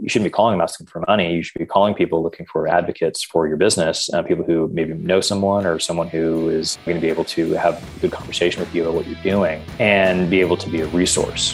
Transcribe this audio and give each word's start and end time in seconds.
you 0.00 0.08
shouldn't 0.08 0.26
be 0.26 0.30
calling 0.30 0.54
them 0.54 0.62
asking 0.62 0.86
for 0.86 1.04
money. 1.08 1.34
You 1.34 1.42
should 1.42 1.58
be 1.58 1.66
calling 1.66 1.94
people 1.94 2.22
looking 2.22 2.46
for 2.46 2.68
advocates 2.68 3.22
for 3.22 3.48
your 3.48 3.56
business, 3.56 4.08
uh, 4.12 4.22
people 4.22 4.44
who 4.44 4.68
maybe 4.72 4.94
know 4.94 5.20
someone 5.20 5.66
or 5.66 5.78
someone 5.78 6.08
who 6.08 6.48
is 6.48 6.78
going 6.84 6.96
to 6.96 7.00
be 7.00 7.08
able 7.08 7.24
to 7.24 7.52
have 7.54 7.82
a 7.96 8.00
good 8.00 8.12
conversation 8.12 8.60
with 8.60 8.72
you 8.74 8.82
about 8.82 8.94
what 8.94 9.06
you're 9.06 9.22
doing 9.22 9.62
and 9.80 10.30
be 10.30 10.40
able 10.40 10.56
to 10.56 10.70
be 10.70 10.80
a 10.82 10.86
resource. 10.88 11.52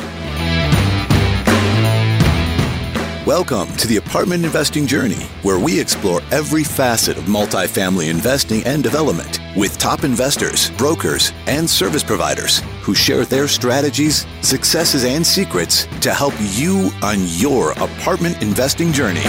Welcome 3.27 3.75
to 3.77 3.87
the 3.87 3.97
Apartment 3.97 4.45
Investing 4.45 4.87
Journey, 4.87 5.25
where 5.43 5.59
we 5.59 5.81
explore 5.81 6.21
every 6.31 6.63
facet 6.63 7.17
of 7.17 7.25
multifamily 7.25 8.11
investing 8.11 8.63
and 8.65 8.83
development 8.83 9.41
with 9.57 9.79
top 9.79 10.05
investors, 10.05 10.71
brokers, 10.73 11.33
and 11.47 11.69
service 11.69 12.03
providers 12.03 12.61
who 12.83 12.95
share 12.95 13.25
their 13.25 13.49
strategies, 13.49 14.27
successes, 14.43 15.05
and 15.05 15.27
secrets 15.27 15.87
to 16.01 16.13
help 16.13 16.35
you 16.41 16.91
on 17.03 17.17
your 17.39 17.73
apartment 17.73 18.43
investing 18.43 18.93
journey. 18.93 19.23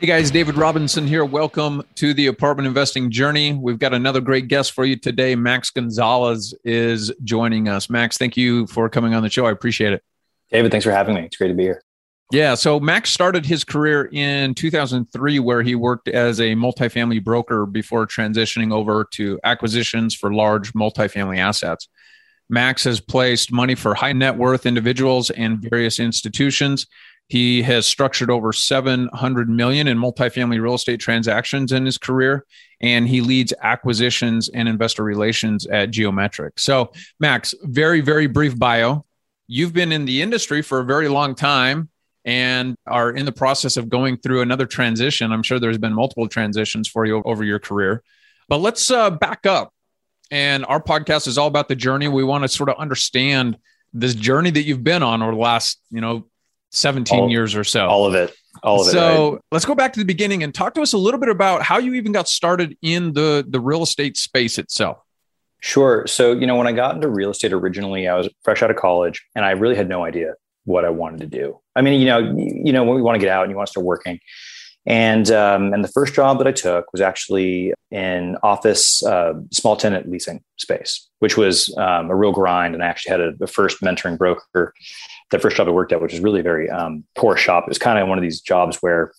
Hey 0.00 0.06
guys, 0.06 0.30
David 0.30 0.56
Robinson 0.56 1.06
here. 1.06 1.26
Welcome 1.26 1.82
to 1.96 2.14
the 2.14 2.28
apartment 2.28 2.66
investing 2.66 3.10
journey. 3.10 3.52
We've 3.52 3.78
got 3.78 3.92
another 3.92 4.22
great 4.22 4.48
guest 4.48 4.72
for 4.72 4.86
you 4.86 4.96
today. 4.96 5.34
Max 5.34 5.68
Gonzales 5.68 6.54
is 6.64 7.12
joining 7.22 7.68
us. 7.68 7.90
Max, 7.90 8.16
thank 8.16 8.34
you 8.34 8.66
for 8.68 8.88
coming 8.88 9.12
on 9.12 9.22
the 9.22 9.28
show. 9.28 9.44
I 9.44 9.50
appreciate 9.50 9.92
it. 9.92 10.02
David, 10.50 10.70
thanks 10.70 10.84
for 10.84 10.90
having 10.90 11.14
me. 11.14 11.24
It's 11.24 11.36
great 11.36 11.48
to 11.48 11.54
be 11.54 11.64
here. 11.64 11.82
Yeah, 12.32 12.54
so 12.54 12.78
Max 12.78 13.10
started 13.10 13.44
his 13.44 13.64
career 13.64 14.08
in 14.12 14.54
2003 14.54 15.40
where 15.40 15.62
he 15.62 15.74
worked 15.74 16.06
as 16.06 16.38
a 16.38 16.54
multifamily 16.54 17.24
broker 17.24 17.66
before 17.66 18.06
transitioning 18.06 18.72
over 18.72 19.04
to 19.12 19.40
acquisitions 19.42 20.14
for 20.14 20.32
large 20.32 20.72
multifamily 20.72 21.38
assets. 21.38 21.88
Max 22.48 22.84
has 22.84 23.00
placed 23.00 23.52
money 23.52 23.74
for 23.74 23.94
high 23.94 24.12
net 24.12 24.36
worth 24.36 24.64
individuals 24.64 25.30
and 25.30 25.58
various 25.58 25.98
institutions. 25.98 26.86
He 27.26 27.62
has 27.62 27.86
structured 27.86 28.30
over 28.30 28.52
700 28.52 29.48
million 29.48 29.88
in 29.88 29.98
multifamily 29.98 30.60
real 30.60 30.74
estate 30.74 30.98
transactions 30.98 31.72
in 31.72 31.84
his 31.84 31.98
career, 31.98 32.44
and 32.80 33.08
he 33.08 33.20
leads 33.20 33.52
acquisitions 33.62 34.48
and 34.48 34.68
investor 34.68 35.04
relations 35.04 35.66
at 35.66 35.90
Geometric. 35.90 36.58
So, 36.58 36.92
Max, 37.20 37.54
very, 37.62 38.00
very 38.00 38.26
brief 38.26 38.58
bio. 38.58 39.04
You've 39.46 39.72
been 39.72 39.92
in 39.92 40.04
the 40.04 40.22
industry 40.22 40.62
for 40.62 40.80
a 40.80 40.84
very 40.84 41.08
long 41.08 41.36
time 41.36 41.89
and 42.24 42.76
are 42.86 43.10
in 43.10 43.24
the 43.24 43.32
process 43.32 43.76
of 43.76 43.88
going 43.88 44.16
through 44.18 44.42
another 44.42 44.66
transition. 44.66 45.32
I'm 45.32 45.42
sure 45.42 45.58
there's 45.58 45.78
been 45.78 45.94
multiple 45.94 46.28
transitions 46.28 46.88
for 46.88 47.06
you 47.06 47.22
over 47.24 47.44
your 47.44 47.58
career. 47.58 48.02
But 48.48 48.58
let's 48.58 48.90
uh, 48.90 49.10
back 49.10 49.46
up. 49.46 49.72
And 50.30 50.64
our 50.66 50.82
podcast 50.82 51.26
is 51.26 51.38
all 51.38 51.48
about 51.48 51.68
the 51.68 51.74
journey. 51.74 52.08
We 52.08 52.22
want 52.22 52.44
to 52.44 52.48
sort 52.48 52.68
of 52.68 52.76
understand 52.76 53.56
this 53.92 54.14
journey 54.14 54.50
that 54.50 54.62
you've 54.62 54.84
been 54.84 55.02
on 55.02 55.22
over 55.22 55.32
the 55.32 55.38
last, 55.38 55.80
you 55.90 56.00
know, 56.00 56.26
17 56.70 57.18
all, 57.18 57.30
years 57.30 57.56
or 57.56 57.64
so. 57.64 57.86
All 57.86 58.06
of 58.06 58.14
it. 58.14 58.34
All 58.62 58.80
of 58.80 58.86
so, 58.86 58.90
it. 58.90 58.92
So 58.92 59.32
right? 59.32 59.40
let's 59.50 59.64
go 59.64 59.74
back 59.74 59.92
to 59.94 60.00
the 60.00 60.06
beginning 60.06 60.44
and 60.44 60.54
talk 60.54 60.74
to 60.74 60.82
us 60.82 60.92
a 60.92 60.98
little 60.98 61.18
bit 61.18 61.28
about 61.28 61.62
how 61.62 61.78
you 61.78 61.94
even 61.94 62.12
got 62.12 62.28
started 62.28 62.76
in 62.82 63.12
the, 63.12 63.44
the 63.48 63.58
real 63.58 63.82
estate 63.82 64.16
space 64.16 64.58
itself. 64.58 64.98
Sure. 65.60 66.06
So, 66.06 66.32
you 66.32 66.46
know, 66.46 66.56
when 66.56 66.66
I 66.66 66.72
got 66.72 66.94
into 66.94 67.08
real 67.08 67.30
estate 67.30 67.52
originally, 67.52 68.06
I 68.06 68.14
was 68.14 68.28
fresh 68.42 68.62
out 68.62 68.70
of 68.70 68.76
college 68.76 69.26
and 69.34 69.44
I 69.44 69.50
really 69.50 69.74
had 69.74 69.88
no 69.88 70.04
idea 70.04 70.34
what 70.64 70.84
I 70.84 70.90
wanted 70.90 71.20
to 71.20 71.26
do. 71.26 71.60
I 71.74 71.82
mean, 71.82 72.00
you 72.00 72.06
know, 72.06 72.18
you 72.18 72.72
know, 72.72 72.84
when 72.84 72.96
we 72.96 73.02
want 73.02 73.16
to 73.16 73.20
get 73.20 73.30
out 73.30 73.42
and 73.42 73.50
you 73.50 73.56
want 73.56 73.68
to 73.68 73.70
start 73.70 73.86
working. 73.86 74.20
And 74.86 75.30
um, 75.30 75.74
and 75.74 75.84
the 75.84 75.88
first 75.88 76.14
job 76.14 76.38
that 76.38 76.46
I 76.46 76.52
took 76.52 76.90
was 76.92 77.02
actually 77.02 77.74
in 77.90 78.36
office 78.42 79.04
uh, 79.04 79.34
small 79.52 79.76
tenant 79.76 80.10
leasing 80.10 80.42
space, 80.56 81.06
which 81.18 81.36
was 81.36 81.74
um, 81.76 82.10
a 82.10 82.16
real 82.16 82.32
grind. 82.32 82.74
And 82.74 82.82
I 82.82 82.86
actually 82.86 83.10
had 83.10 83.20
a, 83.20 83.32
a 83.42 83.46
first 83.46 83.82
mentoring 83.82 84.16
broker 84.16 84.72
the 85.30 85.38
first 85.38 85.56
job 85.56 85.68
I 85.68 85.70
worked 85.70 85.92
at, 85.92 86.00
which 86.00 86.12
was 86.12 86.20
really 86.20 86.40
a 86.40 86.44
very 86.44 86.68
um, 86.68 87.04
poor 87.14 87.36
shop. 87.36 87.64
It 87.64 87.70
was 87.70 87.78
kind 87.78 87.98
of 87.98 88.08
one 88.08 88.18
of 88.18 88.22
these 88.22 88.40
jobs 88.40 88.78
where, 88.78 89.12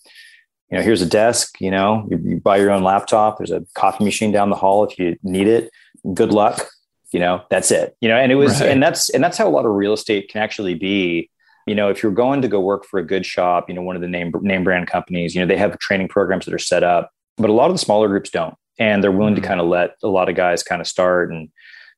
you 0.70 0.76
know, 0.76 0.82
here's 0.82 1.02
a 1.02 1.06
desk, 1.06 1.60
you 1.60 1.70
know, 1.70 2.06
you, 2.10 2.18
you, 2.22 2.40
buy 2.40 2.58
your 2.58 2.70
own 2.70 2.82
laptop. 2.82 3.38
There's 3.38 3.50
a 3.50 3.64
coffee 3.74 4.04
machine 4.04 4.32
down 4.32 4.50
the 4.50 4.56
hall 4.56 4.84
if 4.84 4.98
you 4.98 5.16
need 5.22 5.48
it. 5.48 5.70
Good 6.14 6.32
luck, 6.32 6.66
you 7.12 7.20
know, 7.20 7.44
that's 7.50 7.70
it. 7.70 7.96
You 8.00 8.08
know, 8.08 8.16
and 8.16 8.30
it 8.30 8.36
was, 8.36 8.60
right. 8.60 8.70
and 8.70 8.82
that's, 8.82 9.10
and 9.10 9.22
that's 9.22 9.38
how 9.38 9.48
a 9.48 9.50
lot 9.50 9.64
of 9.64 9.72
real 9.72 9.94
estate 9.94 10.28
can 10.30 10.42
actually 10.42 10.74
be. 10.74 11.30
You 11.66 11.74
know, 11.74 11.88
if 11.88 12.02
you're 12.02 12.12
going 12.12 12.42
to 12.42 12.48
go 12.48 12.60
work 12.60 12.84
for 12.84 12.98
a 12.98 13.06
good 13.06 13.24
shop, 13.24 13.68
you 13.68 13.74
know, 13.74 13.82
one 13.82 13.96
of 13.96 14.02
the 14.02 14.08
name 14.08 14.32
name 14.40 14.64
brand 14.64 14.86
companies, 14.88 15.34
you 15.34 15.40
know, 15.40 15.46
they 15.46 15.56
have 15.56 15.78
training 15.78 16.08
programs 16.08 16.44
that 16.44 16.54
are 16.54 16.58
set 16.58 16.82
up, 16.82 17.10
but 17.36 17.50
a 17.50 17.52
lot 17.52 17.70
of 17.70 17.74
the 17.74 17.84
smaller 17.84 18.08
groups 18.08 18.30
don't, 18.30 18.54
and 18.78 19.02
they're 19.02 19.12
willing 19.12 19.34
mm-hmm. 19.34 19.42
to 19.42 19.48
kind 19.48 19.60
of 19.60 19.66
let 19.66 19.96
a 20.02 20.08
lot 20.08 20.28
of 20.28 20.34
guys 20.34 20.62
kind 20.62 20.80
of 20.80 20.86
start 20.86 21.32
and 21.32 21.48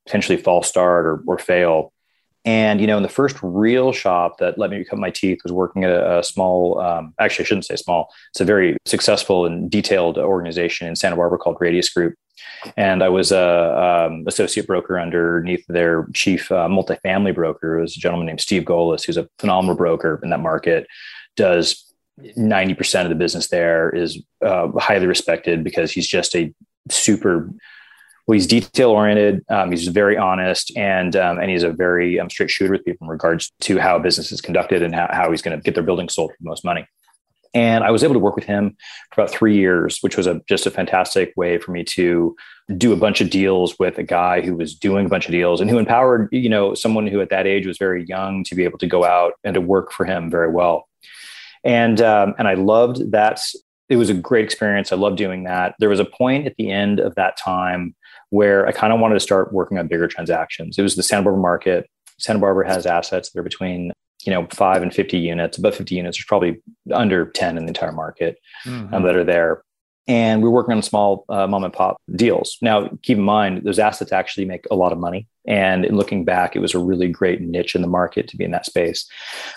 potentially 0.06 0.36
false 0.36 0.69
start 0.69 1.06
or, 1.06 1.22
or 1.26 1.38
fail 1.38 1.92
and 2.44 2.80
you 2.80 2.86
know, 2.86 2.97
in 2.97 3.02
the 3.02 3.08
first 3.08 3.36
real 3.42 3.92
shop 3.92 4.38
that 4.38 4.58
let 4.58 4.70
me 4.70 4.84
cut 4.84 4.98
my 4.98 5.10
teeth 5.10 5.41
was 5.42 5.52
working 5.52 5.84
at 5.84 5.91
a, 5.91 6.19
a 6.19 6.22
small. 6.22 6.78
Um, 6.78 7.14
actually, 7.19 7.44
I 7.44 7.46
shouldn't 7.46 7.64
say 7.64 7.76
small. 7.76 8.12
It's 8.32 8.41
a 8.41 8.44
very 8.44 8.76
successful 8.84 9.46
and 9.46 9.70
detailed 9.70 10.19
organization 10.19 10.86
in 10.86 10.94
Santa 10.94 11.16
Barbara 11.16 11.38
called 11.38 11.56
Radius 11.58 11.88
Group, 11.88 12.14
and 12.76 13.02
I 13.02 13.08
was 13.08 13.32
a 13.32 14.06
um, 14.08 14.24
associate 14.26 14.66
broker 14.66 14.98
underneath 14.98 15.64
their 15.68 16.06
chief 16.14 16.50
uh, 16.50 16.68
multifamily 16.68 17.34
broker. 17.34 17.78
Was 17.80 17.96
a 17.96 18.00
gentleman 18.00 18.26
named 18.26 18.40
Steve 18.40 18.64
Golis, 18.64 19.04
who's 19.04 19.16
a 19.16 19.28
phenomenal 19.38 19.76
broker 19.76 20.20
in 20.22 20.30
that 20.30 20.40
market. 20.40 20.86
Does 21.36 21.92
90% 22.20 23.02
of 23.02 23.08
the 23.08 23.14
business 23.14 23.48
there 23.48 23.90
is 23.90 24.22
uh, 24.44 24.68
highly 24.78 25.06
respected 25.06 25.64
because 25.64 25.90
he's 25.90 26.06
just 26.06 26.36
a 26.36 26.54
super 26.90 27.50
well, 28.26 28.34
he's 28.34 28.46
detail 28.46 28.90
oriented. 28.90 29.44
Um, 29.50 29.70
he's 29.70 29.86
very 29.88 30.16
honest, 30.16 30.74
and 30.76 31.14
um, 31.14 31.38
and 31.38 31.50
he's 31.50 31.62
a 31.62 31.70
very 31.70 32.18
um, 32.18 32.30
straight 32.30 32.50
shooter 32.50 32.72
with 32.72 32.84
people 32.84 33.06
in 33.06 33.10
regards 33.10 33.52
to 33.62 33.78
how 33.78 33.98
business 33.98 34.32
is 34.32 34.40
conducted 34.40 34.82
and 34.82 34.94
how, 34.94 35.08
how 35.12 35.30
he's 35.30 35.42
going 35.42 35.56
to 35.58 35.62
get 35.62 35.74
their 35.74 35.84
building 35.84 36.08
sold 36.08 36.30
for 36.30 36.36
the 36.40 36.48
most 36.48 36.64
money. 36.64 36.86
And 37.54 37.84
I 37.84 37.91
was 37.92 38.03
able 38.03 38.15
to 38.15 38.20
work 38.20 38.34
with 38.34 38.44
him 38.44 38.76
for 39.12 39.22
about 39.22 39.32
three 39.32 39.56
years, 39.56 39.98
which 40.00 40.16
was 40.16 40.26
a, 40.26 40.41
just 40.48 40.66
a 40.66 40.70
fantastic 40.70 41.32
way 41.37 41.59
for 41.59 41.70
me 41.70 41.84
to 41.84 42.34
do 42.76 42.92
a 42.92 42.97
bunch 42.97 43.20
of 43.20 43.31
deals 43.31 43.78
with 43.78 43.97
a 43.98 44.03
guy 44.03 44.41
who 44.41 44.56
was 44.56 44.75
doing 44.75 45.06
a 45.06 45.09
bunch 45.09 45.26
of 45.26 45.32
deals 45.32 45.60
and 45.60 45.70
who 45.70 45.78
empowered, 45.78 46.28
you 46.32 46.48
know, 46.48 46.75
someone 46.75 47.06
who 47.06 47.20
at 47.20 47.31
that 47.31 47.47
age 47.47 47.66
was 47.66 47.78
very 47.78 48.04
young 48.06 48.43
to 48.44 48.54
be 48.54 48.64
able 48.64 48.78
to 48.78 48.87
go 48.87 49.04
out 49.04 49.34
and 49.44 49.54
to 49.54 49.60
work 49.60 49.93
for 49.93 50.04
him 50.04 50.31
very 50.31 50.50
well. 50.50 50.88
And 51.62 52.00
um, 52.00 52.34
and 52.38 52.48
I 52.48 52.54
loved 52.54 53.12
that. 53.12 53.41
It 53.88 53.97
was 53.97 54.10
a 54.10 54.14
great 54.14 54.44
experience. 54.44 54.93
I 54.93 54.97
loved 54.97 55.19
doing 55.19 55.44
that. 55.44 55.75
There 55.78 55.91
was 55.91 56.00
a 56.00 56.04
point 56.04 56.47
at 56.47 56.56
the 56.56 56.70
end 56.70 57.00
of 57.00 57.14
that 57.14 57.37
time 57.37 57.94
where 58.31 58.66
I 58.66 58.72
kind 58.72 58.93
of 58.93 58.98
wanted 58.98 59.14
to 59.14 59.20
start 59.20 59.53
working 59.53 59.78
on 59.78 59.87
bigger 59.87 60.09
transactions. 60.09 60.78
It 60.78 60.82
was 60.82 60.97
the 60.97 61.03
Santa 61.03 61.22
Barbara 61.22 61.41
market. 61.41 61.88
Santa 62.19 62.38
Barbara 62.38 62.66
has 62.66 62.87
assets 62.87 63.31
that 63.31 63.41
are 63.41 63.44
between 63.44 63.93
you 64.26 64.32
know 64.32 64.46
five 64.50 64.82
and 64.82 64.94
50 64.94 65.18
units 65.18 65.58
above 65.58 65.74
50 65.74 65.94
units 65.94 66.18
there's 66.18 66.26
probably 66.26 66.60
under 66.92 67.26
10 67.26 67.56
in 67.58 67.64
the 67.64 67.68
entire 67.68 67.92
market 67.92 68.38
um, 68.66 68.72
mm-hmm. 68.72 68.94
um, 68.94 69.02
that 69.04 69.16
are 69.16 69.24
there. 69.24 69.62
And 70.06 70.42
we're 70.42 70.50
working 70.50 70.74
on 70.74 70.82
small 70.82 71.24
uh, 71.30 71.46
mom 71.46 71.64
and 71.64 71.72
pop 71.72 71.96
deals. 72.14 72.58
Now 72.60 72.90
keep 73.00 73.16
in 73.16 73.24
mind 73.24 73.64
those 73.64 73.78
assets 73.78 74.12
actually 74.12 74.44
make 74.44 74.66
a 74.70 74.74
lot 74.74 74.92
of 74.92 74.98
money. 74.98 75.26
And 75.46 75.86
in 75.86 75.96
looking 75.96 76.26
back 76.26 76.54
it 76.54 76.58
was 76.58 76.74
a 76.74 76.78
really 76.78 77.08
great 77.08 77.40
niche 77.40 77.74
in 77.74 77.80
the 77.80 77.88
market 77.88 78.28
to 78.28 78.36
be 78.36 78.44
in 78.44 78.50
that 78.50 78.66
space. 78.66 79.06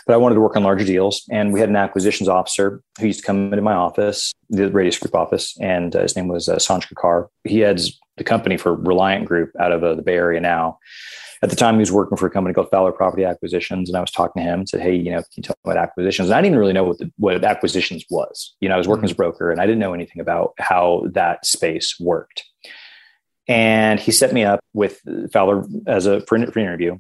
But 0.06 0.13
i 0.13 0.17
wanted 0.17 0.35
to 0.35 0.41
work 0.41 0.56
on 0.56 0.63
larger 0.63 0.85
deals. 0.85 1.23
And 1.29 1.51
we 1.51 1.59
had 1.59 1.69
an 1.69 1.75
acquisitions 1.75 2.29
officer 2.29 2.81
who 3.00 3.07
used 3.07 3.19
to 3.19 3.25
come 3.25 3.51
into 3.51 3.61
my 3.61 3.73
office 3.73 4.31
the 4.50 4.72
radius 4.72 4.97
group 4.97 5.16
office. 5.16 5.57
And 5.59 5.94
uh, 5.95 6.03
his 6.03 6.16
name 6.16 6.29
was 6.29 6.47
uh, 6.47 6.56
sanj 6.56 6.88
kakar 6.88 7.27
he 7.44 7.59
heads 7.59 8.00
the 8.17 8.23
company 8.23 8.57
for 8.57 8.73
Reliant 8.73 9.25
Group 9.25 9.51
out 9.59 9.72
of 9.72 9.83
uh, 9.83 9.95
the 9.95 10.01
Bay 10.01 10.16
Area 10.16 10.39
now. 10.39 10.79
At 11.44 11.50
the 11.52 11.56
time, 11.56 11.75
he 11.75 11.80
was 11.80 11.92
working 11.92 12.18
for 12.18 12.25
a 12.25 12.31
company 12.31 12.53
called 12.53 12.70
Fowler 12.72 12.92
Property 12.92 13.24
Acquisitions, 13.24 13.90
and 13.90 13.98
I 13.98 14.02
was 14.02 14.12
talking 14.12 14.42
to 14.42 14.50
him 14.50 14.59
and 14.59 14.70
said, 14.70 14.81
"Hey, 14.81 14.96
you 14.96 15.12
know, 15.12 15.18
can 15.18 15.28
you 15.36 15.44
tell 15.44 15.56
me 15.64 15.72
about 15.72 15.84
acquisitions?" 15.84 16.30
And 16.30 16.36
I 16.36 16.42
didn't 16.42 16.53
even 16.53 16.59
really 16.59 16.74
know 16.74 16.84
what 16.84 16.98
the, 16.98 17.12
what 17.18 17.44
acquisitions 17.44 18.06
was. 18.09 18.56
You 18.59 18.70
know, 18.70 18.75
I 18.75 18.78
was 18.78 18.88
working 18.88 19.02
mm-hmm. 19.02 19.06
as 19.06 19.12
a 19.12 19.16
broker, 19.16 19.52
and 19.52 19.62
I 19.62 19.66
didn't 19.66 19.80
know 19.80 19.94
anything 19.94 20.20
about 20.20 20.53
how 20.58 21.03
that 21.12 21.46
space 21.46 21.96
worked. 22.00 22.44
And 23.48 24.00
he 24.00 24.12
set 24.12 24.34
me 24.34 24.44
up 24.44 24.59
with 24.74 25.02
Fowler 25.31 25.64
as 25.86 26.06
a 26.06 26.22
for 26.22 26.36
an 26.36 26.44
interview, 26.44 26.98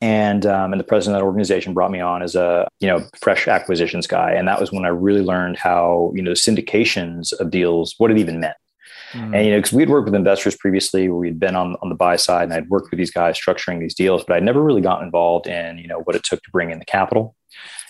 and 0.00 0.46
um, 0.46 0.72
and 0.72 0.80
the 0.80 0.84
president 0.84 1.16
of 1.16 1.20
that 1.20 1.26
organization 1.26 1.74
brought 1.74 1.90
me 1.90 2.00
on 2.00 2.22
as 2.22 2.34
a 2.34 2.66
you 2.80 2.88
know 2.88 3.06
fresh 3.20 3.46
acquisitions 3.46 4.06
guy, 4.06 4.32
and 4.32 4.48
that 4.48 4.60
was 4.60 4.72
when 4.72 4.84
I 4.84 4.88
really 4.88 5.22
learned 5.22 5.58
how 5.58 6.12
you 6.14 6.22
know 6.22 6.32
syndications 6.32 7.32
of 7.38 7.50
deals 7.50 7.94
what 7.98 8.10
it 8.10 8.18
even 8.18 8.40
meant. 8.40 8.56
Mm. 9.12 9.36
And 9.36 9.46
you 9.46 9.52
know, 9.52 9.58
because 9.58 9.72
we'd 9.72 9.90
worked 9.90 10.06
with 10.06 10.14
investors 10.14 10.56
previously, 10.56 11.08
where 11.08 11.18
we'd 11.18 11.40
been 11.40 11.56
on 11.56 11.76
on 11.82 11.88
the 11.88 11.94
buy 11.94 12.16
side, 12.16 12.44
and 12.44 12.52
I'd 12.52 12.68
worked 12.68 12.90
with 12.90 12.98
these 12.98 13.10
guys 13.10 13.38
structuring 13.38 13.80
these 13.80 13.94
deals, 13.94 14.24
but 14.24 14.36
I'd 14.36 14.44
never 14.44 14.62
really 14.62 14.82
gotten 14.82 15.06
involved 15.06 15.46
in 15.46 15.78
you 15.78 15.88
know 15.88 16.00
what 16.00 16.16
it 16.16 16.24
took 16.24 16.42
to 16.42 16.50
bring 16.50 16.70
in 16.70 16.78
the 16.78 16.84
capital 16.84 17.34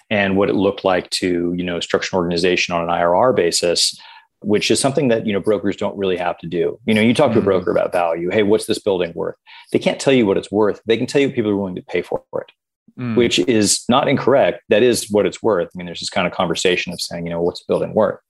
and 0.08 0.36
what 0.36 0.48
it 0.48 0.54
looked 0.54 0.84
like 0.84 1.08
to 1.10 1.54
you 1.56 1.64
know 1.64 1.80
structure 1.80 2.16
an 2.16 2.18
organization 2.18 2.74
on 2.74 2.82
an 2.82 2.88
IRR 2.88 3.34
basis 3.34 3.98
which 4.42 4.70
is 4.70 4.80
something 4.80 5.08
that 5.08 5.26
you 5.26 5.32
know 5.32 5.40
brokers 5.40 5.76
don't 5.76 5.96
really 5.96 6.16
have 6.16 6.38
to 6.38 6.46
do. 6.46 6.78
You 6.86 6.94
know, 6.94 7.00
you 7.00 7.14
talk 7.14 7.32
to 7.32 7.38
a 7.38 7.42
mm. 7.42 7.44
broker 7.44 7.70
about 7.70 7.92
value. 7.92 8.30
Hey, 8.30 8.42
what's 8.42 8.66
this 8.66 8.78
building 8.78 9.12
worth? 9.14 9.36
They 9.72 9.78
can't 9.78 10.00
tell 10.00 10.12
you 10.12 10.26
what 10.26 10.36
it's 10.36 10.50
worth. 10.50 10.80
They 10.86 10.96
can 10.96 11.06
tell 11.06 11.20
you 11.20 11.28
what 11.28 11.34
people 11.34 11.50
are 11.50 11.56
willing 11.56 11.74
to 11.74 11.82
pay 11.82 12.02
for 12.02 12.22
it, 12.34 12.52
mm. 12.98 13.16
which 13.16 13.38
is 13.40 13.84
not 13.88 14.08
incorrect. 14.08 14.62
That 14.68 14.82
is 14.82 15.10
what 15.10 15.26
it's 15.26 15.42
worth. 15.42 15.68
I 15.74 15.76
mean, 15.76 15.86
there's 15.86 16.00
this 16.00 16.10
kind 16.10 16.26
of 16.26 16.32
conversation 16.32 16.92
of 16.92 17.00
saying, 17.00 17.26
you 17.26 17.30
know, 17.30 17.42
what's 17.42 17.60
a 17.60 17.64
building 17.68 17.94
worth? 17.94 18.20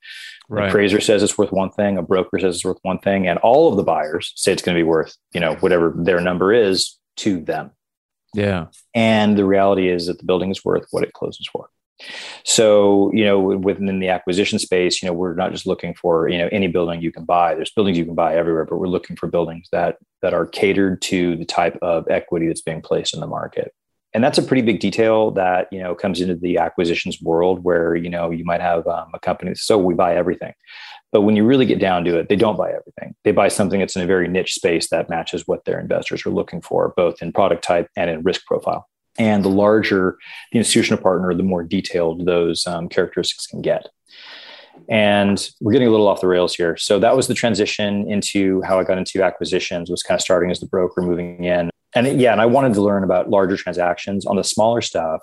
Right. 0.51 0.69
appraiser 0.69 1.01
says 1.01 1.23
it's 1.23 1.39
worth 1.39 1.53
one 1.53 1.71
thing, 1.71 1.97
a 1.97 2.03
broker 2.03 2.41
says 2.41 2.57
it's 2.57 2.65
worth 2.65 2.81
one 2.83 2.99
thing, 2.99 3.29
and 3.29 3.39
all 3.39 3.71
of 3.71 3.77
the 3.77 3.85
buyers 3.85 4.33
say 4.35 4.53
it's 4.53 4.63
going 4.63 4.75
to 4.75 4.79
be 4.79 4.83
worth, 4.89 5.17
you 5.33 5.41
know, 5.41 5.55
whatever 5.57 5.95
their 5.97 6.21
number 6.21 6.53
is 6.53 6.99
to 7.19 7.41
them. 7.41 7.71
Yeah. 8.35 8.67
And 8.95 9.39
the 9.39 9.45
reality 9.45 9.89
is 9.89 10.07
that 10.07 10.19
the 10.19 10.25
building 10.25 10.51
is 10.51 10.65
worth 10.65 10.87
what 10.91 11.05
it 11.05 11.13
closes 11.13 11.47
for. 11.47 11.71
So, 12.45 13.13
you 13.13 13.25
know, 13.25 13.39
within 13.39 13.99
the 13.99 14.09
acquisition 14.09 14.59
space, 14.59 15.03
you 15.03 15.09
know, 15.09 15.13
we're 15.13 15.35
not 15.35 15.53
just 15.53 15.67
looking 15.67 15.95
for, 15.95 16.29
you 16.29 16.39
know, 16.39 16.49
any 16.51 16.67
building 16.67 17.03
you 17.03 17.13
can 17.13 17.25
buy. 17.25 17.55
There's 17.55 17.71
buildings 17.71 17.99
you 17.99 18.05
can 18.05 18.15
buy 18.15 18.37
everywhere, 18.37 18.65
but 18.65 18.79
we're 18.79 18.89
looking 18.89 19.17
for 19.17 19.27
buildings 19.27 19.69
that 19.73 19.99
that 20.23 20.35
are 20.35 20.47
catered 20.47 21.03
to 21.03 21.37
the 21.37 21.45
type 21.45 21.79
of 21.83 22.09
equity 22.09 22.47
that's 22.47 22.63
being 22.63 22.81
placed 22.81 23.15
in 23.15 23.21
the 23.21 23.27
market. 23.27 23.73
And 24.13 24.25
that's 24.25 24.39
a 24.39 24.43
pretty 24.43 24.63
big 24.63 24.81
detail 24.81 25.31
that, 25.33 25.69
you 25.71 25.81
know, 25.81 25.95
comes 25.95 26.21
into 26.21 26.35
the 26.35 26.59
acquisitions 26.59 27.21
world 27.23 27.63
where, 27.63 27.95
you 27.95 28.11
know, 28.11 28.31
you 28.31 28.45
might 28.45 28.61
have 28.61 28.87
um, 28.87 29.11
a 29.15 29.21
company, 29.21 29.55
so 29.55 29.79
we 29.79 29.95
buy 29.95 30.17
everything. 30.17 30.53
But 31.13 31.23
when 31.23 31.37
you 31.37 31.45
really 31.45 31.67
get 31.67 31.79
down 31.79 32.05
to 32.05 32.19
it, 32.19 32.29
they 32.29 32.37
don't 32.37 32.57
buy 32.57 32.71
everything. 32.71 33.15
They 33.25 33.33
buy 33.33 33.49
something 33.49 33.81
that's 33.81 33.97
in 33.97 34.03
a 34.03 34.07
very 34.07 34.29
niche 34.29 34.55
space 34.55 34.91
that 34.91 35.11
matches 35.11 35.47
what 35.47 35.65
their 35.65 35.79
investors 35.79 36.25
are 36.27 36.31
looking 36.31 36.61
for, 36.61 36.93
both 36.97 37.23
in 37.23 37.33
product 37.33 37.65
type 37.65 37.89
and 37.97 38.11
in 38.11 38.23
risk 38.23 38.45
profile. 38.47 38.89
And 39.19 39.45
the 39.45 39.49
larger 39.49 40.17
the 40.53 40.59
institutional 40.59 41.03
partner, 41.03 41.35
the 41.35 41.43
more 41.43 41.65
detailed 41.65 42.27
those 42.27 42.67
um, 42.67 42.89
characteristics 42.89 43.47
can 43.47 43.61
get. 43.61 43.89
And 44.89 45.49
we're 45.61 45.73
getting 45.73 45.89
a 45.89 45.91
little 45.91 46.09
off 46.09 46.21
the 46.21 46.29
rails 46.29 46.55
here. 46.55 46.77
So 46.77 46.99
that 47.01 47.17
was 47.17 47.27
the 47.27 47.35
transition 47.35 48.11
into 48.11 48.63
how 48.63 48.79
I 48.79 48.85
got 48.85 48.99
into 48.99 49.23
acquisitions, 49.23 49.91
was 49.91 50.03
kind 50.03 50.19
of 50.19 50.23
starting 50.23 50.51
as 50.51 50.61
the 50.61 50.67
broker, 50.67 51.03
moving 51.03 51.45
in. 51.45 51.71
And 51.95 52.21
yeah, 52.21 52.33
and 52.33 52.41
I 52.41 52.47
wanted 52.47 52.75
to 52.75 52.83
learn 52.83 53.05
about 53.05 53.31
larger 53.31 53.57
transactions. 53.57 54.27
On 54.27 54.37
the 54.37 54.45
smaller 54.45 54.81
stuff, 54.81 55.21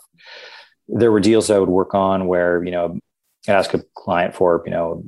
there 0.87 1.11
were 1.11 1.19
deals 1.19 1.49
I 1.49 1.59
would 1.59 1.69
work 1.69 1.93
on 1.93 2.27
where, 2.27 2.63
you 2.63 2.71
know, 2.71 2.99
I 3.47 3.53
ask 3.53 3.73
a 3.73 3.83
client 3.95 4.35
for, 4.35 4.63
you 4.65 4.71
know, 4.71 5.05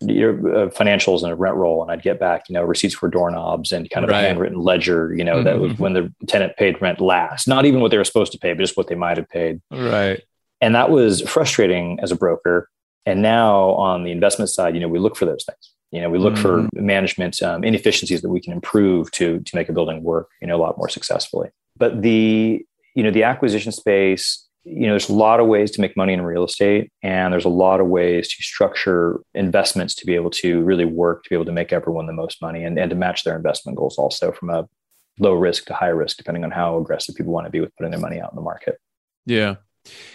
your 0.00 0.32
uh, 0.32 0.68
financials 0.70 1.22
and 1.22 1.30
a 1.30 1.34
rent 1.34 1.56
roll 1.56 1.82
and 1.82 1.90
I'd 1.90 2.02
get 2.02 2.18
back, 2.18 2.48
you 2.48 2.54
know, 2.54 2.62
receipts 2.62 2.94
for 2.94 3.08
doorknobs 3.08 3.70
and 3.70 3.88
kind 3.90 4.04
of 4.04 4.10
right. 4.10 4.24
a 4.24 4.26
handwritten 4.26 4.58
ledger, 4.58 5.14
you 5.14 5.24
know, 5.24 5.36
mm-hmm. 5.36 5.44
that 5.44 5.58
was 5.58 5.78
when 5.78 5.92
the 5.92 6.12
tenant 6.26 6.56
paid 6.56 6.80
rent 6.80 7.00
last, 7.00 7.46
not 7.46 7.66
even 7.66 7.80
what 7.80 7.90
they 7.90 7.98
were 7.98 8.04
supposed 8.04 8.32
to 8.32 8.38
pay, 8.38 8.52
but 8.54 8.60
just 8.60 8.76
what 8.76 8.88
they 8.88 8.94
might 8.94 9.18
have 9.18 9.28
paid. 9.28 9.60
Right. 9.70 10.22
And 10.62 10.74
that 10.74 10.90
was 10.90 11.20
frustrating 11.22 11.98
as 12.00 12.12
a 12.12 12.16
broker. 12.16 12.68
And 13.04 13.20
now 13.22 13.70
on 13.72 14.04
the 14.04 14.10
investment 14.10 14.50
side, 14.50 14.74
you 14.74 14.80
know, 14.80 14.88
we 14.88 14.98
look 14.98 15.16
for 15.16 15.26
those 15.26 15.44
things. 15.44 15.70
You 15.90 16.00
know, 16.00 16.10
we 16.10 16.18
look 16.18 16.34
mm-hmm. 16.34 16.68
for 16.68 16.80
management 16.80 17.42
um, 17.42 17.64
inefficiencies 17.64 18.22
that 18.22 18.28
we 18.28 18.40
can 18.40 18.52
improve 18.52 19.10
to 19.12 19.40
to 19.40 19.56
make 19.56 19.68
a 19.68 19.72
building 19.72 20.02
work, 20.02 20.28
you 20.40 20.46
know, 20.46 20.56
a 20.56 20.62
lot 20.62 20.78
more 20.78 20.88
successfully. 20.88 21.50
But 21.76 22.02
the 22.02 22.64
you 22.94 23.02
know 23.02 23.10
the 23.10 23.24
acquisition 23.24 23.72
space 23.72 24.46
you 24.64 24.86
know 24.86 24.90
there's 24.92 25.08
a 25.08 25.14
lot 25.14 25.40
of 25.40 25.46
ways 25.46 25.70
to 25.70 25.80
make 25.80 25.96
money 25.96 26.12
in 26.12 26.22
real 26.22 26.44
estate 26.44 26.92
and 27.02 27.32
there's 27.32 27.44
a 27.44 27.50
lot 27.50 27.80
of 27.80 27.86
ways 27.86 28.28
to 28.28 28.42
structure 28.42 29.20
investments 29.34 29.94
to 29.94 30.06
be 30.06 30.14
able 30.14 30.30
to 30.30 30.62
really 30.62 30.84
work 30.84 31.22
to 31.22 31.30
be 31.30 31.34
able 31.34 31.44
to 31.44 31.52
make 31.52 31.72
everyone 31.72 32.06
the 32.06 32.12
most 32.12 32.42
money 32.42 32.64
and, 32.64 32.78
and 32.78 32.90
to 32.90 32.96
match 32.96 33.24
their 33.24 33.36
investment 33.36 33.76
goals 33.76 33.96
also 33.96 34.30
from 34.32 34.50
a 34.50 34.68
low 35.18 35.32
risk 35.32 35.64
to 35.64 35.74
high 35.74 35.88
risk 35.88 36.16
depending 36.16 36.44
on 36.44 36.50
how 36.50 36.76
aggressive 36.76 37.14
people 37.14 37.32
want 37.32 37.46
to 37.46 37.50
be 37.50 37.60
with 37.60 37.74
putting 37.76 37.90
their 37.90 38.00
money 38.00 38.20
out 38.20 38.30
in 38.32 38.36
the 38.36 38.42
market 38.42 38.76
yeah 39.24 39.56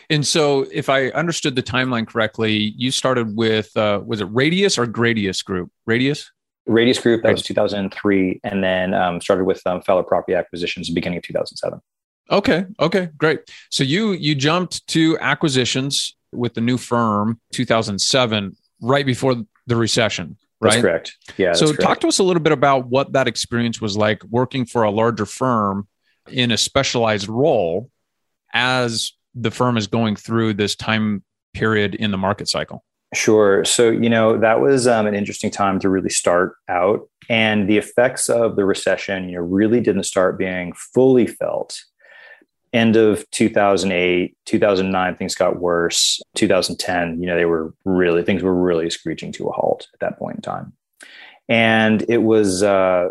and 0.10 0.25
so 0.25 0.66
if 0.72 0.89
i 0.89 1.07
understood 1.10 1.56
the 1.56 1.63
timeline 1.63 2.07
correctly 2.07 2.74
you 2.77 2.92
started 2.92 3.36
with 3.36 3.75
uh, 3.77 4.01
was 4.06 4.22
it 4.22 4.25
radius 4.25 4.77
or 4.77 4.86
gradius 4.86 5.44
group 5.44 5.72
radius 5.86 6.31
radius 6.66 7.00
group 7.00 7.24
that 7.24 7.31
was 7.31 7.44
2003 7.44 8.39
and 8.44 8.63
then 8.63 8.94
um, 8.94 9.22
started 9.22 9.44
with 9.44 9.62
um, 9.68 9.81
Fowler 9.81 10.04
property 10.04 10.33
acquisitions 10.33 10.89
beginning 10.89 11.18
of 11.18 11.24
2007 11.24 11.80
Okay. 12.31 12.66
Okay. 12.80 13.10
Great. 13.18 13.42
So 13.69 13.83
you 13.83 14.12
you 14.13 14.36
jumped 14.36 14.86
to 14.88 15.18
acquisitions 15.19 16.16
with 16.31 16.54
the 16.54 16.62
new 16.62 16.77
firm 16.77 17.39
2007 17.54 18.56
right 18.81 19.06
before 19.06 19.36
the 19.68 19.75
recession. 19.75 20.38
Right? 20.60 20.72
That's 20.72 20.81
correct. 20.81 21.18
Yeah. 21.38 21.54
So 21.54 21.68
correct. 21.68 21.81
talk 21.81 22.00
to 22.01 22.07
us 22.07 22.19
a 22.19 22.24
little 22.24 22.42
bit 22.42 22.54
about 22.54 22.88
what 22.88 23.13
that 23.13 23.27
experience 23.27 23.80
was 23.80 23.95
like 23.95 24.24
working 24.25 24.66
for 24.66 24.83
a 24.83 24.92
larger 24.92 25.25
firm 25.25 25.88
in 26.30 26.51
a 26.51 26.57
specialized 26.57 27.27
role 27.27 27.92
as 28.54 29.13
the 29.35 29.51
firm 29.51 29.77
is 29.77 29.87
going 29.87 30.15
through 30.15 30.53
this 30.53 30.75
time 30.75 31.23
period 31.53 31.95
in 31.95 32.11
the 32.11 32.17
market 32.17 32.47
cycle. 32.47 32.83
Sure. 33.13 33.63
So, 33.63 33.89
you 33.89 34.09
know, 34.09 34.37
that 34.37 34.59
was 34.59 34.87
um, 34.87 35.07
an 35.07 35.15
interesting 35.15 35.51
time 35.51 35.79
to 35.79 35.89
really 35.89 36.09
start 36.09 36.55
out. 36.67 37.07
And 37.29 37.69
the 37.69 37.77
effects 37.77 38.29
of 38.29 38.55
the 38.55 38.65
recession, 38.65 39.29
you 39.29 39.35
know, 39.35 39.43
really 39.43 39.79
didn't 39.79 40.03
start 40.03 40.37
being 40.37 40.73
fully 40.73 41.27
felt 41.27 41.79
end 42.75 42.97
of 42.97 43.23
2008 43.31 44.35
2009 44.45 45.15
things 45.15 45.33
got 45.33 45.61
worse 45.61 46.21
2010 46.35 47.21
you 47.21 47.25
know 47.25 47.38
they 47.38 47.45
were 47.45 47.73
really 47.85 48.21
things 48.21 48.43
were 48.43 48.53
really 48.53 48.89
screeching 48.89 49.31
to 49.31 49.47
a 49.47 49.51
halt 49.51 49.88
at 49.93 49.99
that 50.01 50.19
point 50.19 50.35
in 50.35 50.41
time 50.41 50.73
and 51.47 52.03
it 52.09 52.17
was 52.17 52.63
uh 52.63 53.07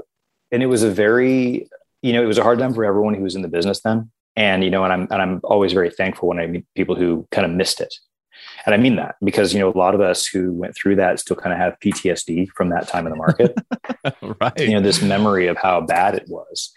and 0.53 0.63
it 0.63 0.67
was 0.67 0.83
a 0.83 0.91
very 0.91 1.67
you 2.03 2.13
know 2.13 2.23
it 2.23 2.27
was 2.27 2.37
a 2.37 2.43
hard 2.43 2.59
time 2.59 2.75
for 2.75 2.85
everyone 2.85 3.15
who 3.15 3.23
was 3.23 3.37
in 3.37 3.43
the 3.43 3.49
business 3.49 3.81
then 3.81 4.11
and 4.37 4.65
you 4.65 4.71
know 4.71 4.85
and 4.85 4.93
i'm 4.93 5.09
and 5.11 5.23
i'm 5.23 5.41
always 5.45 5.73
very 5.73 5.91
thankful 5.91 6.29
when 6.29 6.39
i 6.39 6.47
meet 6.47 6.67
people 6.75 6.95
who 6.95 7.27
kind 7.31 7.45
of 7.45 7.53
missed 7.53 7.81
it. 7.81 7.95
And 8.67 8.75
i 8.75 8.79
mean 8.79 8.97
that 8.97 9.17
because 9.23 9.53
you 9.53 9.61
know 9.61 9.71
a 9.71 9.77
lot 9.77 9.95
of 9.95 10.01
us 10.01 10.27
who 10.27 10.53
went 10.53 10.75
through 10.75 10.97
that 10.97 11.21
still 11.21 11.37
kind 11.37 11.53
of 11.53 11.59
have 11.59 11.77
ptsd 11.85 12.49
from 12.57 12.71
that 12.71 12.89
time 12.89 13.07
in 13.07 13.11
the 13.11 13.17
market. 13.17 13.57
Right. 14.41 14.61
You 14.61 14.75
know 14.75 14.81
this 14.81 15.01
memory 15.01 15.47
of 15.47 15.57
how 15.57 15.81
bad 15.81 16.15
it 16.15 16.25
was 16.29 16.73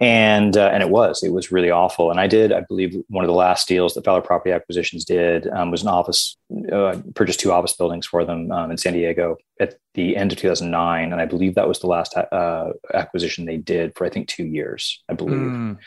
and 0.00 0.56
uh, 0.56 0.70
and 0.72 0.82
it 0.82 0.90
was 0.90 1.22
it 1.22 1.32
was 1.32 1.50
really 1.50 1.70
awful. 1.70 2.10
And 2.10 2.20
i 2.20 2.26
did 2.26 2.52
i 2.52 2.60
believe 2.60 2.96
one 3.08 3.24
of 3.24 3.28
the 3.28 3.34
last 3.34 3.68
deals 3.68 3.94
that 3.94 4.04
Fowler 4.04 4.20
property 4.20 4.52
acquisitions 4.52 5.04
did 5.04 5.48
um, 5.48 5.70
was 5.70 5.82
an 5.82 5.88
office 5.88 6.36
uh, 6.72 6.96
purchased 7.14 7.40
two 7.40 7.52
office 7.52 7.72
buildings 7.72 8.06
for 8.06 8.24
them 8.24 8.50
um, 8.52 8.70
in 8.70 8.76
san 8.76 8.92
diego 8.92 9.36
at 9.60 9.78
the 9.94 10.16
end 10.16 10.32
of 10.32 10.38
2009 10.38 11.12
and 11.12 11.20
i 11.20 11.24
believe 11.24 11.54
that 11.54 11.68
was 11.68 11.80
the 11.80 11.86
last 11.86 12.16
uh, 12.16 12.72
acquisition 12.94 13.46
they 13.46 13.56
did 13.56 13.94
for 13.96 14.06
i 14.06 14.10
think 14.10 14.28
two 14.28 14.44
years 14.44 15.02
i 15.08 15.14
believe. 15.14 15.36
Mm. 15.36 15.78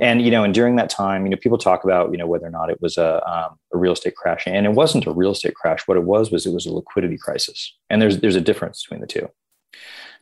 and 0.00 0.22
you 0.22 0.30
know 0.30 0.44
and 0.44 0.54
during 0.54 0.76
that 0.76 0.90
time 0.90 1.24
you 1.24 1.30
know 1.30 1.36
people 1.36 1.58
talk 1.58 1.84
about 1.84 2.12
you 2.12 2.18
know 2.18 2.26
whether 2.26 2.46
or 2.46 2.50
not 2.50 2.70
it 2.70 2.80
was 2.80 2.96
a, 2.96 3.22
um, 3.28 3.58
a 3.76 3.78
real 3.78 3.92
estate 3.92 4.16
crash. 4.16 4.44
And 4.46 4.66
it 4.66 4.72
wasn't 4.72 5.06
a 5.06 5.12
real 5.12 5.32
estate 5.32 5.54
crash. 5.54 5.86
What 5.86 5.96
it 5.96 6.04
was 6.04 6.30
was 6.30 6.46
it 6.46 6.52
was 6.52 6.66
a 6.66 6.72
liquidity 6.72 7.18
crisis. 7.18 7.74
And 7.90 8.02
there's 8.02 8.18
there's 8.18 8.36
a 8.36 8.40
difference 8.40 8.82
between 8.82 9.00
the 9.00 9.06
two 9.06 9.28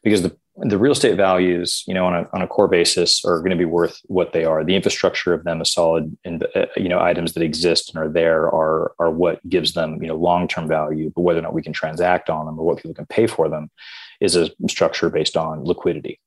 because 0.05 0.23
the 0.23 0.37
the 0.59 0.79
real 0.79 0.93
estate 0.93 1.17
values, 1.17 1.83
you 1.89 1.95
know, 1.95 2.07
on 2.07 2.15
a, 2.15 2.29
on 2.33 2.41
a 2.41 2.47
core 2.47 2.69
basis 2.69 3.25
are 3.25 3.41
going 3.41 3.51
to 3.51 3.57
be 3.57 3.65
worth 3.65 4.01
what 4.05 4.33
they 4.33 4.45
are. 4.45 4.63
The 4.63 4.77
infrastructure 4.77 5.35
of 5.35 5.43
them, 5.43 5.61
a 5.61 5.65
solid, 5.65 6.17
and, 6.25 6.47
uh, 6.55 6.67
you 6.77 6.89
know, 6.89 7.01
items 7.01 7.33
that 7.33 7.43
exist 7.43 7.93
and 7.93 7.99
are 7.99 8.09
there 8.09 8.45
are, 8.45 8.93
are 9.01 9.11
what 9.11 9.47
gives 9.49 9.73
them, 9.73 10.01
you 10.01 10.07
know, 10.07 10.15
long-term 10.15 10.69
value, 10.69 11.11
but 11.15 11.23
whether 11.23 11.41
or 11.41 11.43
not 11.43 11.55
we 11.55 11.63
can 11.63 11.73
transact 11.73 12.31
on 12.31 12.47
them 12.47 12.57
or 12.57 12.65
what 12.65 12.77
people 12.77 12.95
can 12.95 13.07
pay 13.07 13.27
for 13.27 13.49
them 13.49 13.69
is 14.21 14.37
a 14.37 14.49
structure 14.69 15.11
based 15.11 15.37
on 15.37 15.65
liquidity 15.65 16.21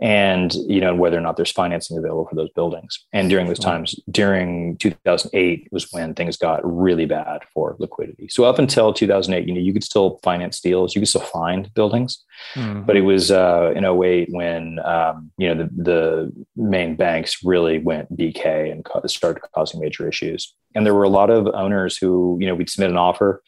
and 0.00 0.54
you 0.54 0.80
know 0.80 0.94
whether 0.94 1.18
or 1.18 1.20
not 1.20 1.36
there's 1.36 1.50
financing 1.50 1.98
available 1.98 2.26
for 2.28 2.36
those 2.36 2.50
buildings. 2.50 3.04
And 3.12 3.28
during 3.28 3.46
those 3.46 3.58
times 3.58 3.94
during 4.10 4.76
2008 4.78 5.68
was 5.72 5.92
when 5.92 6.14
things 6.14 6.36
got 6.36 6.60
really 6.64 7.06
bad 7.06 7.40
for 7.52 7.76
liquidity. 7.78 8.28
So 8.28 8.44
up 8.44 8.58
until 8.58 8.92
2008 8.92 9.48
you 9.48 9.54
know 9.54 9.60
you 9.60 9.72
could 9.72 9.84
still 9.84 10.20
finance 10.22 10.60
deals 10.60 10.94
you 10.94 11.00
could 11.00 11.08
still 11.08 11.20
find 11.20 11.72
buildings 11.74 12.24
mm-hmm. 12.54 12.82
but 12.82 12.96
it 12.96 13.02
was 13.02 13.30
uh, 13.30 13.72
in 13.74 13.84
08 13.84 14.28
when 14.30 14.78
um, 14.84 15.30
you 15.38 15.52
know 15.52 15.64
the, 15.64 15.82
the 15.82 16.46
main 16.56 16.94
banks 16.96 17.38
really 17.42 17.78
went 17.78 18.16
bk 18.16 18.70
and 18.70 18.86
started 19.10 19.40
causing 19.54 19.80
major 19.80 20.08
issues. 20.08 20.54
And 20.74 20.86
there 20.86 20.94
were 20.94 21.04
a 21.04 21.08
lot 21.08 21.30
of 21.30 21.48
owners 21.54 21.96
who 21.96 22.36
you 22.40 22.46
know 22.46 22.54
we'd 22.54 22.70
submit 22.70 22.90
an 22.90 22.98
offer 22.98 23.42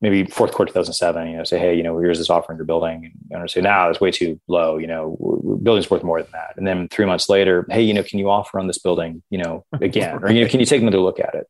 maybe 0.00 0.24
fourth 0.24 0.52
quarter 0.52 0.70
2007, 0.70 1.28
you 1.28 1.36
know, 1.36 1.44
say, 1.44 1.58
hey, 1.58 1.74
you 1.74 1.82
know, 1.82 1.98
here's 1.98 2.18
this 2.18 2.30
offer 2.30 2.52
in 2.52 2.58
your 2.58 2.64
building. 2.64 3.12
And 3.30 3.42
I 3.42 3.46
say, 3.46 3.60
nah, 3.60 3.88
it's 3.88 4.00
way 4.00 4.10
too 4.10 4.40
low. 4.48 4.78
You 4.78 4.86
know, 4.86 5.58
building's 5.62 5.90
worth 5.90 6.02
more 6.02 6.22
than 6.22 6.32
that. 6.32 6.54
And 6.56 6.66
then 6.66 6.88
three 6.88 7.04
months 7.04 7.28
later, 7.28 7.66
hey, 7.70 7.82
you 7.82 7.92
know, 7.92 8.02
can 8.02 8.18
you 8.18 8.30
offer 8.30 8.58
on 8.58 8.66
this 8.66 8.78
building, 8.78 9.22
you 9.30 9.38
know, 9.38 9.64
again, 9.80 10.18
or 10.22 10.30
you 10.30 10.42
know, 10.42 10.50
can 10.50 10.60
you 10.60 10.66
take 10.66 10.80
another 10.80 11.00
look 11.00 11.20
at 11.20 11.34
it? 11.34 11.46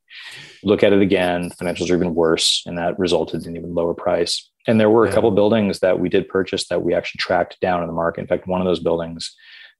Look 0.64 0.83
at 0.83 0.92
it 0.92 1.00
again. 1.00 1.50
Financials 1.50 1.90
are 1.90 1.97
even 1.97 2.14
worse, 2.14 2.62
and 2.66 2.76
that 2.76 2.99
resulted 2.99 3.47
in 3.47 3.57
even 3.57 3.75
lower 3.75 3.95
price. 3.95 4.50
And 4.66 4.78
there 4.78 4.90
were 4.90 5.07
a 5.07 5.12
couple 5.12 5.30
buildings 5.30 5.80
that 5.80 6.00
we 6.00 6.09
did 6.09 6.28
purchase 6.28 6.69
that 6.69 6.83
we 6.83 6.92
actually 6.92 7.19
tracked 7.19 7.59
down 7.61 7.83
in 7.83 7.87
the 7.87 7.95
market. 7.95 8.21
In 8.21 8.26
fact, 8.26 8.47
one 8.47 8.61
of 8.61 8.66
those 8.66 8.80
buildings 8.80 9.35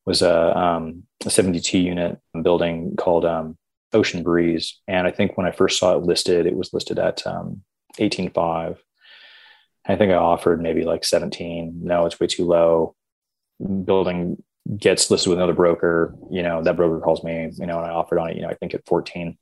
was 0.07 0.23
a, 0.23 0.57
um, 0.59 1.03
a 1.27 1.31
72 1.31 1.79
unit 1.79 2.19
building 2.43 2.97
called 2.97 3.27
um, 3.27 3.59
Ocean 3.93 4.23
Breeze. 4.23 4.81
And 4.89 5.07
I 5.07 5.11
think 5.11 5.37
when 5.37 5.47
I 5.47 5.51
first 5.51 5.79
saw 5.79 5.97
it 5.97 6.03
listed, 6.03 6.47
it 6.47 6.57
was 6.57 6.73
listed 6.73 6.99
at 6.99 7.27
um, 7.27 7.63
18.5. 7.99 8.79
I 9.87 9.97
think 9.97 10.13
I 10.13 10.17
offered 10.17 10.63
maybe 10.63 10.85
like 10.85 11.05
17. 11.05 11.81
No, 11.83 12.07
it's 12.07 12.21
way 12.21 12.27
too 12.27 12.47
low. 12.47 12.95
Building 13.85 14.43
gets 14.77 15.11
listed 15.11 15.31
with 15.31 15.39
another 15.39 15.55
broker. 15.55 16.15
You 16.31 16.43
know, 16.43 16.63
that 16.63 16.77
broker 16.77 17.01
calls 17.01 17.25
me, 17.25 17.51
you 17.57 17.67
know, 17.67 17.79
and 17.79 17.87
I 17.87 17.91
offered 17.91 18.19
on 18.19 18.31
it, 18.31 18.37
you 18.37 18.43
know, 18.43 18.49
I 18.49 18.55
think 18.55 18.75
at 18.75 18.87
14. 18.87 19.37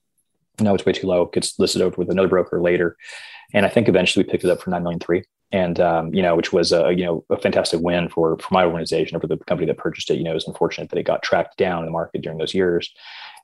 No, 0.60 0.74
it's 0.74 0.86
way 0.86 0.92
too 0.92 1.06
low. 1.06 1.26
Gets 1.26 1.58
listed 1.58 1.82
over 1.82 1.96
with 1.96 2.10
another 2.10 2.28
broker 2.28 2.60
later. 2.60 2.96
And 3.52 3.64
I 3.64 3.68
think 3.68 3.88
eventually 3.88 4.24
we 4.24 4.30
picked 4.30 4.44
it 4.44 4.50
up 4.50 4.60
for 4.60 4.70
9 4.70 4.82
million 4.82 5.00
three. 5.00 5.24
And 5.50 5.80
um, 5.80 6.12
you 6.12 6.22
know, 6.22 6.36
which 6.36 6.52
was 6.52 6.72
a 6.72 6.92
you 6.92 7.06
know 7.06 7.24
a 7.30 7.38
fantastic 7.38 7.80
win 7.80 8.10
for 8.10 8.36
for 8.38 8.52
my 8.52 8.64
organization 8.64 9.16
or 9.16 9.20
for 9.20 9.28
the 9.28 9.38
company 9.38 9.66
that 9.66 9.78
purchased 9.78 10.10
it. 10.10 10.18
You 10.18 10.24
know, 10.24 10.32
it 10.32 10.34
was 10.34 10.46
unfortunate 10.46 10.90
that 10.90 10.98
it 10.98 11.04
got 11.04 11.22
tracked 11.22 11.56
down 11.56 11.80
in 11.80 11.84
the 11.86 11.90
market 11.90 12.20
during 12.20 12.36
those 12.36 12.52
years. 12.52 12.92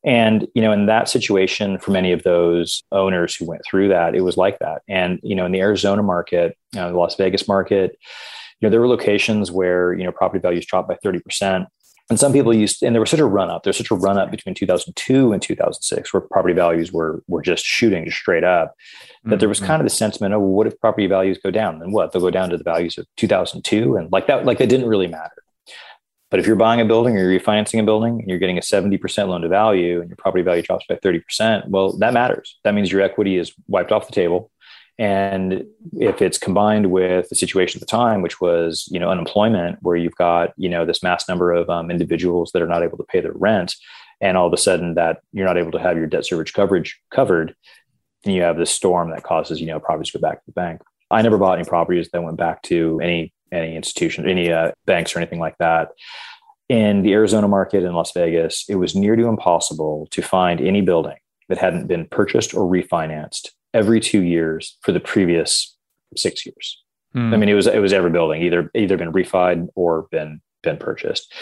And, 0.05 0.47
you 0.55 0.61
know, 0.61 0.73
in 0.73 0.87
that 0.87 1.09
situation, 1.09 1.79
for 1.79 1.91
many 1.91 2.13
of 2.13 2.23
those 2.25 2.83
owners 2.93 3.35
who 3.35 3.47
went 3.47 3.63
through 3.65 3.89
that, 3.89 4.15
it 4.15 4.21
was 4.21 4.37
like 4.37 4.59
that. 4.59 4.83
And, 4.87 5.19
you 5.23 5.35
know, 5.35 5.47
in 5.47 5.53
the 5.53 5.61
Arizona 5.61 6.03
market, 6.03 6.57
you 6.73 6.81
know, 6.81 6.93
the 6.93 6.99
Las 6.99 7.17
Vegas 7.17 7.49
market, 7.49 7.97
you 8.61 8.67
know, 8.67 8.71
there 8.71 8.81
were 8.81 8.89
locations 8.89 9.51
where, 9.51 9.95
you 9.95 10.05
know, 10.05 10.13
property 10.13 10.41
values 10.41 10.67
dropped 10.67 10.89
by 10.89 10.97
30%. 11.05 11.67
And 12.11 12.21
some 12.21 12.35
people 12.35 12.55
used, 12.55 12.83
and 12.83 12.95
there 12.95 13.01
was 13.01 13.09
such 13.09 13.21
a 13.21 13.25
run 13.25 13.49
up. 13.49 13.63
There's 13.63 13.79
such 13.79 13.91
a 13.91 13.95
run 13.95 14.19
up 14.19 14.31
between 14.31 14.55
2002 14.55 15.33
and 15.33 15.41
2006, 15.41 16.13
where 16.13 16.21
property 16.21 16.53
values 16.53 16.93
were 16.93 17.23
were 17.29 17.41
just 17.41 17.65
shooting 17.65 18.05
just 18.05 18.19
straight 18.19 18.45
up. 18.45 18.75
That 19.23 19.31
mm-hmm. 19.31 19.39
there 19.39 19.49
was 19.49 19.59
mm-hmm. 19.59 19.69
kind 19.69 19.81
of 19.81 19.87
the 19.87 19.91
sentiment, 19.91 20.35
oh, 20.35 20.39
well, 20.39 20.51
what 20.51 20.67
if 20.67 20.79
property 20.81 21.07
values 21.07 21.39
go 21.43 21.51
down? 21.51 21.79
Then 21.79 21.93
what 21.93 22.13
they'll 22.13 22.21
go 22.21 22.31
down 22.31 22.51
to 22.51 22.59
the 22.59 22.65
values 22.65 22.99
of 22.99 23.07
2002, 23.17 23.97
and 23.97 24.13
like 24.13 24.27
that, 24.27 24.45
like 24.45 24.59
that 24.59 24.69
didn't 24.69 24.87
really 24.87 25.07
matter. 25.07 25.44
But 26.31 26.41
if 26.41 26.47
you're 26.47 26.57
buying 26.57 26.81
a 26.81 26.85
building 26.85 27.17
or 27.17 27.31
you're 27.31 27.41
refinancing 27.41 27.81
a 27.81 27.85
building 27.85 28.21
and 28.21 28.29
you're 28.29 28.39
getting 28.39 28.59
a 28.59 28.63
70% 28.63 29.29
loan 29.29 29.43
to 29.43 29.49
value 29.49 30.01
and 30.01 30.09
your 30.09 30.17
property 30.17 30.43
value 30.43 30.63
drops 30.63 30.87
by 30.89 30.97
30%, 30.97 31.69
well, 31.69 31.97
that 31.99 32.13
matters. 32.13 32.59
That 32.65 32.75
means 32.75 32.91
your 32.91 33.03
equity 33.03 33.37
is 33.37 33.53
wiped 33.69 33.93
off 33.93 34.07
the 34.07 34.13
table. 34.13 34.51
And 34.99 35.65
if 35.99 36.23
it's 36.23 36.39
combined 36.39 36.91
with 36.91 37.29
the 37.29 37.35
situation 37.35 37.79
at 37.79 37.81
the 37.81 37.91
time, 37.91 38.23
which 38.23 38.41
was, 38.41 38.89
you 38.91 39.01
know, 39.01 39.11
unemployment, 39.11 39.79
where 39.83 39.97
you've 39.97 40.15
got, 40.15 40.53
you 40.57 40.69
know, 40.69 40.87
this 40.87 41.03
mass 41.03 41.29
number 41.29 41.53
of 41.53 41.69
um, 41.69 41.91
individuals 41.91 42.53
that 42.53 42.63
are 42.63 42.69
not 42.69 42.85
able 42.85 42.97
to 42.99 43.05
pay 43.05 43.21
their 43.21 43.33
rent, 43.33 43.75
and 44.21 44.37
all 44.37 44.47
of 44.47 44.53
a 44.53 44.57
sudden 44.57 44.95
that 44.95 45.19
you're 45.33 45.47
not 45.47 45.59
able 45.59 45.73
to 45.73 45.81
have 45.81 45.97
your 45.97 46.07
debt 46.07 46.25
service 46.25 46.53
coverage 46.53 47.01
covered, 47.11 47.57
and 48.25 48.35
you 48.35 48.43
have 48.43 48.57
this 48.57 48.71
storm 48.71 49.11
that 49.11 49.25
causes, 49.25 49.61
you 49.61 49.67
know, 49.67 49.81
properties 49.81 50.13
to 50.13 50.19
go 50.19 50.23
back 50.23 50.39
to 50.39 50.47
the 50.47 50.53
bank. 50.53 50.81
I 51.11 51.23
never 51.23 51.39
bought 51.39 51.59
any 51.59 51.69
properties 51.69 52.09
that 52.13 52.23
went 52.23 52.39
back 52.39 52.63
to 52.63 53.01
any 53.03 53.34
any 53.53 53.77
institution, 53.77 54.29
any 54.29 54.53
uh, 54.53 54.73
banks 54.87 55.15
or 55.15 55.19
anything 55.19 55.41
like 55.41 55.57
that. 55.59 55.91
In 56.69 57.03
the 57.03 57.13
Arizona 57.13 57.47
market 57.47 57.85
in 57.85 57.93
Las 57.93 58.13
Vegas, 58.13 58.65
it 58.69 58.77
was 58.77 58.95
near 58.95 59.17
to 59.17 59.27
impossible 59.27 60.09
to 60.11 60.23
find 60.23 60.61
any 60.61 60.81
building 60.81 61.17
that 61.49 61.59
hadn't 61.59 61.87
been 61.87 62.07
purchased 62.07 62.55
or 62.55 62.71
refinanced 62.71 63.51
every 63.75 64.01
two 64.01 64.23
years 64.23 64.79
for 64.81 64.93
the 64.93 65.01
previous 65.01 65.77
six 66.17 66.47
years. 66.47 66.83
Mm. 67.15 67.35
I 67.35 67.37
mean, 67.37 67.49
it 67.49 67.55
was 67.55 67.67
it 67.67 67.81
was 67.81 67.93
every 67.93 68.11
building 68.11 68.43
either 68.43 68.71
either 68.75 68.97
been 68.97 69.13
refied 69.13 69.69
or 69.75 70.07
been 70.11 70.41
been 70.63 70.77
purchased, 70.79 71.33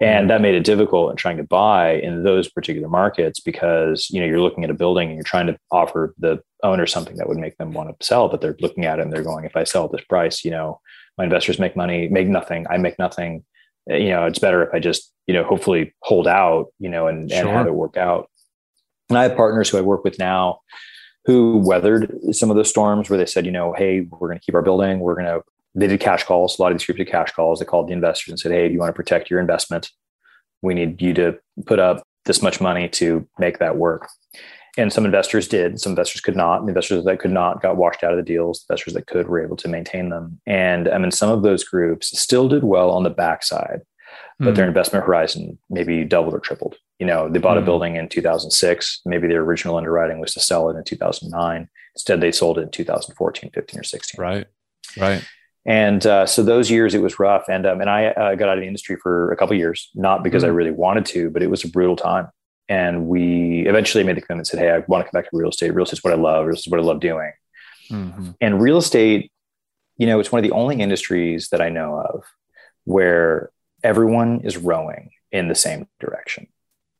and 0.00 0.26
mm. 0.26 0.28
that 0.28 0.40
made 0.40 0.54
it 0.54 0.64
difficult 0.64 1.10
in 1.10 1.16
trying 1.16 1.36
to 1.36 1.44
buy 1.44 1.92
in 1.92 2.24
those 2.24 2.50
particular 2.50 2.88
markets 2.88 3.40
because 3.40 4.08
you 4.10 4.20
know 4.20 4.26
you're 4.26 4.40
looking 4.40 4.64
at 4.64 4.70
a 4.70 4.74
building 4.74 5.08
and 5.08 5.16
you're 5.16 5.24
trying 5.24 5.46
to 5.46 5.56
offer 5.70 6.14
the 6.18 6.42
owner 6.62 6.86
something 6.86 7.16
that 7.16 7.28
would 7.28 7.38
make 7.38 7.56
them 7.56 7.72
want 7.72 7.88
to 7.88 8.06
sell, 8.06 8.28
but 8.28 8.40
they're 8.40 8.56
looking 8.60 8.84
at 8.84 8.98
it 8.98 9.02
and 9.02 9.12
they're 9.12 9.22
going, 9.22 9.44
if 9.44 9.56
I 9.56 9.64
sell 9.64 9.86
at 9.86 9.92
this 9.92 10.04
price, 10.04 10.44
you 10.44 10.50
know, 10.50 10.80
my 11.18 11.24
investors 11.24 11.58
make 11.58 11.76
money, 11.76 12.08
make 12.08 12.28
nothing, 12.28 12.66
I 12.70 12.78
make 12.78 12.98
nothing. 12.98 13.44
Uh, 13.90 13.96
you 13.96 14.10
know, 14.10 14.26
it's 14.26 14.38
better 14.38 14.62
if 14.62 14.74
I 14.74 14.78
just 14.78 15.12
you 15.26 15.34
know 15.34 15.44
hopefully 15.44 15.94
hold 16.02 16.26
out, 16.26 16.66
you 16.78 16.88
know, 16.88 17.06
and, 17.06 17.30
sure. 17.30 17.40
and 17.40 17.48
have 17.48 17.66
it 17.66 17.74
work 17.74 17.96
out. 17.96 18.28
And 19.08 19.18
I 19.18 19.24
have 19.24 19.36
partners 19.36 19.68
who 19.68 19.78
I 19.78 19.82
work 19.82 20.04
with 20.04 20.18
now 20.18 20.60
who 21.24 21.58
weathered 21.58 22.12
some 22.32 22.50
of 22.50 22.56
the 22.56 22.64
storms 22.64 23.08
where 23.08 23.18
they 23.18 23.26
said, 23.26 23.46
you 23.46 23.52
know, 23.52 23.72
hey, 23.72 24.00
we're 24.00 24.28
going 24.28 24.38
to 24.38 24.44
keep 24.44 24.54
our 24.54 24.62
building. 24.62 25.00
We're 25.00 25.14
going 25.14 25.26
to, 25.26 25.42
they 25.74 25.86
did 25.86 26.00
cash 26.00 26.24
calls. 26.24 26.58
A 26.58 26.62
lot 26.62 26.72
of 26.72 26.78
these 26.78 26.86
groups 26.86 26.98
did 26.98 27.08
cash 27.08 27.30
calls. 27.32 27.60
They 27.60 27.64
called 27.64 27.88
the 27.88 27.92
investors 27.92 28.32
and 28.32 28.38
said, 28.38 28.52
hey, 28.52 28.66
do 28.68 28.74
you 28.74 28.80
want 28.80 28.90
to 28.90 28.96
protect 28.96 29.30
your 29.30 29.40
investment? 29.40 29.90
We 30.62 30.74
need 30.74 31.00
you 31.00 31.14
to 31.14 31.38
put 31.66 31.78
up 31.78 32.02
this 32.24 32.42
much 32.42 32.60
money 32.60 32.88
to 32.88 33.26
make 33.38 33.58
that 33.58 33.76
work. 33.76 34.08
And 34.78 34.92
some 34.92 35.04
investors 35.04 35.48
did. 35.48 35.80
Some 35.80 35.92
investors 35.92 36.22
could 36.22 36.36
not. 36.36 36.62
The 36.62 36.68
investors 36.68 37.04
that 37.04 37.18
could 37.18 37.30
not 37.30 37.60
got 37.60 37.76
washed 37.76 38.02
out 38.02 38.12
of 38.12 38.16
the 38.16 38.22
deals. 38.22 38.64
Investors 38.68 38.94
that 38.94 39.06
could 39.06 39.28
were 39.28 39.42
able 39.42 39.56
to 39.56 39.68
maintain 39.68 40.08
them. 40.08 40.40
And 40.46 40.88
I 40.88 40.96
mean, 40.96 41.10
some 41.10 41.30
of 41.30 41.42
those 41.42 41.62
groups 41.62 42.18
still 42.18 42.48
did 42.48 42.64
well 42.64 42.90
on 42.90 43.02
the 43.02 43.10
backside 43.10 43.82
but 44.38 44.54
their 44.56 44.64
hmm. 44.64 44.70
investment 44.70 45.04
horizon 45.04 45.58
maybe 45.70 46.04
doubled 46.04 46.34
or 46.34 46.40
tripled. 46.40 46.76
You 46.98 47.06
know, 47.06 47.28
they 47.28 47.38
bought 47.38 47.54
mm. 47.54 47.58
a 47.58 47.60
hmm. 47.60 47.66
building 47.66 47.96
in 47.96 48.08
2006. 48.08 49.00
Maybe 49.04 49.28
their 49.28 49.42
original 49.42 49.76
underwriting 49.76 50.18
was 50.18 50.34
to 50.34 50.40
sell 50.40 50.68
it 50.68 50.76
in 50.76 50.84
2009. 50.84 51.68
Instead, 51.94 52.20
they 52.20 52.32
sold 52.32 52.58
it 52.58 52.62
in 52.62 52.70
2014, 52.70 53.50
15, 53.52 53.80
or 53.80 53.82
16. 53.82 54.20
Right. 54.20 54.46
Right. 54.98 55.24
And 55.64 56.04
uh, 56.06 56.26
so 56.26 56.42
those 56.42 56.70
years 56.70 56.94
it 56.94 57.02
was 57.02 57.18
rough. 57.18 57.44
And 57.48 57.66
um, 57.66 57.80
and 57.80 57.88
I 57.88 58.06
uh, 58.06 58.34
got 58.34 58.48
out 58.48 58.58
of 58.58 58.62
the 58.62 58.66
industry 58.66 58.96
for 58.96 59.30
a 59.30 59.36
couple 59.36 59.56
years, 59.56 59.90
not 59.94 60.24
because 60.24 60.42
mm. 60.42 60.46
I 60.46 60.50
hmm. 60.50 60.56
really 60.56 60.70
wanted 60.72 61.06
to, 61.06 61.30
but 61.30 61.42
it 61.42 61.50
was 61.50 61.64
a 61.64 61.68
brutal 61.68 61.96
time. 61.96 62.28
And 62.68 63.06
we 63.06 63.66
eventually 63.66 64.04
made 64.04 64.16
the 64.16 64.20
commitment, 64.20 64.46
said, 64.46 64.60
"Hey, 64.60 64.70
I 64.70 64.78
want 64.86 65.04
to 65.04 65.10
come 65.10 65.20
back 65.20 65.30
to 65.30 65.36
real 65.36 65.50
estate. 65.50 65.74
Real 65.74 65.84
estate 65.84 65.98
is 65.98 66.04
what 66.04 66.12
I 66.12 66.16
love. 66.16 66.46
This 66.46 66.60
is 66.60 66.68
what 66.68 66.80
I 66.80 66.82
love 66.82 67.00
doing." 67.00 67.32
Mm-hmm. 67.90 68.30
And 68.40 68.60
real 68.60 68.78
estate, 68.78 69.32
you 69.98 70.06
know, 70.06 70.20
it's 70.20 70.32
one 70.32 70.38
of 70.38 70.48
the 70.48 70.54
only 70.54 70.80
industries 70.80 71.48
that 71.50 71.60
I 71.60 71.68
know 71.68 71.96
of 71.96 72.24
where 72.84 73.50
everyone 73.82 74.40
is 74.40 74.56
rowing 74.56 75.10
in 75.30 75.48
the 75.48 75.54
same 75.54 75.88
direction. 76.00 76.46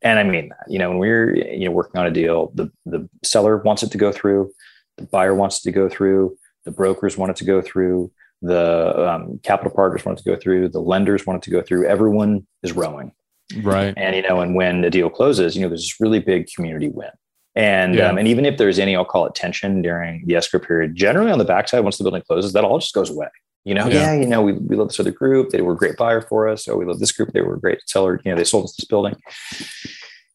And 0.01 0.19
I 0.19 0.23
mean 0.23 0.49
that, 0.49 0.65
you 0.67 0.79
know, 0.79 0.89
when 0.89 0.99
we're 0.99 1.35
you 1.35 1.65
know 1.65 1.71
working 1.71 1.99
on 1.99 2.07
a 2.07 2.11
deal, 2.11 2.51
the 2.53 2.71
the 2.85 3.09
seller 3.23 3.57
wants 3.57 3.83
it 3.83 3.91
to 3.91 3.97
go 3.97 4.11
through, 4.11 4.51
the 4.97 5.05
buyer 5.05 5.33
wants 5.33 5.59
it 5.59 5.63
to 5.63 5.71
go 5.71 5.87
through, 5.87 6.37
the 6.65 6.71
brokers 6.71 7.17
want 7.17 7.31
it 7.31 7.37
to 7.37 7.45
go 7.45 7.61
through, 7.61 8.11
the 8.41 9.09
um, 9.09 9.39
capital 9.43 9.71
partners 9.71 10.05
want 10.05 10.19
it 10.19 10.23
to 10.23 10.29
go 10.29 10.35
through, 10.35 10.69
the 10.69 10.81
lenders 10.81 11.25
want 11.25 11.37
it 11.37 11.43
to 11.43 11.51
go 11.51 11.61
through. 11.61 11.87
Everyone 11.87 12.45
is 12.61 12.73
rowing, 12.73 13.13
right? 13.61 13.93
And 13.97 14.15
you 14.15 14.21
know, 14.21 14.41
and 14.41 14.55
when 14.55 14.81
the 14.81 14.89
deal 14.89 15.09
closes, 15.09 15.55
you 15.55 15.61
know, 15.61 15.69
there's 15.69 15.81
this 15.81 15.99
really 15.99 16.19
big 16.19 16.47
community 16.55 16.89
win. 16.89 17.09
And 17.55 17.95
yeah. 17.95 18.09
um, 18.09 18.17
and 18.17 18.27
even 18.27 18.45
if 18.45 18.57
there's 18.57 18.79
any, 18.79 18.95
I'll 18.95 19.05
call 19.05 19.27
it 19.27 19.35
tension 19.35 19.81
during 19.81 20.25
the 20.25 20.35
escrow 20.35 20.59
period. 20.59 20.95
Generally, 20.95 21.31
on 21.31 21.37
the 21.37 21.45
backside, 21.45 21.83
once 21.83 21.97
the 21.97 22.03
building 22.03 22.23
closes, 22.27 22.53
that 22.53 22.63
all 22.63 22.79
just 22.79 22.93
goes 22.93 23.09
away. 23.09 23.27
You 23.63 23.73
know, 23.75 23.87
yeah, 23.87 24.13
yeah 24.13 24.21
you 24.21 24.27
know, 24.27 24.41
we, 24.41 24.53
we 24.53 24.75
love 24.75 24.89
this 24.89 24.99
other 24.99 25.11
group. 25.11 25.51
They 25.51 25.61
were 25.61 25.73
a 25.73 25.77
great 25.77 25.95
buyer 25.95 26.21
for 26.21 26.49
us. 26.49 26.67
Oh, 26.67 26.75
we 26.75 26.85
love 26.85 26.99
this 26.99 27.11
group. 27.11 27.31
They 27.31 27.41
were 27.41 27.55
a 27.55 27.59
great 27.59 27.79
seller. 27.85 28.19
You 28.25 28.31
know, 28.31 28.37
they 28.37 28.43
sold 28.43 28.65
us 28.65 28.75
this 28.75 28.85
building. 28.85 29.15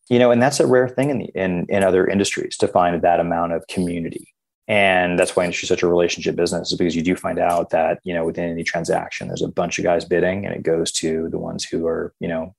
You 0.08 0.18
know, 0.18 0.30
and 0.30 0.40
that's 0.40 0.60
a 0.60 0.66
rare 0.66 0.88
thing 0.88 1.10
in 1.10 1.18
the 1.18 1.30
in 1.34 1.66
in 1.68 1.82
other 1.82 2.06
industries 2.06 2.56
to 2.58 2.68
find 2.68 3.02
that 3.02 3.20
amount 3.20 3.52
of 3.52 3.66
community. 3.68 4.32
And 4.68 5.18
that's 5.18 5.34
why 5.34 5.44
industry 5.44 5.64
is 5.64 5.70
such 5.70 5.82
a 5.82 5.88
relationship 5.88 6.36
business, 6.36 6.70
is 6.70 6.78
because 6.78 6.94
you 6.94 7.02
do 7.02 7.16
find 7.16 7.38
out 7.38 7.70
that, 7.70 8.00
you 8.04 8.12
know, 8.12 8.26
within 8.26 8.50
any 8.50 8.62
transaction, 8.62 9.26
there's 9.28 9.42
a 9.42 9.48
bunch 9.48 9.78
of 9.78 9.84
guys 9.84 10.04
bidding 10.04 10.44
and 10.44 10.54
it 10.54 10.62
goes 10.62 10.92
to 10.92 11.28
the 11.30 11.38
ones 11.38 11.64
who 11.64 11.86
are, 11.86 12.12
you 12.20 12.28
know, 12.28 12.54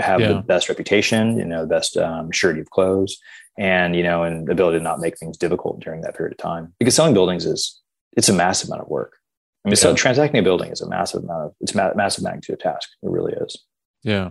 have 0.00 0.20
yeah. 0.20 0.28
the 0.28 0.40
best 0.40 0.68
reputation, 0.68 1.38
you 1.38 1.44
know, 1.44 1.62
the 1.62 1.68
best 1.68 1.96
um, 1.96 2.30
surety 2.30 2.60
of 2.60 2.70
close 2.70 3.18
and, 3.58 3.94
you 3.94 4.02
know, 4.02 4.24
and 4.24 4.46
the 4.46 4.52
ability 4.52 4.78
to 4.78 4.84
not 4.84 5.00
make 5.00 5.18
things 5.18 5.36
difficult 5.36 5.80
during 5.80 6.00
that 6.00 6.16
period 6.16 6.32
of 6.32 6.38
time. 6.38 6.74
Because 6.78 6.94
selling 6.94 7.14
buildings 7.14 7.46
is, 7.46 7.80
it's 8.16 8.28
a 8.28 8.32
massive 8.32 8.68
amount 8.68 8.82
of 8.82 8.88
work. 8.88 9.14
I 9.64 9.68
mean, 9.68 9.72
yeah. 9.72 9.80
so 9.80 9.94
transacting 9.94 10.40
a 10.40 10.42
building 10.42 10.70
is 10.70 10.80
a 10.80 10.88
massive 10.88 11.22
amount 11.22 11.46
of 11.46 11.54
it's 11.60 11.74
a 11.74 11.94
massive 11.94 12.24
magnitude 12.24 12.54
of 12.54 12.60
task. 12.60 12.88
It 13.02 13.08
really 13.08 13.32
is. 13.32 13.56
Yeah. 14.02 14.30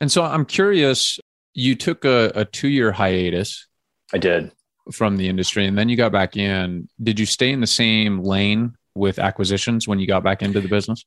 And 0.00 0.12
so 0.12 0.22
I'm 0.22 0.44
curious, 0.44 1.18
you 1.54 1.74
took 1.74 2.04
a, 2.04 2.32
a 2.34 2.44
two 2.44 2.68
year 2.68 2.92
hiatus. 2.92 3.66
I 4.12 4.18
did. 4.18 4.52
From 4.92 5.16
the 5.16 5.28
industry. 5.28 5.66
And 5.66 5.78
then 5.78 5.88
you 5.88 5.96
got 5.96 6.12
back 6.12 6.36
in. 6.36 6.88
Did 7.02 7.18
you 7.18 7.26
stay 7.26 7.52
in 7.52 7.60
the 7.60 7.66
same 7.66 8.22
lane 8.22 8.74
with 8.94 9.18
acquisitions 9.18 9.86
when 9.86 9.98
you 9.98 10.06
got 10.06 10.24
back 10.24 10.42
into 10.42 10.60
the 10.60 10.68
business? 10.68 11.04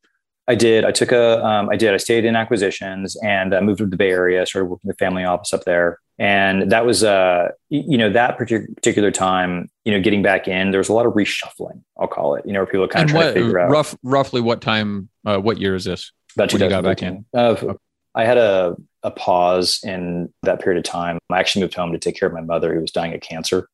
I 0.48 0.56
did. 0.56 0.84
I 0.84 0.92
took 0.92 1.12
a. 1.12 1.44
Um, 1.44 1.70
I 1.70 1.78
did. 1.78 1.94
I 1.94 1.98
stayed 1.98 2.26
in 2.26 2.36
acquisitions 2.36 3.16
and 3.24 3.54
uh, 3.54 3.62
moved 3.62 3.80
to 3.80 3.86
the 3.86 3.96
Bay 3.96 4.12
Area. 4.12 4.46
Started 4.46 4.66
working 4.66 4.90
the 4.90 4.96
family 4.96 5.24
office 5.24 5.54
up 5.54 5.64
there, 5.64 6.00
and 6.20 6.72
that 6.72 6.86
was 6.86 7.04
uh 7.04 7.50
you 7.70 7.98
know 7.98 8.10
that 8.10 8.38
particular 8.38 9.10
time 9.10 9.70
you 9.84 9.92
know 9.92 10.00
getting 10.00 10.22
back 10.22 10.48
in 10.48 10.72
there 10.72 10.78
was 10.78 10.90
a 10.90 10.94
lot 10.94 11.06
of 11.06 11.14
reshuffling 11.14 11.82
i'll 12.00 12.08
call 12.08 12.36
it 12.36 12.46
you 12.46 12.54
know 12.54 12.60
where 12.60 12.68
people 12.68 12.88
kind 12.88 13.06
of 13.06 13.12
trying 13.12 13.34
to 13.34 13.42
figure 13.42 13.60
out 13.60 13.70
rough 13.70 13.96
roughly 14.04 14.42
what 14.42 14.62
time 14.62 15.10
uh, 15.26 15.38
what 15.38 15.60
year 15.60 15.76
is 15.76 15.86
this 15.86 16.12
about 16.36 16.52
when 16.54 16.62
you 16.62 16.70
got 16.70 16.84
back 16.84 17.02
in 17.02 17.26
uh, 17.36 17.56
okay. 17.60 17.74
i 18.14 18.26
had 18.26 18.38
a 18.38 18.76
a 19.02 19.12
pause 19.12 19.80
in 19.84 20.32
that 20.44 20.62
period 20.62 20.78
of 20.78 20.84
time 20.84 21.18
i 21.32 21.40
actually 21.40 21.62
moved 21.62 21.74
home 21.74 21.92
to 21.92 21.98
take 21.98 22.18
care 22.18 22.28
of 22.28 22.34
my 22.34 22.42
mother 22.42 22.74
who 22.74 22.82
was 22.82 22.92
dying 22.92 23.14
of 23.14 23.22
cancer 23.22 23.68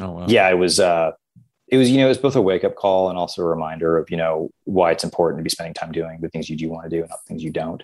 oh 0.00 0.12
wow. 0.12 0.26
yeah 0.28 0.48
it 0.48 0.58
was 0.58 0.80
uh 0.80 1.10
it 1.72 1.78
was 1.78 1.90
you 1.90 1.98
know 1.98 2.06
it 2.06 2.10
was 2.10 2.18
both 2.18 2.36
a 2.36 2.42
wake 2.42 2.62
up 2.62 2.76
call 2.76 3.08
and 3.08 3.18
also 3.18 3.42
a 3.42 3.46
reminder 3.46 3.98
of 3.98 4.08
you 4.10 4.16
know 4.16 4.50
why 4.64 4.92
it's 4.92 5.02
important 5.02 5.40
to 5.40 5.42
be 5.42 5.50
spending 5.50 5.74
time 5.74 5.90
doing 5.90 6.20
the 6.20 6.28
things 6.28 6.48
you 6.48 6.56
do 6.56 6.68
want 6.68 6.84
to 6.84 6.90
do 6.90 7.00
and 7.00 7.10
not 7.10 7.18
the 7.24 7.28
things 7.28 7.42
you 7.42 7.50
don't 7.50 7.82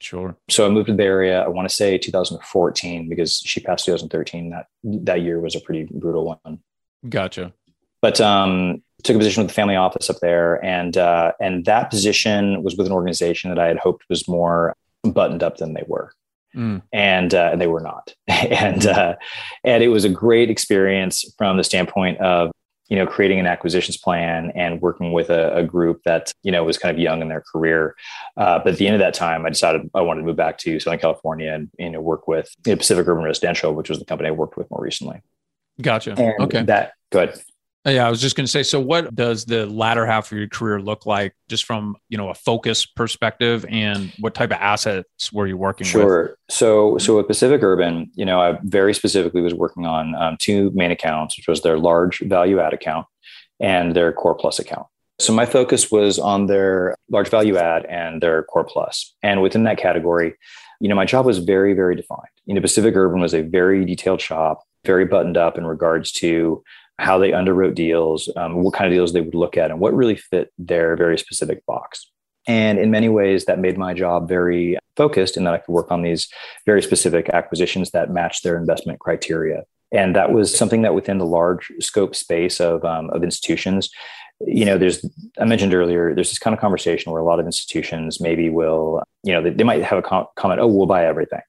Sure. 0.00 0.36
So 0.48 0.64
I 0.64 0.68
moved 0.68 0.86
to 0.86 0.94
the 0.94 1.02
Area. 1.02 1.42
I 1.42 1.48
want 1.48 1.68
to 1.68 1.74
say 1.74 1.98
2014 1.98 3.08
because 3.08 3.42
she 3.44 3.60
passed 3.60 3.84
2013. 3.86 4.50
That 4.50 4.66
that 4.84 5.22
year 5.22 5.40
was 5.40 5.56
a 5.56 5.60
pretty 5.60 5.88
brutal 5.90 6.38
one. 6.44 6.60
Gotcha. 7.08 7.52
But 8.00 8.20
um, 8.20 8.82
took 9.02 9.16
a 9.16 9.18
position 9.18 9.42
with 9.42 9.50
the 9.50 9.54
family 9.54 9.74
office 9.74 10.08
up 10.08 10.18
there, 10.20 10.64
and 10.64 10.96
uh, 10.96 11.32
and 11.40 11.64
that 11.64 11.90
position 11.90 12.62
was 12.62 12.76
with 12.76 12.86
an 12.86 12.92
organization 12.92 13.50
that 13.50 13.58
I 13.58 13.66
had 13.66 13.78
hoped 13.78 14.04
was 14.08 14.28
more 14.28 14.76
buttoned 15.02 15.42
up 15.42 15.56
than 15.56 15.74
they 15.74 15.84
were. 15.86 16.12
Mm. 16.56 16.80
and 16.94 17.34
uh, 17.34 17.50
and 17.52 17.60
they 17.60 17.66
were 17.66 17.80
not. 17.80 18.14
and 18.28 18.86
uh, 18.86 19.16
and 19.64 19.82
it 19.82 19.88
was 19.88 20.04
a 20.04 20.08
great 20.08 20.48
experience 20.48 21.24
from 21.36 21.56
the 21.56 21.64
standpoint 21.64 22.18
of 22.20 22.52
you 22.88 22.96
know, 22.96 23.06
creating 23.06 23.38
an 23.38 23.46
acquisitions 23.46 23.96
plan 23.96 24.50
and 24.54 24.80
working 24.80 25.12
with 25.12 25.28
a, 25.30 25.54
a 25.56 25.62
group 25.62 26.02
that, 26.04 26.32
you 26.42 26.50
know, 26.50 26.64
was 26.64 26.78
kind 26.78 26.94
of 26.94 27.00
young 27.00 27.20
in 27.20 27.28
their 27.28 27.42
career. 27.42 27.94
Uh, 28.36 28.58
but 28.58 28.72
at 28.72 28.78
the 28.78 28.86
end 28.86 28.94
of 28.94 29.00
that 29.00 29.14
time, 29.14 29.44
I 29.44 29.50
decided 29.50 29.90
I 29.94 30.00
wanted 30.00 30.22
to 30.22 30.26
move 30.26 30.36
back 30.36 30.58
to 30.58 30.80
Southern 30.80 30.98
California 30.98 31.52
and, 31.52 31.70
you 31.78 31.90
know, 31.90 32.00
work 32.00 32.26
with 32.26 32.50
you 32.64 32.72
know, 32.72 32.76
Pacific 32.78 33.06
Urban 33.06 33.24
Residential, 33.24 33.74
which 33.74 33.90
was 33.90 33.98
the 33.98 34.04
company 34.04 34.28
I 34.28 34.32
worked 34.32 34.56
with 34.56 34.70
more 34.70 34.82
recently. 34.82 35.20
Gotcha. 35.80 36.14
And 36.18 36.42
okay. 36.44 36.62
That, 36.62 36.92
good. 37.10 37.38
Yeah, 37.90 38.06
I 38.06 38.10
was 38.10 38.20
just 38.20 38.36
going 38.36 38.44
to 38.44 38.50
say. 38.50 38.62
So, 38.62 38.80
what 38.80 39.14
does 39.14 39.44
the 39.44 39.66
latter 39.66 40.06
half 40.06 40.30
of 40.30 40.38
your 40.38 40.48
career 40.48 40.80
look 40.80 41.06
like, 41.06 41.34
just 41.48 41.64
from 41.64 41.96
you 42.08 42.18
know 42.18 42.28
a 42.28 42.34
focus 42.34 42.86
perspective, 42.86 43.64
and 43.68 44.12
what 44.18 44.34
type 44.34 44.50
of 44.50 44.58
assets 44.58 45.32
were 45.32 45.46
you 45.46 45.56
working 45.56 45.86
sure. 45.86 46.00
with? 46.00 46.08
Sure. 46.08 46.36
So, 46.50 46.98
so 46.98 47.20
at 47.20 47.26
Pacific 47.26 47.62
Urban, 47.62 48.10
you 48.14 48.24
know, 48.24 48.40
I 48.40 48.58
very 48.62 48.94
specifically 48.94 49.40
was 49.40 49.54
working 49.54 49.86
on 49.86 50.14
um, 50.14 50.36
two 50.38 50.70
main 50.74 50.90
accounts, 50.90 51.36
which 51.36 51.48
was 51.48 51.62
their 51.62 51.78
large 51.78 52.20
value 52.20 52.60
add 52.60 52.72
account 52.72 53.06
and 53.60 53.94
their 53.94 54.12
core 54.12 54.34
plus 54.34 54.58
account. 54.58 54.86
So, 55.18 55.32
my 55.32 55.46
focus 55.46 55.90
was 55.90 56.18
on 56.18 56.46
their 56.46 56.94
large 57.10 57.28
value 57.28 57.56
add 57.56 57.86
and 57.86 58.22
their 58.22 58.42
core 58.44 58.64
plus, 58.64 59.14
and 59.22 59.42
within 59.42 59.64
that 59.64 59.78
category, 59.78 60.34
you 60.80 60.88
know, 60.88 60.94
my 60.94 61.04
job 61.04 61.26
was 61.26 61.38
very, 61.38 61.74
very 61.74 61.96
defined. 61.96 62.22
You 62.46 62.54
know, 62.54 62.60
Pacific 62.60 62.94
Urban 62.96 63.20
was 63.20 63.34
a 63.34 63.42
very 63.42 63.84
detailed 63.84 64.20
shop, 64.20 64.62
very 64.84 65.04
buttoned 65.04 65.36
up 65.36 65.58
in 65.58 65.66
regards 65.66 66.12
to 66.12 66.62
how 66.98 67.18
they 67.18 67.30
underwrote 67.30 67.74
deals, 67.74 68.28
um, 68.36 68.62
what 68.62 68.74
kind 68.74 68.86
of 68.86 68.92
deals 68.92 69.12
they 69.12 69.20
would 69.20 69.34
look 69.34 69.56
at, 69.56 69.70
and 69.70 69.80
what 69.80 69.94
really 69.94 70.16
fit 70.16 70.52
their 70.58 70.96
very 70.96 71.18
specific 71.18 71.64
box. 71.66 72.10
And 72.46 72.78
in 72.78 72.90
many 72.90 73.08
ways, 73.08 73.44
that 73.44 73.58
made 73.58 73.76
my 73.76 73.94
job 73.94 74.28
very 74.28 74.78
focused 74.96 75.36
in 75.36 75.44
that 75.44 75.54
I 75.54 75.58
could 75.58 75.72
work 75.72 75.90
on 75.92 76.02
these 76.02 76.28
very 76.66 76.82
specific 76.82 77.28
acquisitions 77.28 77.90
that 77.90 78.10
matched 78.10 78.42
their 78.42 78.56
investment 78.56 78.98
criteria. 78.98 79.64
And 79.92 80.16
that 80.16 80.32
was 80.32 80.56
something 80.56 80.82
that 80.82 80.94
within 80.94 81.18
the 81.18 81.26
large 81.26 81.70
scope 81.80 82.14
space 82.16 82.60
of, 82.60 82.84
um, 82.84 83.10
of 83.10 83.22
institutions, 83.22 83.90
you 84.40 84.64
know, 84.64 84.78
there's, 84.78 85.04
I 85.38 85.44
mentioned 85.44 85.74
earlier, 85.74 86.14
there's 86.14 86.30
this 86.30 86.38
kind 86.38 86.54
of 86.54 86.60
conversation 86.60 87.12
where 87.12 87.20
a 87.20 87.24
lot 87.24 87.40
of 87.40 87.46
institutions 87.46 88.20
maybe 88.20 88.50
will, 88.50 89.02
you 89.24 89.32
know, 89.32 89.42
they, 89.42 89.50
they 89.50 89.64
might 89.64 89.82
have 89.82 89.98
a 89.98 90.02
com- 90.02 90.26
comment, 90.36 90.60
oh, 90.60 90.66
we'll 90.66 90.86
buy 90.86 91.04
everything. 91.04 91.40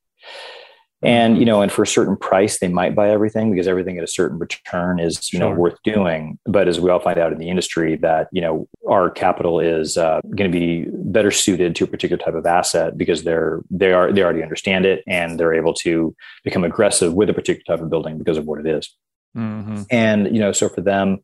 And, 1.02 1.38
you 1.38 1.46
know, 1.46 1.62
and 1.62 1.72
for 1.72 1.84
a 1.84 1.88
certain 1.88 2.18
price, 2.18 2.60
they 2.60 2.68
might 2.68 2.94
buy 2.94 3.10
everything 3.10 3.52
because 3.52 3.68
everything 3.68 3.98
at 3.98 4.04
a 4.04 4.08
certain 4.08 4.38
return 4.38 5.00
is, 5.00 5.32
you 5.32 5.40
sure. 5.40 5.50
know, 5.50 5.56
worth 5.56 5.78
doing. 5.84 6.38
But 6.46 6.68
as 6.68 6.80
we 6.80 6.90
all 6.90 7.00
find 7.00 7.18
out 7.18 7.32
in 7.32 7.40
the 7.40 7.50
industry 7.50 7.96
that, 7.98 8.28
you 8.34 8.42
know, 8.42 8.68
our 8.88 9.10
capital 9.10 9.62
is 9.62 9.98
uh, 9.98 10.20
going 10.36 10.52
to 10.52 10.60
be 10.60 10.88
better 10.92 11.32
suited 11.32 11.74
to 11.78 11.86
a 11.86 11.88
particular 11.88 12.22
type 12.22 12.34
of 12.34 12.46
asset 12.46 12.98
because 12.98 13.24
they're, 13.24 13.62
they 13.72 13.94
are, 13.94 14.12
they 14.12 14.22
already 14.24 14.44
understand 14.44 14.86
it 14.86 15.02
and 15.08 15.40
they're 15.40 15.54
able 15.54 15.74
to 15.76 16.14
become 16.44 16.66
aggressive 16.66 17.14
with 17.14 17.30
a 17.30 17.34
particular 17.34 17.64
type 17.66 17.82
of 17.82 17.90
building 17.90 18.18
because 18.18 18.38
of 18.38 18.46
what 18.46 18.60
it 18.60 18.68
is. 18.68 18.94
Mm-hmm. 19.38 19.84
And, 19.90 20.26
you 20.36 20.42
know, 20.42 20.52
so 20.52 20.68
for 20.68 20.82
them, 20.82 21.20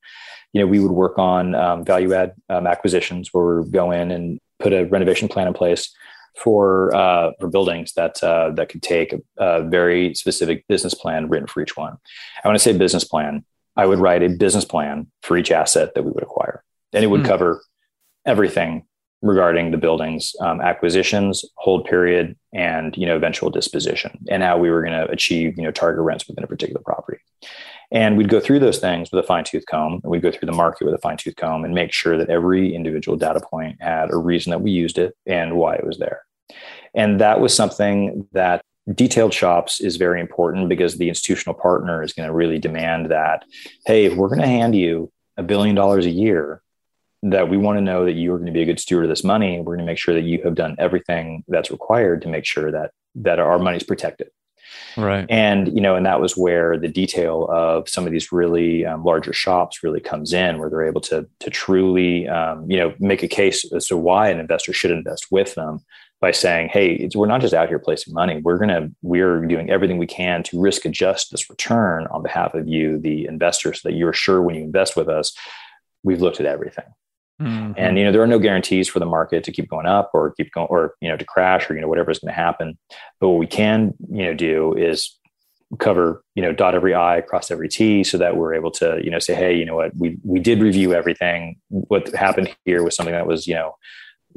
you 0.54 0.62
know, 0.62 0.68
we 0.68 0.80
would 0.80 0.92
work 0.92 1.20
on 1.20 1.54
um, 1.54 1.84
value 1.84 2.14
add 2.14 2.32
um, 2.50 2.66
acquisitions 2.66 3.34
where 3.34 3.62
we 3.62 3.70
go 3.70 3.92
in 3.92 4.10
and 4.10 4.40
put 4.60 4.72
a 4.72 4.86
renovation 4.86 5.28
plan 5.28 5.48
in 5.48 5.54
place 5.54 5.94
for 6.36 6.94
uh, 6.96 7.32
for 7.40 7.48
buildings 7.48 7.94
that 7.94 8.22
uh, 8.24 8.52
that 8.52 8.70
could 8.70 8.84
take 8.84 9.14
a, 9.14 9.20
a, 9.38 9.64
very 9.64 10.14
specific 10.16 10.66
business 10.68 10.94
plan 10.94 11.30
written 11.30 11.48
for 11.48 11.62
each 11.62 11.78
one. 11.78 11.98
I 12.44 12.48
want 12.48 12.56
to 12.56 12.64
say 12.64 12.78
business 12.78 13.04
plan. 13.04 13.46
I 13.78 13.86
would 13.86 14.00
write 14.00 14.24
a 14.24 14.30
business 14.30 14.66
plan 14.66 15.08
for 15.22 15.38
each 15.38 15.52
asset 15.52 15.96
that 15.96 16.04
we 16.04 16.12
would 16.12 16.24
acquire, 16.24 16.64
and 16.94 17.04
it 17.04 17.08
would 17.08 17.22
mm. 17.22 17.28
cover 17.28 17.62
everything 18.26 18.86
regarding 19.22 19.72
the 19.72 19.78
building's 19.78 20.36
um, 20.40 20.62
acquisitions, 20.62 21.44
hold 21.56 21.86
period, 21.86 22.36
and 22.54 22.96
you 22.98 23.06
know 23.06 23.16
eventual 23.16 23.50
disposition, 23.50 24.18
and 24.30 24.44
how 24.44 24.58
we 24.58 24.70
were 24.70 24.82
going 24.82 24.94
to 24.94 25.10
achieve 25.12 25.58
you 25.58 25.64
know 25.64 25.72
target 25.72 26.04
rents 26.04 26.28
within 26.28 26.44
a 26.44 26.48
particular 26.48 26.82
property. 26.84 27.20
And 27.92 28.18
we'd 28.18 28.30
go 28.30 28.40
through 28.40 28.60
those 28.60 28.80
things 28.80 29.12
with 29.12 29.24
a 29.24 29.28
fine 29.28 29.44
tooth 29.44 29.66
comb, 29.70 30.02
and 30.04 30.12
we'd 30.12 30.22
go 30.22 30.32
through 30.32 30.48
the 30.48 30.52
market 30.52 30.86
with 30.86 30.96
a 30.96 31.00
fine 31.00 31.18
tooth 31.18 31.36
comb, 31.36 31.66
and 31.66 31.74
make 31.74 31.94
sure 31.94 32.18
that 32.18 32.30
every 32.30 32.74
individual 32.74 33.18
data 33.18 33.42
point 33.42 33.82
had 33.82 34.12
a 34.12 34.18
reason 34.18 34.52
that 34.52 34.62
we 34.62 34.72
used 34.72 34.98
it 34.98 35.16
and 35.26 35.56
why 35.56 35.76
it 35.76 35.86
was 35.86 35.98
there. 35.98 36.24
And 36.94 37.20
that 37.20 37.42
was 37.42 37.54
something 37.54 38.28
that 38.32 38.62
detailed 38.94 39.34
shops 39.34 39.82
is 39.82 39.98
very 39.98 40.22
important 40.22 40.70
because 40.70 40.98
the 40.98 41.10
institutional 41.10 41.56
partner 41.56 42.04
is 42.04 42.14
going 42.14 42.28
to 42.28 42.34
really 42.34 42.60
demand 42.60 43.10
that, 43.12 43.44
hey, 43.86 44.06
if 44.06 44.16
we're 44.16 44.30
going 44.30 44.42
to 44.42 44.48
hand 44.48 44.76
you 44.76 45.12
a 45.38 45.44
billion 45.44 45.76
dollars 45.76 46.06
a 46.06 46.12
year, 46.12 46.62
that 47.24 47.50
we 47.50 47.58
want 47.58 47.78
to 47.78 47.82
know 47.82 48.06
that 48.06 48.14
you 48.14 48.34
are 48.34 48.38
going 48.38 48.48
to 48.48 48.52
be 48.52 48.62
a 48.62 48.66
good 48.66 48.80
steward 48.80 49.06
of 49.06 49.10
this 49.10 49.24
money. 49.24 49.60
We're 49.60 49.76
going 49.76 49.86
to 49.86 49.92
make 49.92 49.98
sure 49.98 50.14
that 50.14 50.24
you 50.24 50.42
have 50.44 50.56
done 50.56 50.76
everything 50.78 51.44
that's 51.48 51.72
required 51.72 52.22
to 52.24 52.28
make 52.28 52.46
sure 52.46 52.72
that 52.72 52.92
that 53.16 53.40
our 53.40 53.58
money 53.60 53.78
is 53.78 53.84
protected. 53.84 54.30
Right. 54.98 55.26
And, 55.30 55.74
you 55.74 55.82
know, 55.82 55.96
and 55.96 56.06
that 56.06 56.22
was 56.22 56.38
where 56.38 56.78
the 56.78 56.88
detail 56.88 57.48
of 57.50 57.88
some 57.90 58.06
of 58.06 58.12
these 58.12 58.32
really 58.32 58.86
um, 58.86 59.04
larger 59.04 59.34
shops 59.34 59.84
really 59.84 60.00
comes 60.00 60.34
in, 60.34 60.58
where 60.58 60.70
they're 60.70 60.88
able 60.88 61.02
to, 61.02 61.28
to 61.40 61.50
truly, 61.50 62.28
um, 62.28 62.70
you 62.70 62.78
know, 62.78 62.94
make 63.00 63.24
a 63.24 63.28
case 63.28 63.72
as 63.74 63.88
to 63.88 63.98
why 63.98 64.30
an 64.30 64.40
investor 64.40 64.74
should 64.74 64.92
invest 64.92 65.28
with 65.32 65.56
them 65.56 65.80
by 66.22 66.32
saying, 66.32 66.70
"Hey, 66.70 67.10
we're 67.14 67.28
not 67.28 67.42
just 67.42 67.54
out 67.54 67.68
here 67.68 67.80
placing 67.80 68.14
money. 68.14 68.42
We're 68.42 68.58
gonna 68.58 68.90
we're 69.02 69.46
doing 69.46 69.70
everything 69.70 69.98
we 69.98 70.08
can 70.08 70.44
to 70.44 70.60
risk 70.60 70.86
adjust 70.86 71.30
this 71.30 71.50
return 71.50 72.08
on 72.08 72.24
behalf 72.24 72.54
of 72.54 72.68
you, 72.68 72.98
the 73.00 73.26
investor, 73.26 73.74
so 73.74 73.90
that 73.90 73.96
you're 73.96 74.14
sure 74.14 74.42
when 74.42 74.56
you 74.56 74.64
invest 74.64 74.96
with 74.96 75.10
us, 75.10 75.36
we've 76.04 76.22
looked 76.22 76.40
at 76.40 76.46
everything." 76.46 76.86
Mm-hmm. 77.42 77.74
And 77.78 77.98
you 77.98 78.06
know 78.06 78.12
there 78.12 78.22
are 78.22 78.28
no 78.28 78.40
guarantees 78.40 78.88
for 78.88 79.00
the 79.00 79.06
market 79.06 79.44
to 79.44 79.52
keep 79.52 79.70
going 79.70 79.86
up 79.86 80.12
or 80.14 80.32
keep 80.32 80.52
going 80.54 80.68
or 80.68 80.96
you 81.02 81.10
know 81.10 81.18
to 81.18 81.26
crash 81.26 81.70
or 81.70 81.76
you 81.76 81.82
know 81.82 81.88
whatever 81.88 82.12
is 82.12 82.20
going 82.20 82.34
to 82.34 82.40
happen. 82.40 82.78
But 83.20 83.30
what 83.30 83.40
we 83.40 83.48
can 83.48 83.94
you 84.10 84.24
know 84.24 84.34
do 84.34 84.74
is 84.74 85.18
cover 85.80 86.24
you 86.36 86.44
know 86.44 86.54
dot 86.54 86.76
every 86.76 86.94
i 86.94 87.22
cross 87.22 87.50
every 87.50 87.68
t 87.68 88.04
so 88.04 88.20
that 88.20 88.38
we're 88.38 88.54
able 88.54 88.70
to 88.70 89.02
you 89.04 89.10
know 89.10 89.18
say 89.18 89.34
hey 89.34 89.54
you 89.54 89.66
know 89.66 89.76
what 89.76 89.92
we 89.98 90.16
we 90.24 90.40
did 90.40 90.62
review 90.62 90.94
everything 90.94 91.58
what 91.70 92.08
happened 92.14 92.56
here 92.66 92.84
was 92.84 92.96
something 92.96 93.16
that 93.16 93.26
was 93.26 93.48
you 93.48 93.56
know 93.56 93.76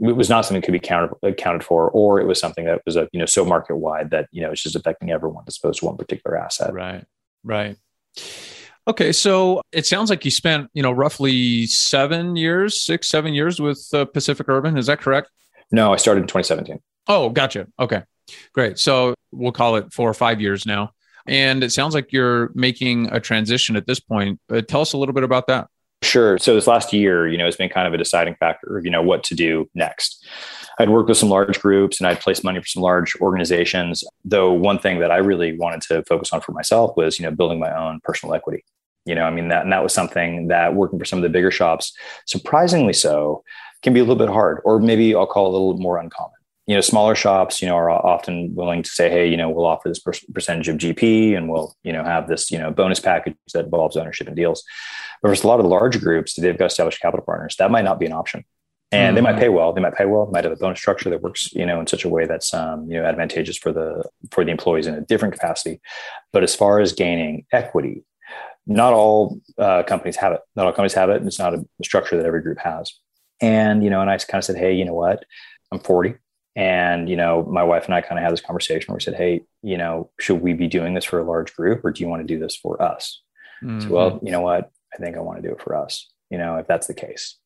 it 0.01 0.17
was 0.17 0.29
not 0.29 0.45
something 0.45 0.61
that 0.61 0.65
could 0.65 0.73
be 0.73 0.79
counted 0.79 1.15
accounted 1.23 1.65
for, 1.65 1.91
or 1.91 2.21
it 2.21 2.27
was 2.27 2.39
something 2.39 2.65
that 2.65 2.83
was 2.87 2.97
a 2.97 3.09
you 3.13 3.19
know 3.19 3.27
so 3.27 3.45
market 3.45 3.77
wide 3.77 4.11
that 4.11 4.29
you 4.31 4.41
know 4.41 4.51
it's 4.51 4.63
just 4.63 4.77
affecting 4.77 5.11
everyone 5.11 5.45
as 5.47 5.57
opposed 5.57 5.81
to 5.81 5.87
one 5.87 5.97
particular 5.97 6.37
asset. 6.37 6.73
Right. 6.73 7.05
Right. 7.43 7.77
Okay, 8.89 9.13
so 9.13 9.61
it 9.71 9.85
sounds 9.85 10.09
like 10.09 10.25
you 10.25 10.31
spent 10.31 10.71
you 10.73 10.83
know 10.83 10.91
roughly 10.91 11.67
seven 11.67 12.37
years, 12.37 12.81
six, 12.81 13.09
seven 13.09 13.35
years 13.35 13.61
with 13.61 13.87
uh, 13.93 14.07
Pacific 14.07 14.49
Urban. 14.49 14.79
Is 14.79 14.87
that 14.87 14.99
correct? 15.01 15.31
No, 15.71 15.93
I 15.93 15.97
started 15.97 16.23
in 16.23 16.27
2017. 16.27 16.81
Oh, 17.07 17.29
gotcha. 17.29 17.67
Okay, 17.79 18.03
great. 18.55 18.79
So 18.79 19.15
we'll 19.31 19.53
call 19.53 19.77
it 19.77 19.93
four 19.93 20.09
or 20.09 20.15
five 20.15 20.41
years 20.41 20.65
now. 20.65 20.93
And 21.27 21.63
it 21.63 21.73
sounds 21.73 21.95
like 21.95 22.13
you're 22.13 22.51
making 22.55 23.13
a 23.13 23.21
transition 23.21 23.77
at 23.77 23.87
this 23.87 24.01
point. 24.01 24.41
Uh, 24.51 24.63
tell 24.63 24.81
us 24.81 24.95
a 24.95 24.97
little 24.97 25.13
bit 25.13 25.25
about 25.25 25.47
that. 25.49 25.69
Sure. 26.03 26.39
So 26.39 26.55
this 26.55 26.67
last 26.67 26.93
year, 26.93 27.29
you 27.29 27.37
know, 27.37 27.45
has 27.45 27.57
been 27.57 27.69
kind 27.69 27.87
of 27.87 27.93
a 27.93 27.99
deciding 27.99 28.37
factor 28.37 28.79
of, 28.79 28.85
you 28.85 28.91
know, 28.91 29.03
what 29.03 29.25
to 29.25 29.35
do 29.35 29.69
next. 29.75 30.25
I'd 30.79 30.89
worked 30.89 31.09
with 31.09 31.19
some 31.19 31.29
large 31.29 31.61
groups 31.61 32.01
and 32.01 32.07
I'd 32.07 32.21
placed 32.21 32.45
money 32.45 32.61
for 32.61 32.67
some 32.67 32.83
large 32.83 33.17
organizations. 33.17 34.05
Though 34.25 34.53
one 34.53 34.79
thing 34.79 35.01
that 35.01 35.11
I 35.11 35.17
really 35.17 35.59
wanted 35.59 35.83
to 35.83 36.05
focus 36.05 36.33
on 36.33 36.41
for 36.41 36.53
myself 36.53 36.97
was, 36.97 37.19
you 37.19 37.27
know, 37.27 37.33
building 37.33 37.59
my 37.59 37.77
own 37.77 38.01
personal 38.05 38.35
equity. 38.35 38.65
You 39.09 39.15
know, 39.15 39.25
I 39.25 39.31
mean 39.31 39.49
that 39.49 39.63
and 39.63 39.73
that 39.73 39.83
was 39.83 39.95
something 39.95 40.49
that 40.49 40.75
working 40.75 40.99
for 40.99 41.07
some 41.07 41.19
of 41.19 41.23
the 41.23 41.31
bigger 41.31 41.51
shops, 41.51 41.97
surprisingly 42.27 42.93
so, 42.93 43.43
can 43.83 43.95
be 43.95 44.01
a 44.01 44.03
little 44.03 44.17
bit 44.17 44.29
hard, 44.29 44.61
or 44.65 44.79
maybe 44.81 45.15
I'll 45.15 45.27
call 45.27 45.47
it 45.47 45.49
a 45.49 45.53
little 45.53 45.79
more 45.79 45.99
uncommon. 45.99 46.33
You 46.67 46.75
know 46.75 46.83
smaller 46.83 47.15
shops 47.15 47.63
you 47.63 47.69
know 47.69 47.77
are 47.77 47.91
often 47.91 48.55
willing 48.55 48.83
to 48.83 48.91
say 48.91 49.09
hey 49.09 49.27
you 49.27 49.39
know 49.39 49.49
we'll 49.49 49.65
offer 49.65 49.89
this 49.89 50.01
percentage 50.01 50.69
of 50.69 50.77
gp 50.77 51.35
and 51.35 51.49
we'll 51.49 51.75
you 51.83 51.95
know 51.95 52.05
have 52.05 52.29
this 52.29 52.51
you 52.51 52.59
know 52.59 52.71
bonus 52.71 53.01
package 53.01 53.37
that 53.55 53.65
involves 53.65 53.97
ownership 53.97 54.27
and 54.27 54.37
deals. 54.37 54.63
But 55.23 55.35
for 55.35 55.43
a 55.43 55.49
lot 55.49 55.61
of 55.61 55.65
the 55.65 55.71
larger 55.71 55.99
groups 55.99 56.35
they've 56.35 56.59
got 56.59 56.67
established 56.67 57.01
capital 57.01 57.25
partners 57.25 57.57
that 57.59 57.71
might 57.71 57.87
not 57.87 57.99
be 57.99 58.05
an 58.05 58.13
option. 58.13 58.45
And 58.91 59.17
they 59.17 59.21
might 59.21 59.33
mm-hmm. 59.33 59.41
pay 59.41 59.49
well 59.49 59.73
they 59.73 59.81
might 59.81 59.95
pay 59.95 60.05
well 60.05 60.27
might 60.31 60.45
have 60.45 60.53
a 60.53 60.57
bonus 60.57 60.79
structure 60.79 61.09
that 61.09 61.23
works 61.23 61.51
you 61.55 61.65
know 61.65 61.81
in 61.81 61.87
such 61.87 62.05
a 62.05 62.09
way 62.11 62.27
that's 62.27 62.53
um, 62.53 62.87
you 62.91 63.01
know 63.01 63.07
advantageous 63.07 63.57
for 63.57 63.73
the 63.73 64.05
for 64.31 64.45
the 64.45 64.51
employees 64.51 64.87
in 64.87 64.95
a 64.95 65.01
different 65.01 65.33
capacity. 65.33 65.81
But 66.35 66.43
as 66.43 66.55
far 66.55 66.81
as 66.81 66.93
gaining 66.93 67.47
equity 67.51 68.05
not 68.69 68.93
all 68.93 69.41
uh, 69.59 69.83
companies 69.83 70.17
have 70.17 70.33
it 70.33 70.41
not 70.55 70.67
all 70.67 70.73
companies 70.73 70.95
have 70.95 71.11
it 71.11 71.17
and 71.17 71.27
it's 71.27 71.39
not 71.39 71.55
a 71.55 71.65
structure 71.83 72.17
that 72.17 72.27
every 72.27 72.43
group 72.43 72.59
has 72.59 72.93
and 73.41 73.83
you 73.83 73.91
know 73.91 74.01
and 74.01 74.11
i 74.11 74.17
kind 74.19 74.39
of 74.39 74.45
said 74.45 74.57
hey 74.57 74.75
you 74.75 74.85
know 74.85 74.95
what 74.95 75.25
i'm 75.73 75.81
40 75.81 76.15
and, 76.59 77.09
you 77.09 77.15
know, 77.15 77.45
my 77.45 77.63
wife 77.63 77.85
and 77.85 77.95
I 77.95 78.01
kind 78.01 78.19
of 78.19 78.25
had 78.25 78.33
this 78.33 78.41
conversation 78.41 78.91
where 78.91 78.97
we 78.97 79.01
said, 79.01 79.15
Hey, 79.15 79.43
you 79.63 79.79
know, 79.79 80.11
should 80.19 80.41
we 80.41 80.55
be 80.55 80.67
doing 80.67 80.93
this 80.93 81.05
for 81.05 81.21
a 81.21 81.25
large 81.25 81.55
group 81.55 81.85
or 81.85 81.93
do 81.93 82.03
you 82.03 82.09
want 82.09 82.21
to 82.21 82.27
do 82.27 82.41
this 82.41 82.57
for 82.57 82.83
us? 82.83 83.23
Mm-hmm. 83.63 83.81
So, 83.83 83.89
well, 83.91 84.21
you 84.25 84.33
know 84.33 84.41
what? 84.41 84.73
I 84.93 84.97
think 84.97 85.17
I 85.17 85.21
want 85.21 85.41
to 85.41 85.49
do 85.49 85.55
it 85.55 85.63
for 85.63 85.77
us, 85.77 86.11
you 86.31 86.37
know, 86.37 86.57
if 86.57 86.67
that's 86.67 86.89
the 86.89 86.95
case. 86.95 87.37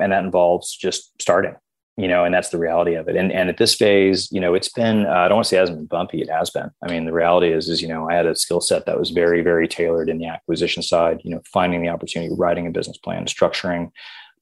And 0.00 0.12
that 0.12 0.22
involves 0.22 0.76
just 0.76 1.10
starting, 1.20 1.56
you 1.96 2.08
know, 2.08 2.24
and 2.24 2.34
that's 2.34 2.48
the 2.48 2.58
reality 2.58 2.94
of 2.94 3.08
it. 3.08 3.16
And, 3.16 3.30
and 3.30 3.48
at 3.48 3.58
this 3.58 3.74
phase, 3.74 4.30
you 4.32 4.40
know, 4.40 4.54
it's 4.54 4.70
been, 4.70 5.06
uh, 5.06 5.10
I 5.10 5.28
don't 5.28 5.36
want 5.36 5.44
to 5.44 5.48
say 5.50 5.56
it 5.58 5.60
hasn't 5.60 5.78
been 5.78 5.86
bumpy. 5.86 6.22
It 6.22 6.30
has 6.30 6.50
been. 6.50 6.70
I 6.82 6.90
mean, 6.90 7.04
the 7.04 7.12
reality 7.12 7.52
is, 7.52 7.68
is, 7.68 7.82
you 7.82 7.88
know, 7.88 8.08
I 8.08 8.14
had 8.14 8.26
a 8.26 8.34
skill 8.34 8.60
set 8.60 8.86
that 8.86 8.98
was 8.98 9.10
very, 9.10 9.42
very 9.42 9.68
tailored 9.68 10.08
in 10.08 10.18
the 10.18 10.26
acquisition 10.26 10.82
side, 10.82 11.20
you 11.22 11.30
know, 11.30 11.42
finding 11.52 11.82
the 11.82 11.90
opportunity, 11.90 12.34
writing 12.36 12.66
a 12.66 12.70
business 12.70 12.96
plan, 12.96 13.26
structuring, 13.26 13.90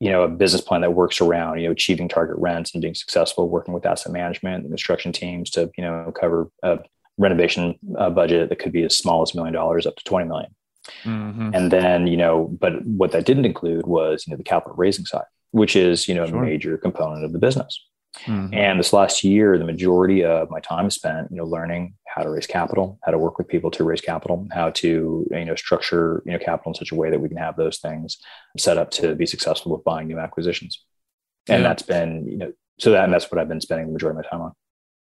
you 0.00 0.10
know 0.10 0.22
a 0.22 0.28
business 0.28 0.62
plan 0.62 0.80
that 0.80 0.94
works 0.94 1.20
around 1.20 1.58
you 1.58 1.66
know 1.66 1.72
achieving 1.72 2.08
target 2.08 2.36
rents 2.38 2.72
and 2.74 2.80
being 2.82 2.94
successful 2.94 3.48
working 3.48 3.74
with 3.74 3.86
asset 3.86 4.12
management 4.12 4.62
and 4.62 4.70
construction 4.70 5.12
teams 5.12 5.50
to 5.50 5.70
you 5.76 5.84
know 5.84 6.10
cover 6.18 6.50
a 6.62 6.78
renovation 7.18 7.78
uh, 7.98 8.08
budget 8.08 8.48
that 8.48 8.58
could 8.58 8.72
be 8.72 8.82
as 8.82 8.96
small 8.96 9.22
as 9.22 9.34
a 9.34 9.36
million 9.36 9.52
dollars 9.52 9.86
up 9.86 9.94
to 9.96 10.04
20 10.04 10.26
million. 10.26 10.54
Mm-hmm. 11.04 11.50
and 11.52 11.70
then 11.70 12.06
you 12.06 12.16
know 12.16 12.48
but 12.58 12.84
what 12.86 13.12
that 13.12 13.26
didn't 13.26 13.44
include 13.44 13.86
was 13.86 14.24
you 14.26 14.30
know 14.30 14.38
the 14.38 14.42
capital 14.42 14.74
raising 14.76 15.04
side 15.04 15.26
which 15.52 15.76
is 15.76 16.08
you 16.08 16.14
know 16.14 16.26
sure. 16.26 16.42
a 16.42 16.46
major 16.46 16.76
component 16.78 17.24
of 17.24 17.32
the 17.32 17.38
business 17.38 17.78
Mm-hmm. 18.24 18.52
And 18.52 18.78
this 18.78 18.92
last 18.92 19.22
year, 19.22 19.56
the 19.56 19.64
majority 19.64 20.24
of 20.24 20.50
my 20.50 20.60
time 20.60 20.90
spent, 20.90 21.30
you 21.30 21.36
know, 21.36 21.44
learning 21.44 21.94
how 22.06 22.22
to 22.22 22.30
raise 22.30 22.46
capital, 22.46 22.98
how 23.04 23.12
to 23.12 23.18
work 23.18 23.38
with 23.38 23.48
people 23.48 23.70
to 23.72 23.84
raise 23.84 24.00
capital, 24.00 24.48
how 24.52 24.70
to, 24.70 25.26
you 25.30 25.44
know, 25.44 25.54
structure, 25.54 26.22
you 26.26 26.32
know, 26.32 26.38
capital 26.38 26.70
in 26.72 26.74
such 26.74 26.90
a 26.90 26.96
way 26.96 27.10
that 27.10 27.20
we 27.20 27.28
can 27.28 27.38
have 27.38 27.56
those 27.56 27.78
things 27.78 28.18
set 28.58 28.78
up 28.78 28.90
to 28.92 29.14
be 29.14 29.26
successful 29.26 29.72
with 29.72 29.84
buying 29.84 30.08
new 30.08 30.18
acquisitions. 30.18 30.84
And 31.48 31.62
yeah. 31.62 31.68
that's 31.68 31.82
been, 31.82 32.26
you 32.28 32.36
know, 32.36 32.52
so 32.78 32.90
that 32.90 33.04
and 33.04 33.12
that's 33.12 33.30
what 33.30 33.40
I've 33.40 33.48
been 33.48 33.60
spending 33.60 33.86
the 33.86 33.92
majority 33.92 34.18
of 34.18 34.24
my 34.24 34.28
time 34.28 34.42
on. 34.42 34.52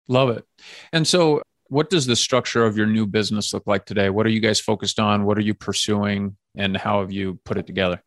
Love 0.08 0.30
it. 0.30 0.44
And 0.92 1.06
so 1.06 1.42
what 1.68 1.90
does 1.90 2.06
the 2.06 2.16
structure 2.16 2.64
of 2.64 2.76
your 2.76 2.86
new 2.86 3.06
business 3.06 3.52
look 3.54 3.66
like 3.66 3.84
today? 3.84 4.10
What 4.10 4.26
are 4.26 4.30
you 4.30 4.40
guys 4.40 4.60
focused 4.60 4.98
on? 4.98 5.24
What 5.24 5.38
are 5.38 5.42
you 5.42 5.54
pursuing? 5.54 6.36
And 6.56 6.76
how 6.76 7.00
have 7.00 7.12
you 7.12 7.38
put 7.44 7.56
it 7.56 7.66
together? 7.66 8.02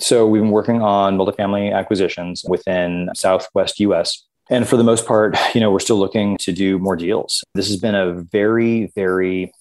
So 0.00 0.26
we've 0.26 0.42
been 0.42 0.50
working 0.50 0.82
on 0.82 1.16
multifamily 1.16 1.72
acquisitions 1.74 2.44
within 2.48 3.10
Southwest 3.14 3.78
US 3.80 4.24
And 4.50 4.68
for 4.68 4.76
the 4.76 4.84
most 4.84 5.06
part, 5.06 5.36
you 5.54 5.60
know, 5.60 5.70
we're 5.70 5.78
still 5.78 5.98
looking 5.98 6.36
to 6.38 6.52
do 6.52 6.78
more 6.78 6.96
deals. 6.96 7.42
This 7.54 7.68
has 7.68 7.76
been 7.78 7.94
a 7.94 8.12
very, 8.12 8.92
very 8.94 9.52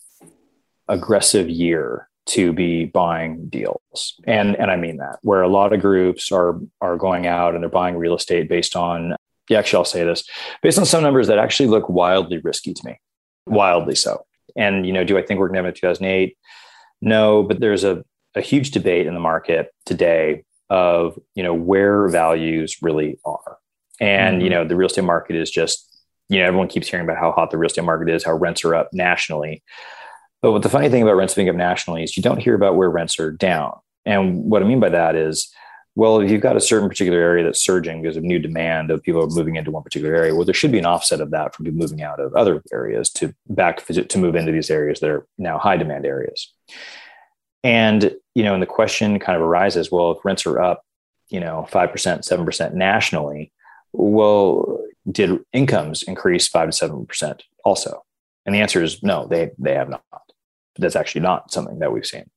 aggressive 0.88 1.50
year 1.50 2.10
to 2.28 2.54
be 2.54 2.86
buying 2.86 3.48
deals. 3.50 4.20
And 4.26 4.56
and 4.56 4.70
I 4.70 4.76
mean 4.76 4.98
that, 4.98 5.20
where 5.22 5.42
a 5.42 5.48
lot 5.48 5.74
of 5.74 5.82
groups 5.82 6.32
are 6.32 6.60
are 6.80 6.98
going 6.98 7.26
out 7.28 7.54
and 7.54 7.64
they're 7.64 7.70
buying 7.70 7.98
real 7.98 8.16
estate 8.16 8.48
based 8.48 8.76
on 8.76 9.16
yeah, 9.50 9.60
actually 9.60 9.78
I'll 9.78 9.86
say 9.86 10.04
this, 10.04 10.24
based 10.62 10.80
on 10.80 10.86
some 10.86 11.04
numbers 11.04 11.28
that 11.28 11.40
actually 11.40 11.68
look 11.68 11.90
wildly 11.90 12.38
risky 12.38 12.74
to 12.74 12.82
me. 12.86 13.00
Wildly 13.48 13.96
so. 13.96 14.26
And 14.56 14.86
you 14.86 14.94
know, 14.94 15.04
do 15.04 15.18
I 15.18 15.24
think 15.24 15.40
we're 15.40 15.50
to 15.50 15.56
have 15.56 15.66
a 15.66 15.72
2008? 15.72 16.38
No, 17.02 17.44
but 17.44 17.60
there's 17.60 17.84
a, 17.84 18.04
a 18.36 18.42
huge 18.42 18.72
debate 18.72 19.08
in 19.08 19.14
the 19.14 19.20
market 19.20 19.74
today 19.86 20.44
of 20.70 21.20
you 21.36 21.44
know 21.44 21.54
where 21.54 22.08
values 22.08 22.78
really 22.82 23.20
are. 23.26 23.58
And 24.00 24.38
mm-hmm. 24.38 24.44
you 24.44 24.50
know, 24.50 24.66
the 24.66 24.76
real 24.76 24.88
estate 24.88 25.04
market 25.04 25.36
is 25.36 25.52
just, 25.52 25.88
you 26.30 26.40
know, 26.40 26.46
everyone 26.46 26.68
keeps 26.68 26.88
hearing 26.88 27.06
about 27.06 27.20
how 27.20 27.32
hot 27.32 27.52
the 27.52 27.58
real 27.58 27.68
estate 27.68 27.84
market 27.84 28.10
is, 28.10 28.24
how 28.24 28.34
rents 28.34 28.64
are 28.66 28.76
up 28.76 28.90
nationally. 28.94 29.64
But 30.42 30.54
what 30.54 30.64
the 30.64 30.70
funny 30.70 30.90
thing 30.90 31.04
about 31.04 31.18
rents 31.18 31.36
being 31.36 31.50
up 31.50 31.56
nationally 31.56 32.04
is 32.04 32.18
you 32.18 32.24
don't 32.24 32.42
hear 32.42 32.56
about 32.56 32.76
where 32.76 32.90
rents 32.90 33.20
are 33.20 33.32
down. 33.32 33.74
And 34.06 34.46
what 34.46 34.64
I 34.64 34.66
mean 34.66 34.80
by 34.80 34.90
that 34.90 35.16
is, 35.16 35.54
well, 35.96 36.22
if 36.22 36.32
you've 36.32 36.42
got 36.42 36.56
a 36.56 36.62
certain 36.62 36.90
particular 36.90 37.20
area 37.20 37.44
that's 37.44 37.64
surging 37.64 38.02
because 38.02 38.18
of 38.18 38.24
new 38.24 38.40
demand 38.40 38.90
of 38.90 39.04
people 39.04 39.28
moving 39.28 39.58
into 39.58 39.72
one 39.72 39.84
particular 39.84 40.16
area, 40.16 40.34
well, 40.34 40.46
there 40.46 40.54
should 40.54 40.72
be 40.72 40.80
an 40.80 40.86
offset 40.86 41.20
of 41.20 41.32
that 41.32 41.54
from 41.54 41.66
people 41.66 41.80
moving 41.80 42.02
out 42.02 42.20
of 42.20 42.34
other 42.34 42.64
areas 42.72 43.10
to 43.12 43.36
back 43.50 43.86
to 43.86 44.18
move 44.18 44.36
into 44.36 44.54
these 44.54 44.72
areas 44.72 45.02
that 45.02 45.10
are 45.10 45.28
now 45.38 45.58
high 45.58 45.78
demand 45.78 46.06
areas. 46.06 46.52
And 47.64 48.16
you 48.34 48.44
know, 48.44 48.54
and 48.54 48.62
the 48.62 48.68
question 48.68 49.20
kind 49.20 49.36
of 49.36 49.42
arises: 49.42 49.92
well, 49.92 50.12
if 50.12 50.26
rents 50.26 50.46
are 50.46 50.62
up, 50.62 50.84
you 51.30 51.40
know, 51.40 51.68
five 51.70 51.92
percent, 51.92 52.26
seven 52.26 52.46
percent 52.46 52.76
nationally, 52.76 53.52
well, 53.94 54.84
did 55.10 55.40
incomes 55.54 56.04
increase 56.04 56.48
five 56.48 56.70
to 56.70 56.76
seven 56.76 57.06
percent 57.06 57.44
also? 57.64 58.04
And 58.46 58.56
the 58.56 58.60
answer 58.60 58.82
is 58.82 59.04
no, 59.04 59.28
they 59.28 59.52
they 59.60 59.76
have 59.76 59.90
not 59.90 60.04
that's 60.78 60.96
actually 60.96 61.22
not 61.22 61.52
something 61.52 61.80
that 61.80 61.92
we've 61.92 62.06
seen. 62.06 62.30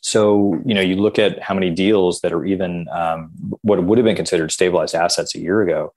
So, 0.00 0.60
you 0.64 0.74
know, 0.74 0.80
you 0.80 0.96
look 0.96 1.18
at 1.18 1.42
how 1.42 1.54
many 1.54 1.70
deals 1.70 2.20
that 2.20 2.32
are 2.32 2.44
even 2.44 2.86
um, 2.92 3.30
what 3.62 3.82
would 3.82 3.98
have 3.98 4.04
been 4.04 4.16
considered 4.16 4.52
stabilized 4.52 4.94
assets 4.94 5.34
a 5.34 5.40
year 5.40 5.62
ago, 5.62 5.92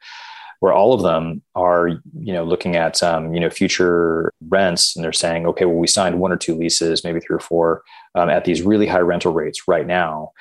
where 0.59 0.73
all 0.73 0.93
of 0.93 1.01
them 1.01 1.41
are, 1.55 1.87
you 1.87 2.33
know, 2.33 2.43
looking 2.43 2.75
at, 2.75 3.01
um, 3.01 3.33
you 3.33 3.39
know, 3.39 3.49
future 3.49 4.33
rents 4.49 4.95
and 4.95 5.03
they're 5.03 5.13
saying, 5.13 5.45
okay, 5.47 5.65
well, 5.65 5.75
we 5.75 5.87
signed 5.87 6.19
one 6.19 6.31
or 6.31 6.37
two 6.37 6.55
leases, 6.55 7.03
maybe 7.03 7.19
three 7.19 7.35
or 7.35 7.39
four 7.39 7.83
um, 8.15 8.29
at 8.29 8.45
these 8.45 8.61
really 8.61 8.87
high 8.87 8.99
rental 8.99 9.31
rates 9.31 9.67
right 9.67 9.87
now. 9.87 10.31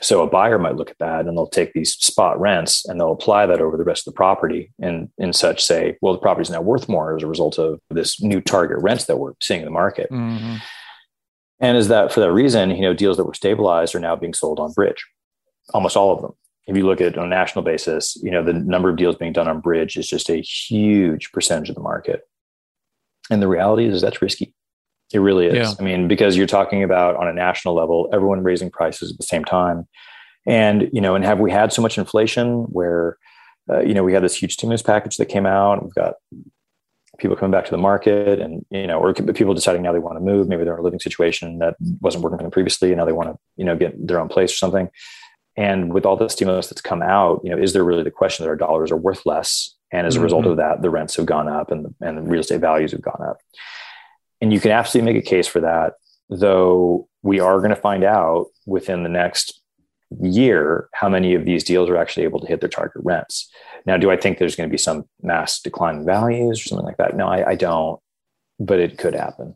So 0.00 0.22
a 0.22 0.30
buyer 0.30 0.58
might 0.58 0.76
look 0.76 0.90
at 0.90 0.98
that 0.98 1.26
and 1.26 1.36
they'll 1.36 1.48
take 1.48 1.72
these 1.72 1.94
spot 1.94 2.40
rents 2.40 2.86
and 2.86 2.98
they'll 3.00 3.12
apply 3.12 3.46
that 3.46 3.60
over 3.60 3.76
the 3.76 3.84
rest 3.84 4.06
of 4.06 4.14
the 4.14 4.16
property 4.16 4.72
and 4.80 5.10
in 5.18 5.32
such 5.32 5.62
say, 5.62 5.96
well, 6.00 6.12
the 6.12 6.20
property 6.20 6.42
is 6.42 6.50
now 6.50 6.60
worth 6.60 6.88
more 6.88 7.16
as 7.16 7.22
a 7.22 7.26
result 7.26 7.58
of 7.58 7.80
this 7.90 8.22
new 8.22 8.40
target 8.40 8.78
rents 8.80 9.06
that 9.06 9.18
we're 9.18 9.32
seeing 9.42 9.60
in 9.60 9.64
the 9.64 9.72
market. 9.72 10.08
Mm-hmm. 10.10 10.56
And 11.60 11.76
is 11.76 11.88
that 11.88 12.12
for 12.12 12.20
that 12.20 12.32
reason, 12.32 12.70
you 12.70 12.82
know, 12.82 12.94
deals 12.94 13.16
that 13.16 13.24
were 13.24 13.34
stabilized 13.34 13.94
are 13.94 14.00
now 14.00 14.14
being 14.14 14.34
sold 14.34 14.60
on 14.60 14.72
bridge, 14.72 15.04
almost 15.74 15.96
all 15.96 16.14
of 16.14 16.22
them. 16.22 16.32
If 16.68 16.76
you 16.76 16.86
look 16.86 17.00
at 17.00 17.08
it 17.08 17.18
on 17.18 17.26
a 17.26 17.30
national 17.30 17.64
basis, 17.64 18.16
you 18.22 18.30
know, 18.30 18.44
the 18.44 18.52
number 18.52 18.90
of 18.90 18.96
deals 18.96 19.16
being 19.16 19.32
done 19.32 19.48
on 19.48 19.60
bridge 19.60 19.96
is 19.96 20.06
just 20.06 20.28
a 20.28 20.36
huge 20.36 21.32
percentage 21.32 21.70
of 21.70 21.74
the 21.74 21.80
market. 21.80 22.28
And 23.30 23.42
the 23.42 23.48
reality 23.48 23.86
is 23.86 24.00
that's 24.00 24.22
risky. 24.22 24.54
It 25.12 25.20
really 25.20 25.46
is. 25.46 25.54
Yeah. 25.54 25.72
I 25.78 25.82
mean, 25.82 26.06
because 26.06 26.36
you're 26.36 26.46
talking 26.46 26.84
about 26.84 27.16
on 27.16 27.26
a 27.26 27.32
national 27.32 27.74
level, 27.74 28.10
everyone 28.12 28.42
raising 28.42 28.70
prices 28.70 29.10
at 29.10 29.16
the 29.16 29.24
same 29.24 29.44
time. 29.44 29.88
And, 30.46 30.90
you 30.92 31.00
know, 31.00 31.14
and 31.14 31.24
have 31.24 31.40
we 31.40 31.50
had 31.50 31.72
so 31.72 31.80
much 31.80 31.96
inflation 31.96 32.64
where, 32.64 33.16
uh, 33.70 33.80
you 33.80 33.94
know, 33.94 34.04
we 34.04 34.12
had 34.12 34.22
this 34.22 34.34
huge 34.34 34.52
stimulus 34.52 34.82
package 34.82 35.16
that 35.16 35.26
came 35.26 35.46
out. 35.46 35.82
We've 35.82 35.94
got 35.94 36.14
people 37.18 37.36
coming 37.36 37.50
back 37.50 37.64
to 37.64 37.70
the 37.70 37.78
market 37.78 38.38
and 38.38 38.64
you 38.70 38.86
know 38.86 38.98
or 38.98 39.12
people 39.12 39.52
deciding 39.52 39.82
now 39.82 39.92
they 39.92 39.98
want 39.98 40.16
to 40.16 40.20
move 40.20 40.48
maybe 40.48 40.64
they're 40.64 40.74
in 40.74 40.78
a 40.78 40.82
living 40.82 41.00
situation 41.00 41.58
that 41.58 41.74
wasn't 42.00 42.22
working 42.22 42.38
for 42.38 42.44
them 42.44 42.50
previously 42.50 42.90
and 42.90 42.98
now 42.98 43.04
they 43.04 43.12
want 43.12 43.28
to 43.28 43.36
you 43.56 43.64
know 43.64 43.76
get 43.76 43.94
their 44.06 44.20
own 44.20 44.28
place 44.28 44.52
or 44.52 44.56
something 44.56 44.88
and 45.58 45.92
with 45.92 46.06
all 46.06 46.16
the 46.16 46.28
stimulus 46.28 46.68
that's 46.68 46.80
come 46.80 47.02
out 47.02 47.40
you 47.44 47.50
know 47.50 47.58
is 47.58 47.72
there 47.72 47.84
really 47.84 48.02
the 48.02 48.10
question 48.10 48.44
that 48.44 48.50
our 48.50 48.56
dollars 48.56 48.90
are 48.90 48.96
worth 48.96 49.26
less 49.26 49.74
and 49.92 50.06
as 50.06 50.14
a 50.14 50.18
mm-hmm. 50.18 50.24
result 50.24 50.46
of 50.46 50.56
that 50.56 50.82
the 50.82 50.90
rents 50.90 51.16
have 51.16 51.26
gone 51.26 51.48
up 51.48 51.70
and 51.70 51.84
the, 51.84 51.94
and 52.06 52.18
the 52.18 52.22
real 52.22 52.40
estate 52.40 52.60
values 52.60 52.92
have 52.92 53.02
gone 53.02 53.22
up 53.28 53.38
and 54.40 54.52
you 54.52 54.60
can 54.60 54.70
absolutely 54.70 55.12
make 55.12 55.22
a 55.22 55.28
case 55.28 55.46
for 55.46 55.60
that 55.60 55.94
though 56.30 57.08
we 57.22 57.40
are 57.40 57.58
going 57.58 57.70
to 57.70 57.76
find 57.76 58.04
out 58.04 58.46
within 58.66 59.02
the 59.02 59.08
next 59.08 59.60
year 60.22 60.88
how 60.94 61.08
many 61.08 61.34
of 61.34 61.44
these 61.44 61.64
deals 61.64 61.90
are 61.90 61.96
actually 61.96 62.24
able 62.24 62.40
to 62.40 62.46
hit 62.46 62.60
their 62.60 62.68
target 62.68 63.02
rents 63.04 63.50
now, 63.88 63.96
do 63.96 64.10
I 64.10 64.18
think 64.18 64.36
there's 64.36 64.54
going 64.54 64.68
to 64.68 64.72
be 64.72 64.78
some 64.78 65.08
mass 65.22 65.60
decline 65.60 65.96
in 65.96 66.04
values 66.04 66.60
or 66.60 66.68
something 66.68 66.84
like 66.84 66.98
that? 66.98 67.16
No, 67.16 67.26
I, 67.26 67.50
I 67.50 67.54
don't, 67.54 67.98
but 68.60 68.78
it 68.78 68.98
could 68.98 69.14
happen. 69.14 69.54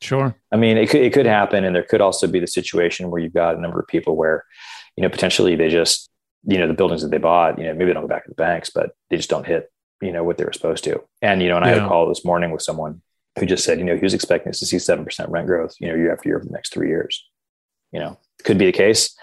Sure. 0.00 0.34
I 0.50 0.56
mean, 0.56 0.78
it 0.78 0.88
could, 0.88 1.02
it 1.02 1.12
could 1.12 1.26
happen. 1.26 1.64
And 1.64 1.76
there 1.76 1.82
could 1.82 2.00
also 2.00 2.26
be 2.26 2.40
the 2.40 2.46
situation 2.46 3.10
where 3.10 3.20
you've 3.20 3.34
got 3.34 3.56
a 3.56 3.60
number 3.60 3.78
of 3.78 3.86
people 3.86 4.16
where, 4.16 4.46
you 4.96 5.02
know, 5.02 5.08
potentially 5.08 5.56
they 5.56 5.68
just, 5.68 6.08
you 6.44 6.58
know, 6.58 6.66
the 6.66 6.74
buildings 6.74 7.02
that 7.02 7.10
they 7.10 7.18
bought, 7.18 7.58
you 7.58 7.64
know, 7.64 7.72
maybe 7.72 7.86
they 7.86 7.92
don't 7.92 8.04
go 8.04 8.08
back 8.08 8.24
to 8.24 8.30
the 8.30 8.34
banks, 8.34 8.70
but 8.70 8.90
they 9.08 9.16
just 9.16 9.30
don't 9.30 9.46
hit, 9.46 9.70
you 10.00 10.12
know, 10.12 10.24
what 10.24 10.38
they 10.38 10.44
were 10.44 10.52
supposed 10.52 10.84
to. 10.84 11.02
And, 11.22 11.42
you 11.42 11.48
know, 11.48 11.56
and 11.56 11.66
yeah. 11.66 11.72
I 11.72 11.74
had 11.74 11.84
a 11.84 11.88
call 11.88 12.08
this 12.08 12.24
morning 12.24 12.50
with 12.50 12.62
someone 12.62 13.02
who 13.38 13.46
just 13.46 13.64
said, 13.64 13.78
you 13.78 13.84
know, 13.84 13.96
he 13.96 14.02
was 14.02 14.14
expecting 14.14 14.50
us 14.50 14.58
to 14.60 14.66
see 14.66 14.76
7% 14.76 15.28
rent 15.28 15.46
growth, 15.46 15.74
you 15.80 15.88
know, 15.88 15.94
year 15.94 16.12
after 16.12 16.28
year 16.28 16.38
for 16.38 16.46
the 16.46 16.52
next 16.52 16.72
three 16.72 16.88
years. 16.88 17.24
You 17.92 18.00
know, 18.00 18.18
could 18.44 18.58
be 18.58 18.66
the 18.66 18.72
case. 18.72 19.14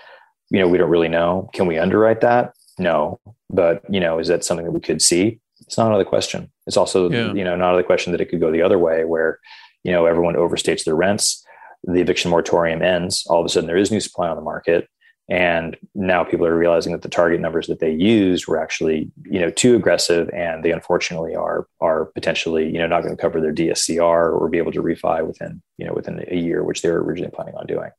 You 0.50 0.60
know, 0.60 0.68
we 0.68 0.78
don't 0.78 0.90
really 0.90 1.08
know. 1.08 1.50
Can 1.54 1.68
we 1.68 1.78
underwrite 1.78 2.22
that? 2.22 2.54
No, 2.80 3.20
but 3.50 3.84
you 3.90 4.00
know, 4.00 4.20
is 4.20 4.28
that 4.28 4.44
something 4.44 4.66
that 4.66 4.72
we 4.72 4.80
could 4.80 5.02
see? 5.02 5.40
It's 5.62 5.78
not 5.78 5.88
out 5.88 5.94
of 5.94 6.00
the 6.00 6.06
question. 6.06 6.52
It's 6.68 6.78
also 6.78 7.10
yeah. 7.10 7.34
you 7.34 7.44
know 7.44 7.56
not 7.56 7.70
out 7.70 7.74
of 7.76 7.80
the 7.80 7.84
question 7.84 8.12
that 8.12 8.22
it 8.22 8.26
could 8.26 8.40
go 8.40 8.52
the 8.52 8.62
other 8.62 8.78
way, 8.78 9.04
where 9.04 9.40
you 9.84 9.92
know 9.92 10.06
everyone 10.06 10.36
overstates 10.36 10.84
their 10.84 10.96
rents, 10.96 11.44
the 11.84 12.00
eviction 12.00 12.30
moratorium 12.30 12.82
ends, 12.82 13.26
all 13.28 13.40
of 13.40 13.46
a 13.46 13.50
sudden 13.50 13.68
there 13.68 13.78
is 13.78 13.92
new 13.92 14.00
supply 14.00 14.28
on 14.28 14.36
the 14.36 14.42
market, 14.42 14.88
and 15.30 15.76
now 15.94 16.24
people 16.24 16.46
are 16.46 16.56
realizing 16.56 16.94
that 16.94 17.02
the 17.02 17.10
target 17.10 17.42
numbers 17.42 17.68
that 17.68 17.80
they 17.80 17.92
used 17.92 18.48
were 18.48 18.62
actually 18.62 19.12
you 19.26 19.40
know 19.40 19.50
too 19.50 19.76
aggressive, 19.76 20.30
and 20.30 20.64
they 20.64 20.72
unfortunately 20.72 21.36
are 21.36 21.68
are 21.82 22.06
potentially 22.06 22.66
you 22.66 22.80
know 22.80 22.88
not 22.88 23.04
going 23.04 23.16
to 23.16 23.22
cover 23.22 23.42
their 23.42 23.54
DSCR 23.54 24.34
or 24.34 24.50
be 24.50 24.58
able 24.58 24.72
to 24.72 24.82
refi 24.82 25.26
within 25.26 25.62
you 25.78 25.86
know 25.86 25.94
within 25.94 26.24
a 26.30 26.36
year, 26.36 26.64
which 26.64 26.82
they 26.82 26.90
were 26.90 27.04
originally 27.04 27.32
planning 27.32 27.56
on 27.56 27.66
doing. 27.66 27.92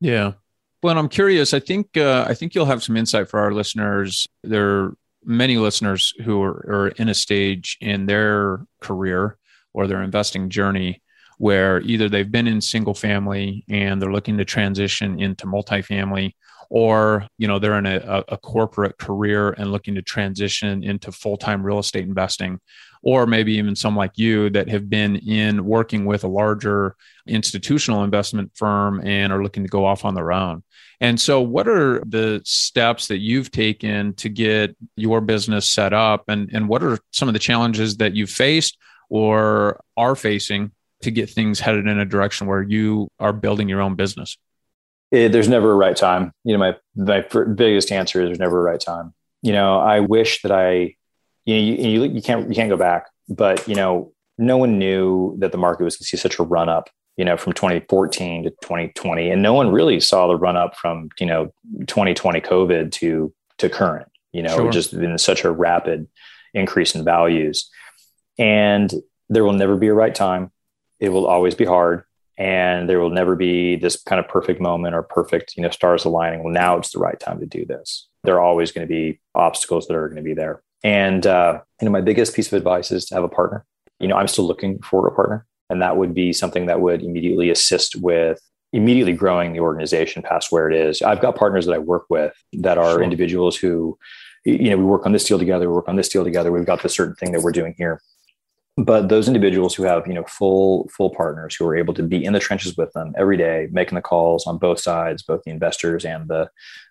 Yeah, 0.00 0.32
well, 0.82 0.98
I'm 0.98 1.08
curious. 1.08 1.54
I 1.54 1.60
think 1.60 1.96
uh, 1.96 2.24
I 2.28 2.34
think 2.34 2.54
you'll 2.54 2.66
have 2.66 2.82
some 2.82 2.96
insight 2.96 3.28
for 3.28 3.40
our 3.40 3.52
listeners. 3.52 4.28
There 4.44 4.68
are 4.68 4.96
many 5.24 5.56
listeners 5.56 6.14
who 6.24 6.40
are, 6.42 6.64
are 6.68 6.88
in 6.88 7.08
a 7.08 7.14
stage 7.14 7.76
in 7.80 8.06
their 8.06 8.64
career 8.80 9.38
or 9.74 9.88
their 9.88 10.02
investing 10.02 10.48
journey 10.48 11.02
where 11.38 11.80
either 11.80 12.08
they've 12.08 12.30
been 12.30 12.46
in 12.46 12.60
single 12.60 12.94
family 12.94 13.64
and 13.68 14.00
they're 14.00 14.12
looking 14.12 14.38
to 14.38 14.44
transition 14.44 15.20
into 15.20 15.46
multifamily 15.46 16.32
or 16.70 17.26
you 17.38 17.46
know 17.48 17.58
they're 17.58 17.78
in 17.78 17.86
a, 17.86 18.24
a 18.28 18.36
corporate 18.36 18.98
career 18.98 19.50
and 19.50 19.72
looking 19.72 19.94
to 19.94 20.02
transition 20.02 20.82
into 20.82 21.12
full-time 21.12 21.62
real 21.62 21.78
estate 21.78 22.04
investing 22.04 22.60
or 23.06 23.24
maybe 23.24 23.52
even 23.52 23.76
some 23.76 23.94
like 23.94 24.10
you 24.16 24.50
that 24.50 24.68
have 24.68 24.90
been 24.90 25.14
in 25.16 25.64
working 25.64 26.06
with 26.06 26.24
a 26.24 26.28
larger 26.28 26.96
institutional 27.28 28.02
investment 28.02 28.50
firm 28.56 29.00
and 29.06 29.32
are 29.32 29.44
looking 29.44 29.62
to 29.62 29.68
go 29.68 29.84
off 29.84 30.04
on 30.04 30.14
their 30.14 30.32
own. 30.32 30.64
And 31.00 31.20
so 31.20 31.40
what 31.40 31.68
are 31.68 32.02
the 32.04 32.42
steps 32.44 33.06
that 33.06 33.18
you've 33.18 33.52
taken 33.52 34.14
to 34.14 34.28
get 34.28 34.76
your 34.96 35.20
business 35.20 35.70
set 35.70 35.92
up? 35.92 36.24
And, 36.26 36.50
and 36.52 36.68
what 36.68 36.82
are 36.82 36.98
some 37.12 37.28
of 37.28 37.32
the 37.32 37.38
challenges 37.38 37.98
that 37.98 38.14
you've 38.14 38.30
faced 38.30 38.76
or 39.08 39.80
are 39.96 40.16
facing 40.16 40.72
to 41.02 41.12
get 41.12 41.30
things 41.30 41.60
headed 41.60 41.86
in 41.86 42.00
a 42.00 42.04
direction 42.04 42.48
where 42.48 42.62
you 42.62 43.08
are 43.20 43.32
building 43.32 43.68
your 43.68 43.82
own 43.82 43.94
business 43.94 44.36
it, 45.10 45.32
there's 45.32 45.48
never 45.48 45.72
a 45.72 45.76
right 45.76 45.96
time. 45.96 46.32
You 46.44 46.56
know, 46.56 46.58
my 46.58 46.76
my 46.96 47.44
biggest 47.54 47.92
answer 47.92 48.20
is 48.20 48.28
there's 48.28 48.38
never 48.38 48.60
a 48.60 48.62
right 48.62 48.80
time. 48.80 49.14
You 49.42 49.52
know, 49.52 49.78
I 49.78 50.00
wish 50.00 50.42
that 50.42 50.50
I, 50.50 50.96
you 51.44 51.54
know, 51.54 51.60
you, 51.60 51.74
you, 51.74 52.04
you 52.04 52.22
can't 52.22 52.48
you 52.48 52.54
can't 52.54 52.70
go 52.70 52.76
back, 52.76 53.06
but 53.28 53.66
you 53.68 53.74
know, 53.74 54.12
no 54.38 54.56
one 54.56 54.78
knew 54.78 55.36
that 55.38 55.52
the 55.52 55.58
market 55.58 55.84
was 55.84 55.96
going 55.96 56.04
to 56.04 56.08
see 56.08 56.16
such 56.16 56.38
a 56.38 56.42
run 56.42 56.68
up. 56.68 56.90
You 57.16 57.24
know, 57.24 57.38
from 57.38 57.54
2014 57.54 58.44
to 58.44 58.50
2020, 58.50 59.30
and 59.30 59.42
no 59.42 59.54
one 59.54 59.72
really 59.72 60.00
saw 60.00 60.26
the 60.26 60.36
run 60.36 60.56
up 60.56 60.76
from 60.76 61.08
you 61.18 61.26
know 61.26 61.46
2020 61.86 62.40
COVID 62.40 62.92
to 62.92 63.32
to 63.58 63.68
current. 63.70 64.08
You 64.32 64.42
know, 64.42 64.56
sure. 64.56 64.70
just 64.70 64.98
been 64.98 65.16
such 65.16 65.44
a 65.44 65.50
rapid 65.50 66.08
increase 66.52 66.94
in 66.94 67.04
values, 67.04 67.70
and 68.38 68.92
there 69.30 69.44
will 69.44 69.54
never 69.54 69.76
be 69.76 69.88
a 69.88 69.94
right 69.94 70.14
time. 70.14 70.50
It 70.98 71.08
will 71.10 71.26
always 71.26 71.54
be 71.54 71.64
hard 71.64 72.04
and 72.38 72.88
there 72.88 73.00
will 73.00 73.10
never 73.10 73.34
be 73.34 73.76
this 73.76 74.02
kind 74.02 74.20
of 74.20 74.28
perfect 74.28 74.60
moment 74.60 74.94
or 74.94 75.02
perfect 75.02 75.56
you 75.56 75.62
know 75.62 75.70
stars 75.70 76.04
aligning 76.04 76.42
well 76.42 76.52
now 76.52 76.76
it's 76.76 76.92
the 76.92 76.98
right 76.98 77.20
time 77.20 77.40
to 77.40 77.46
do 77.46 77.64
this 77.64 78.08
there 78.24 78.34
are 78.36 78.40
always 78.40 78.72
going 78.72 78.86
to 78.86 78.92
be 78.92 79.18
obstacles 79.34 79.86
that 79.86 79.96
are 79.96 80.08
going 80.08 80.16
to 80.16 80.22
be 80.22 80.34
there 80.34 80.62
and 80.84 81.26
uh, 81.26 81.58
you 81.80 81.84
know 81.84 81.92
my 81.92 82.00
biggest 82.00 82.34
piece 82.34 82.46
of 82.48 82.52
advice 82.52 82.90
is 82.90 83.04
to 83.06 83.14
have 83.14 83.24
a 83.24 83.28
partner 83.28 83.64
you 83.98 84.08
know 84.08 84.16
i'm 84.16 84.28
still 84.28 84.46
looking 84.46 84.78
for 84.80 85.06
a 85.06 85.14
partner 85.14 85.46
and 85.70 85.82
that 85.82 85.96
would 85.96 86.14
be 86.14 86.32
something 86.32 86.66
that 86.66 86.80
would 86.80 87.02
immediately 87.02 87.50
assist 87.50 87.96
with 87.96 88.40
immediately 88.72 89.12
growing 89.12 89.52
the 89.52 89.60
organization 89.60 90.22
past 90.22 90.52
where 90.52 90.70
it 90.70 90.76
is 90.76 91.00
i've 91.02 91.20
got 91.20 91.36
partners 91.36 91.66
that 91.66 91.74
i 91.74 91.78
work 91.78 92.04
with 92.10 92.32
that 92.52 92.78
are 92.78 92.94
sure. 92.94 93.02
individuals 93.02 93.56
who 93.56 93.98
you 94.46 94.70
know, 94.70 94.76
we 94.76 94.84
work 94.84 95.04
on 95.04 95.12
this 95.12 95.24
deal 95.24 95.40
together, 95.40 95.68
we 95.68 95.74
work 95.74 95.88
on 95.88 95.96
this 95.96 96.08
deal 96.08 96.22
together. 96.22 96.52
We've 96.52 96.64
got 96.64 96.82
this 96.82 96.94
certain 96.94 97.16
thing 97.16 97.32
that 97.32 97.42
we're 97.42 97.52
doing 97.52 97.74
here. 97.76 98.00
But 98.78 99.08
those 99.08 99.26
individuals 99.26 99.74
who 99.74 99.84
have, 99.84 100.06
you 100.06 100.12
know, 100.12 100.24
full 100.24 100.88
full 100.88 101.08
partners 101.10 101.56
who 101.56 101.66
are 101.66 101.74
able 101.74 101.94
to 101.94 102.02
be 102.02 102.22
in 102.22 102.34
the 102.34 102.38
trenches 102.38 102.76
with 102.76 102.92
them 102.92 103.14
every 103.16 103.38
day, 103.38 103.68
making 103.72 103.96
the 103.96 104.02
calls 104.02 104.46
on 104.46 104.58
both 104.58 104.80
sides, 104.80 105.22
both 105.22 105.42
the 105.44 105.50
investors 105.50 106.04
and 106.04 106.28
the 106.28 106.50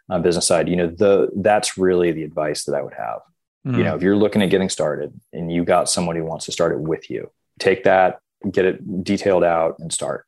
uh, 0.10 0.18
business 0.18 0.48
side, 0.48 0.68
you 0.68 0.76
know, 0.76 0.88
the 0.88 1.30
that's 1.36 1.78
really 1.78 2.12
the 2.12 2.24
advice 2.24 2.64
that 2.64 2.74
I 2.74 2.82
would 2.82 2.96
have. 2.96 3.20
Mm. 3.68 3.78
You 3.78 3.84
know, 3.84 3.96
if 3.96 4.02
you're 4.02 4.18
looking 4.18 4.42
at 4.42 4.50
getting 4.50 4.70
started 4.70 5.14
and 5.32 5.52
you 5.52 5.64
got 5.64 5.88
someone 5.88 6.16
who 6.16 6.26
wants 6.26 6.46
to 6.46 6.52
start 6.52 6.72
it 6.72 6.80
with 6.80 7.10
you, 7.12 7.30
take 7.60 7.84
that, 7.84 8.20
get 8.52 8.66
it 8.66 9.04
detailed 9.04 9.44
out, 9.44 9.78
and 9.78 9.94
start. 9.94 10.26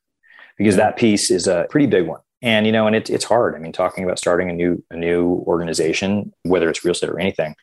Because 0.59 0.75
that 0.75 0.95
piece 0.95 1.31
is 1.31 1.47
a 1.47 1.65
pretty 1.71 1.87
big 1.87 2.05
one. 2.05 2.21
And 2.43 2.67
you 2.67 2.71
know 2.71 2.85
and 2.85 2.95
it, 2.95 3.09
it's 3.09 3.25
hard. 3.25 3.55
I 3.55 3.57
mean 3.57 3.71
talking 3.71 4.03
about 4.03 4.19
starting 4.19 4.51
a 4.51 4.53
new 4.53 4.83
a 4.91 4.95
new 4.95 5.43
organization 5.47 6.33
whether 6.43 6.69
it's 6.69 6.85
real 6.85 6.91
estate 6.91 7.09
or 7.09 7.19
anything 7.19 7.55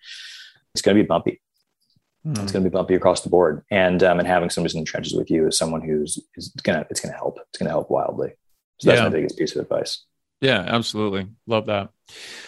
it's 0.75 0.83
going 0.83 0.97
to 0.97 1.03
be 1.03 1.07
bumpy 1.07 1.41
mm. 2.27 2.43
it's 2.43 2.53
going 2.53 2.65
to 2.65 2.71
be 2.71 2.73
bumpy 2.73 2.95
across 2.95 3.23
the 3.23 3.29
board 3.29 3.65
and 3.71 4.03
um, 4.03 4.19
and 4.19 4.29
having 4.29 4.51
somebody 4.51 4.77
in 4.77 4.85
the 4.85 4.91
trenches 4.91 5.15
with 5.15 5.31
you 5.31 5.47
is 5.47 5.57
someone 5.57 5.81
who's 5.81 6.19
is 6.37 6.49
gonna 6.63 6.87
it's 6.91 7.01
gonna 7.01 7.15
help 7.15 7.39
it's 7.49 7.59
gonna 7.59 7.71
help 7.71 7.91
wildly 7.91 8.33
so 8.81 8.91
that's 8.91 9.01
yeah. 9.01 9.05
my 9.05 9.11
biggest 9.11 9.39
piece 9.39 9.55
of 9.55 9.63
advice 9.63 10.05
yeah, 10.45 10.63
absolutely. 10.67 11.27
Love 11.47 11.67
that. 11.67 11.89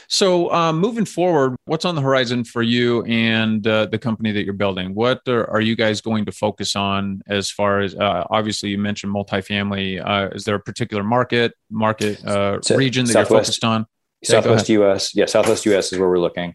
So, 0.06 0.52
um, 0.52 0.78
moving 0.80 1.06
forward, 1.06 1.56
what's 1.64 1.86
on 1.86 1.94
the 1.94 2.02
horizon 2.02 2.44
for 2.44 2.62
you 2.62 3.02
and 3.04 3.66
uh, 3.66 3.86
the 3.86 3.98
company 3.98 4.32
that 4.32 4.44
you're 4.44 4.52
building? 4.52 4.94
What 4.94 5.22
are, 5.26 5.48
are, 5.48 5.62
you 5.62 5.74
guys 5.76 6.02
going 6.02 6.26
to 6.26 6.32
focus 6.32 6.76
on 6.76 7.22
as 7.26 7.50
far 7.50 7.80
as 7.80 7.94
uh, 7.94 8.24
obviously 8.28 8.68
you 8.68 8.76
mentioned 8.76 9.14
multifamily? 9.14 10.06
Uh, 10.06 10.28
is 10.34 10.44
there 10.44 10.56
a 10.56 10.60
particular 10.60 11.02
market, 11.02 11.54
market 11.70 12.22
uh, 12.26 12.60
so 12.60 12.76
region 12.76 13.06
that 13.06 13.12
Southwest, 13.12 13.30
you're 13.30 13.40
focused 13.40 13.64
on? 13.64 13.86
Southwest 14.22 14.68
US. 14.68 15.14
Yeah, 15.14 15.24
Southwest 15.24 15.64
US 15.64 15.90
is 15.90 15.98
where 15.98 16.08
we're 16.08 16.20
looking. 16.20 16.54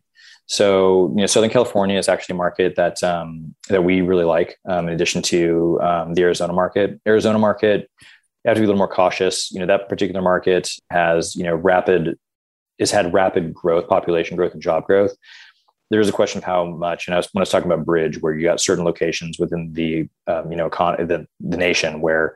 So, 0.51 1.13
you 1.15 1.21
know, 1.21 1.27
Southern 1.27 1.49
California 1.49 1.97
is 1.97 2.09
actually 2.09 2.33
a 2.33 2.37
market 2.37 2.75
that 2.75 3.01
um, 3.03 3.55
that 3.69 3.85
we 3.85 4.01
really 4.01 4.25
like. 4.25 4.57
Um, 4.67 4.89
in 4.89 4.93
addition 4.93 5.21
to 5.21 5.79
um, 5.81 6.13
the 6.13 6.23
Arizona 6.23 6.51
market, 6.51 6.99
Arizona 7.07 7.39
market 7.39 7.89
you 8.43 8.49
have 8.49 8.55
to 8.55 8.61
be 8.61 8.65
a 8.65 8.67
little 8.67 8.77
more 8.77 8.87
cautious. 8.87 9.49
You 9.51 9.59
know, 9.59 9.65
that 9.67 9.87
particular 9.87 10.21
market 10.21 10.69
has, 10.89 11.35
you 11.37 11.43
know, 11.43 11.55
rapid, 11.55 12.17
has 12.79 12.91
had 12.91 13.13
rapid 13.13 13.53
growth, 13.53 13.87
population 13.87 14.35
growth 14.35 14.53
and 14.53 14.61
job 14.61 14.85
growth. 14.85 15.15
There's 15.89 16.09
a 16.09 16.13
question 16.13 16.39
of 16.39 16.43
how 16.43 16.65
much, 16.65 17.07
and 17.07 17.13
I 17.13 17.17
was, 17.17 17.29
when 17.31 17.41
I 17.41 17.43
was 17.43 17.49
talking 17.49 17.71
about 17.71 17.85
bridge, 17.85 18.21
where 18.21 18.33
you 18.33 18.43
got 18.43 18.59
certain 18.59 18.83
locations 18.83 19.39
within 19.39 19.71
the, 19.71 20.09
um, 20.27 20.51
you 20.51 20.57
know, 20.57 20.69
econ- 20.69 21.07
the, 21.07 21.27
the 21.39 21.57
nation 21.57 22.01
where, 22.01 22.35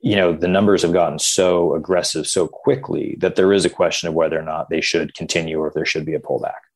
you 0.00 0.16
know, 0.16 0.32
the 0.32 0.48
numbers 0.48 0.82
have 0.82 0.92
gotten 0.92 1.18
so 1.18 1.74
aggressive 1.74 2.26
so 2.26 2.46
quickly 2.46 3.16
that 3.18 3.36
there 3.36 3.52
is 3.52 3.64
a 3.64 3.70
question 3.70 4.08
of 4.08 4.14
whether 4.14 4.38
or 4.38 4.42
not 4.42 4.68
they 4.68 4.80
should 4.80 5.14
continue 5.14 5.58
or 5.58 5.68
if 5.68 5.74
there 5.74 5.86
should 5.86 6.04
be 6.04 6.14
a 6.14 6.20
pullback 6.20 6.67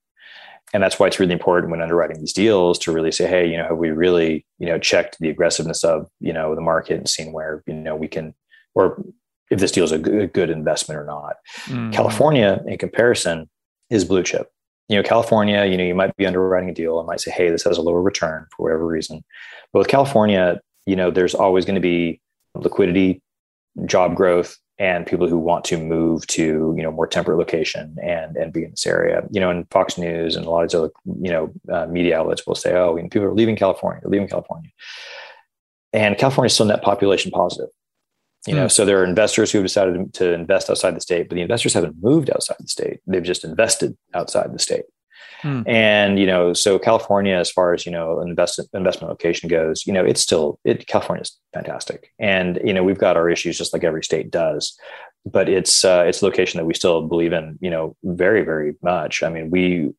and 0.73 0.83
that's 0.83 0.99
why 0.99 1.07
it's 1.07 1.21
really 1.21 1.33
important 1.33 1.71
when 1.71 1.83
underwriting 1.83 2.19
these 2.19 2.33
deals 2.33 2.79
to 2.79 2.93
really 2.93 3.13
say 3.13 3.27
hey 3.27 3.49
you 3.49 3.57
know 3.57 3.65
have 3.65 3.79
we 3.79 3.91
really 3.91 4.45
you 4.59 4.67
know 4.67 4.79
checked 4.79 5.17
the 5.21 5.29
aggressiveness 5.29 5.85
of 5.85 6.09
you 6.21 6.33
know 6.33 6.55
the 6.55 6.61
market 6.61 6.97
and 6.97 7.09
seen 7.09 7.33
where 7.33 7.63
you 7.67 7.75
know 7.75 7.97
we 7.97 8.09
can 8.09 8.35
or 8.75 9.03
if 9.53 9.61
this 9.61 9.71
deal 9.71 9.85
is 9.85 9.93
a 9.93 9.99
good 9.99 10.49
investment 10.49 10.99
or 10.99 11.05
not. 11.05 11.37
Mm-hmm. 11.67 11.91
California, 11.91 12.63
in 12.67 12.79
comparison, 12.79 13.51
is 13.91 14.03
blue 14.03 14.23
chip. 14.23 14.51
You 14.89 14.97
know, 14.97 15.03
California, 15.03 15.67
you 15.67 15.77
know, 15.77 15.85
you 15.85 15.95
might 15.95 16.17
be 16.17 16.27
underwriting 16.27 16.71
a 16.71 16.75
deal 16.75 16.99
and 16.99 17.07
might 17.07 17.21
say, 17.21 17.31
hey, 17.31 17.51
this 17.51 17.63
has 17.65 17.77
a 17.77 17.83
lower 17.83 18.01
return 18.01 18.47
for 18.51 18.63
whatever 18.65 18.87
reason. 18.87 19.23
But 19.73 19.81
with 19.81 19.89
California, 19.89 20.59
you 20.87 20.97
know, 20.97 21.11
there's 21.11 21.35
always 21.35 21.67
going 21.67 21.75
to 21.75 21.83
be 21.83 22.21
liquidity, 22.55 23.21
job 23.85 24.15
growth, 24.15 24.57
and 24.79 25.07
people 25.07 25.29
who 25.29 25.39
want 25.39 25.65
to 25.67 25.79
move 25.79 26.27
to 26.27 26.75
you 26.77 26.83
know 26.83 26.91
more 26.91 27.07
temperate 27.07 27.39
location 27.39 27.97
and 28.03 28.37
and 28.37 28.53
be 28.53 28.65
in 28.65 28.71
this 28.71 28.87
area. 28.87 29.23
You 29.31 29.41
know, 29.41 29.51
and 29.51 29.69
Fox 29.71 29.99
News 29.99 30.37
and 30.37 30.47
a 30.47 30.51
lot 30.51 30.65
of 30.65 30.75
other 30.75 30.93
you 31.05 31.31
know 31.31 31.53
uh, 31.73 31.87
media 31.87 32.19
outlets 32.19 32.47
will 32.47 32.55
say, 32.55 32.75
oh, 32.75 32.97
people 32.97 33.25
are 33.25 33.35
leaving 33.35 33.57
California, 33.57 34.01
they're 34.03 34.11
leaving 34.11 34.29
California, 34.29 34.71
and 35.93 36.19
California 36.19 36.47
is 36.47 36.55
still 36.55 36.67
net 36.67 36.83
population 36.83 37.31
positive 37.31 37.69
you 38.47 38.55
know 38.55 38.67
mm. 38.67 38.73
so 38.73 38.85
there 38.85 39.01
are 39.01 39.05
investors 39.05 39.53
who 39.53 39.59
have 39.59 39.65
decided 39.65 40.13
to 40.15 40.33
invest 40.33 40.69
outside 40.69 40.97
the 40.97 41.01
state 41.01 41.29
but 41.29 41.37
the 41.37 41.43
investors 41.43 41.75
haven't 41.75 41.97
moved 42.03 42.31
outside 42.31 42.57
the 42.59 42.69
state 42.69 43.01
they've 43.07 43.23
just 43.23 43.45
invested 43.45 43.97
outside 44.15 44.53
the 44.53 44.59
state 44.59 44.85
mm. 45.43 45.63
and 45.67 46.19
you 46.19 46.27
know 46.27 46.53
so 46.53 46.79
california 46.79 47.35
as 47.35 47.51
far 47.51 47.73
as 47.75 47.85
you 47.87 47.93
know 47.93 48.21
invest, 48.21 48.61
investment 48.75 49.11
location 49.11 49.49
goes 49.49 49.87
you 49.87 49.93
know 49.93 50.05
it's 50.05 50.21
still 50.21 50.59
it 50.65 50.87
california 50.87 51.23
is 51.23 51.39
fantastic 51.53 52.13
and 52.19 52.61
you 52.65 52.73
know 52.73 52.83
we've 52.83 52.99
got 52.99 53.17
our 53.17 53.29
issues 53.29 53.59
just 53.59 53.73
like 53.73 53.85
every 53.85 54.03
state 54.03 54.31
does 54.31 54.77
but 55.25 55.49
it's 55.49 55.85
uh, 55.85 56.05
it's 56.07 56.21
a 56.21 56.25
location 56.25 56.59
that 56.59 56.65
we 56.65 56.75
still 56.75 57.07
believe 57.07 57.33
in, 57.33 57.59
you 57.61 57.71
know, 57.71 57.97
very 58.03 58.43
very 58.43 58.75
much. 58.83 59.23
I 59.23 59.29
mean, 59.29 59.51
we 59.51 59.93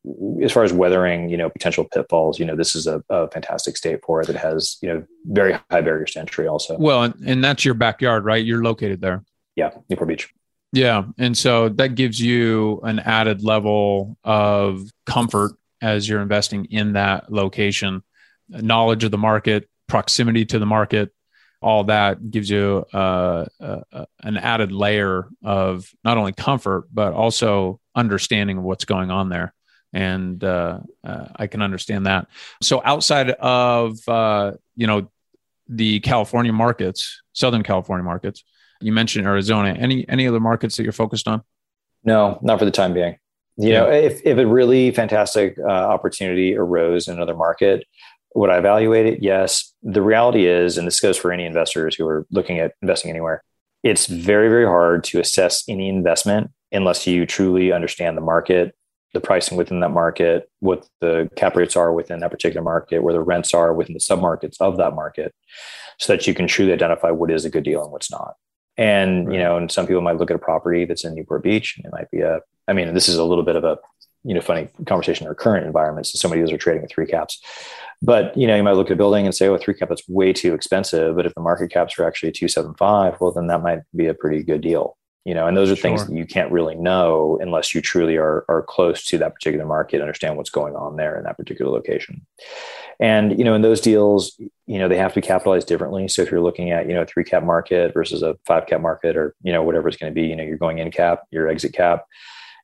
as 0.44 0.52
far 0.52 0.64
as 0.64 0.72
weathering, 0.72 1.30
you 1.30 1.36
know, 1.36 1.48
potential 1.48 1.84
pitfalls, 1.84 2.38
you 2.38 2.44
know, 2.44 2.56
this 2.56 2.74
is 2.74 2.86
a, 2.86 3.02
a 3.08 3.28
fantastic 3.28 3.76
state 3.76 4.00
for 4.04 4.20
it 4.20 4.26
that 4.26 4.36
has 4.36 4.76
you 4.82 4.88
know 4.88 5.04
very 5.24 5.52
high 5.70 5.80
barriers 5.80 6.12
to 6.12 6.20
entry. 6.20 6.46
Also, 6.46 6.76
well, 6.78 7.12
and 7.24 7.42
that's 7.42 7.64
your 7.64 7.74
backyard, 7.74 8.24
right? 8.24 8.44
You're 8.44 8.62
located 8.62 9.00
there. 9.00 9.24
Yeah, 9.56 9.70
Newport 9.88 10.08
Beach. 10.08 10.32
Yeah, 10.74 11.04
and 11.18 11.38
so 11.38 11.68
that 11.68 11.94
gives 11.94 12.20
you 12.20 12.80
an 12.82 12.98
added 12.98 13.44
level 13.44 14.18
of 14.24 14.82
comfort 15.06 15.52
as 15.80 16.08
you're 16.08 16.20
investing 16.20 16.64
in 16.64 16.94
that 16.94 17.30
location, 17.30 18.02
knowledge 18.48 19.04
of 19.04 19.12
the 19.12 19.18
market, 19.18 19.68
proximity 19.86 20.44
to 20.46 20.58
the 20.58 20.66
market, 20.66 21.12
all 21.62 21.84
that 21.84 22.28
gives 22.28 22.50
you 22.50 22.84
uh, 22.92 23.46
uh, 23.60 24.04
an 24.22 24.36
added 24.36 24.72
layer 24.72 25.28
of 25.44 25.88
not 26.02 26.18
only 26.18 26.32
comfort 26.32 26.86
but 26.92 27.12
also 27.12 27.80
understanding 27.94 28.58
of 28.58 28.64
what's 28.64 28.84
going 28.84 29.12
on 29.12 29.28
there. 29.28 29.54
And 29.92 30.42
uh, 30.42 30.80
uh 31.04 31.28
i 31.36 31.46
can 31.46 31.62
understand 31.62 32.06
that. 32.06 32.26
So 32.60 32.82
outside 32.84 33.30
of 33.30 33.96
uh, 34.08 34.52
you 34.74 34.88
know 34.88 35.08
the 35.68 36.00
california 36.00 36.52
markets 36.52 37.22
southern 37.32 37.62
california 37.62 38.04
markets 38.04 38.44
you 38.80 38.92
mentioned 38.92 39.26
arizona 39.26 39.70
any 39.78 40.08
any 40.08 40.26
other 40.26 40.40
markets 40.40 40.76
that 40.76 40.82
you're 40.82 40.92
focused 40.92 41.26
on 41.28 41.42
no 42.04 42.38
not 42.42 42.58
for 42.58 42.64
the 42.64 42.70
time 42.70 42.92
being 42.92 43.16
you 43.56 43.70
yeah. 43.70 43.80
know 43.80 43.90
if, 43.90 44.20
if 44.24 44.38
a 44.38 44.46
really 44.46 44.90
fantastic 44.90 45.56
uh, 45.58 45.70
opportunity 45.70 46.56
arose 46.56 47.08
in 47.08 47.14
another 47.14 47.34
market 47.34 47.84
would 48.34 48.50
I 48.50 48.58
evaluate 48.58 49.06
it? 49.06 49.22
Yes. 49.22 49.72
The 49.82 50.02
reality 50.02 50.46
is, 50.46 50.76
and 50.76 50.86
this 50.86 51.00
goes 51.00 51.16
for 51.16 51.32
any 51.32 51.44
investors 51.44 51.94
who 51.94 52.06
are 52.06 52.26
looking 52.30 52.58
at 52.58 52.72
investing 52.82 53.10
anywhere, 53.10 53.42
it's 53.82 54.06
very, 54.06 54.48
very 54.48 54.66
hard 54.66 55.04
to 55.04 55.20
assess 55.20 55.62
any 55.68 55.88
investment 55.88 56.50
unless 56.72 57.06
you 57.06 57.26
truly 57.26 57.72
understand 57.72 58.16
the 58.16 58.22
market, 58.22 58.74
the 59.14 59.20
pricing 59.20 59.56
within 59.56 59.80
that 59.80 59.90
market, 59.90 60.50
what 60.58 60.86
the 61.00 61.30
cap 61.36 61.56
rates 61.56 61.76
are 61.76 61.92
within 61.92 62.20
that 62.20 62.30
particular 62.30 62.62
market, 62.62 63.02
where 63.02 63.14
the 63.14 63.22
rents 63.22 63.54
are 63.54 63.72
within 63.72 63.94
the 63.94 64.00
submarkets 64.00 64.56
of 64.60 64.76
that 64.76 64.94
market, 64.94 65.32
so 65.98 66.12
that 66.12 66.26
you 66.26 66.34
can 66.34 66.46
truly 66.46 66.72
identify 66.72 67.10
what 67.10 67.30
is 67.30 67.44
a 67.44 67.50
good 67.50 67.64
deal 67.64 67.82
and 67.82 67.92
what's 67.92 68.10
not. 68.10 68.34
And 68.76 69.28
right. 69.28 69.34
you 69.34 69.38
know, 69.40 69.56
and 69.56 69.70
some 69.70 69.86
people 69.86 70.02
might 70.02 70.16
look 70.16 70.30
at 70.30 70.36
a 70.36 70.40
property 70.40 70.84
that's 70.84 71.04
in 71.04 71.14
Newport 71.14 71.44
Beach, 71.44 71.76
and 71.76 71.86
it 71.86 71.92
might 71.92 72.10
be 72.10 72.20
a. 72.20 72.40
I 72.66 72.72
mean, 72.72 72.92
this 72.92 73.08
is 73.08 73.16
a 73.16 73.24
little 73.24 73.44
bit 73.44 73.56
of 73.56 73.64
a 73.64 73.78
you 74.24 74.34
know 74.34 74.40
funny 74.40 74.68
conversation 74.86 75.24
in 75.24 75.28
our 75.28 75.34
current 75.34 75.64
environment. 75.64 76.08
So, 76.08 76.18
so 76.18 76.28
many 76.28 76.40
of 76.42 76.48
those 76.48 76.54
are 76.54 76.58
trading 76.58 76.82
at 76.82 76.90
three 76.90 77.06
caps. 77.06 77.40
But 78.02 78.36
you 78.36 78.48
know, 78.48 78.56
you 78.56 78.64
might 78.64 78.72
look 78.72 78.88
at 78.88 78.94
a 78.94 78.96
building 78.96 79.26
and 79.26 79.34
say, 79.34 79.46
"Oh, 79.46 79.56
three 79.56 79.74
cap 79.74 79.90
that's 79.90 80.08
way 80.08 80.32
too 80.32 80.54
expensive." 80.54 81.14
But 81.14 81.26
if 81.26 81.34
the 81.34 81.40
market 81.40 81.70
caps 81.70 81.98
are 81.98 82.06
actually 82.06 82.32
two 82.32 82.48
seven 82.48 82.74
five, 82.74 83.20
well, 83.20 83.30
then 83.30 83.46
that 83.46 83.62
might 83.62 83.80
be 83.94 84.06
a 84.06 84.14
pretty 84.14 84.42
good 84.42 84.60
deal. 84.60 84.96
You 85.24 85.34
know, 85.34 85.46
and 85.46 85.56
those 85.56 85.70
are 85.70 85.76
sure. 85.76 85.82
things 85.82 86.06
that 86.06 86.14
you 86.14 86.26
can't 86.26 86.52
really 86.52 86.74
know 86.74 87.38
unless 87.40 87.74
you 87.74 87.80
truly 87.80 88.16
are 88.16 88.44
are 88.48 88.62
close 88.62 89.06
to 89.06 89.18
that 89.18 89.34
particular 89.34 89.64
market, 89.64 90.00
understand 90.00 90.36
what's 90.36 90.50
going 90.50 90.76
on 90.76 90.96
there 90.96 91.16
in 91.16 91.24
that 91.24 91.38
particular 91.38 91.72
location. 91.72 92.26
And 93.00 93.38
you 93.38 93.44
know, 93.44 93.54
in 93.54 93.62
those 93.62 93.80
deals, 93.80 94.38
you 94.66 94.78
know, 94.78 94.88
they 94.88 94.98
have 94.98 95.14
to 95.14 95.20
be 95.20 95.26
capitalized 95.26 95.66
differently. 95.66 96.08
So 96.08 96.22
if 96.22 96.30
you're 96.30 96.42
looking 96.42 96.70
at 96.70 96.86
you 96.86 96.94
know 96.94 97.02
a 97.02 97.06
three 97.06 97.24
cap 97.24 97.42
market 97.42 97.94
versus 97.94 98.22
a 98.22 98.36
five 98.44 98.66
cap 98.66 98.80
market, 98.80 99.16
or 99.16 99.34
you 99.42 99.52
know 99.52 99.62
whatever 99.62 99.88
it's 99.88 99.96
going 99.96 100.12
to 100.12 100.20
be, 100.20 100.26
you 100.26 100.36
know, 100.36 100.44
you're 100.44 100.58
going 100.58 100.78
in 100.78 100.90
cap, 100.90 101.22
your 101.30 101.48
exit 101.48 101.72
cap 101.72 102.04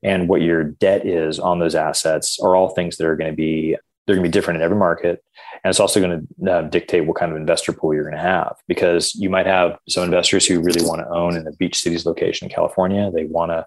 and 0.03 0.29
what 0.29 0.43
your 0.43 0.65
debt 0.65 1.07
is 1.07 1.39
on 1.39 1.59
those 1.59 1.75
assets 1.75 2.39
are 2.41 2.57
all 2.57 2.71
things 2.71 2.97
that 2.97 3.07
are 3.07 3.17
going 3.17 3.31
to 3.31 3.37
be 3.37 3.77
they're 4.11 4.17
going 4.17 4.25
to 4.25 4.29
be 4.29 4.39
different 4.39 4.59
in 4.59 4.65
every 4.65 4.77
market 4.77 5.23
and 5.63 5.71
it's 5.71 5.81
also 5.81 6.01
going 6.01 6.27
to 6.37 6.53
uh, 6.53 6.63
dictate 6.63 7.07
what 7.07 7.17
kind 7.17 7.31
of 7.31 7.39
investor 7.39 7.73
pool 7.73 7.95
you're 7.95 8.05
going 8.05 8.17
to 8.17 8.21
have 8.21 8.57
because 8.67 9.15
you 9.15 9.31
might 9.31 9.47
have 9.47 9.79
some 9.89 10.05
investors 10.05 10.47
who 10.47 10.61
really 10.61 10.85
want 10.85 11.01
to 11.01 11.09
own 11.09 11.37
in 11.37 11.45
the 11.45 11.53
beach 11.53 11.79
cities 11.79 12.05
location 12.05 12.49
in 12.49 12.55
california 12.55 13.11
they 13.13 13.25
want 13.25 13.51
to 13.51 13.65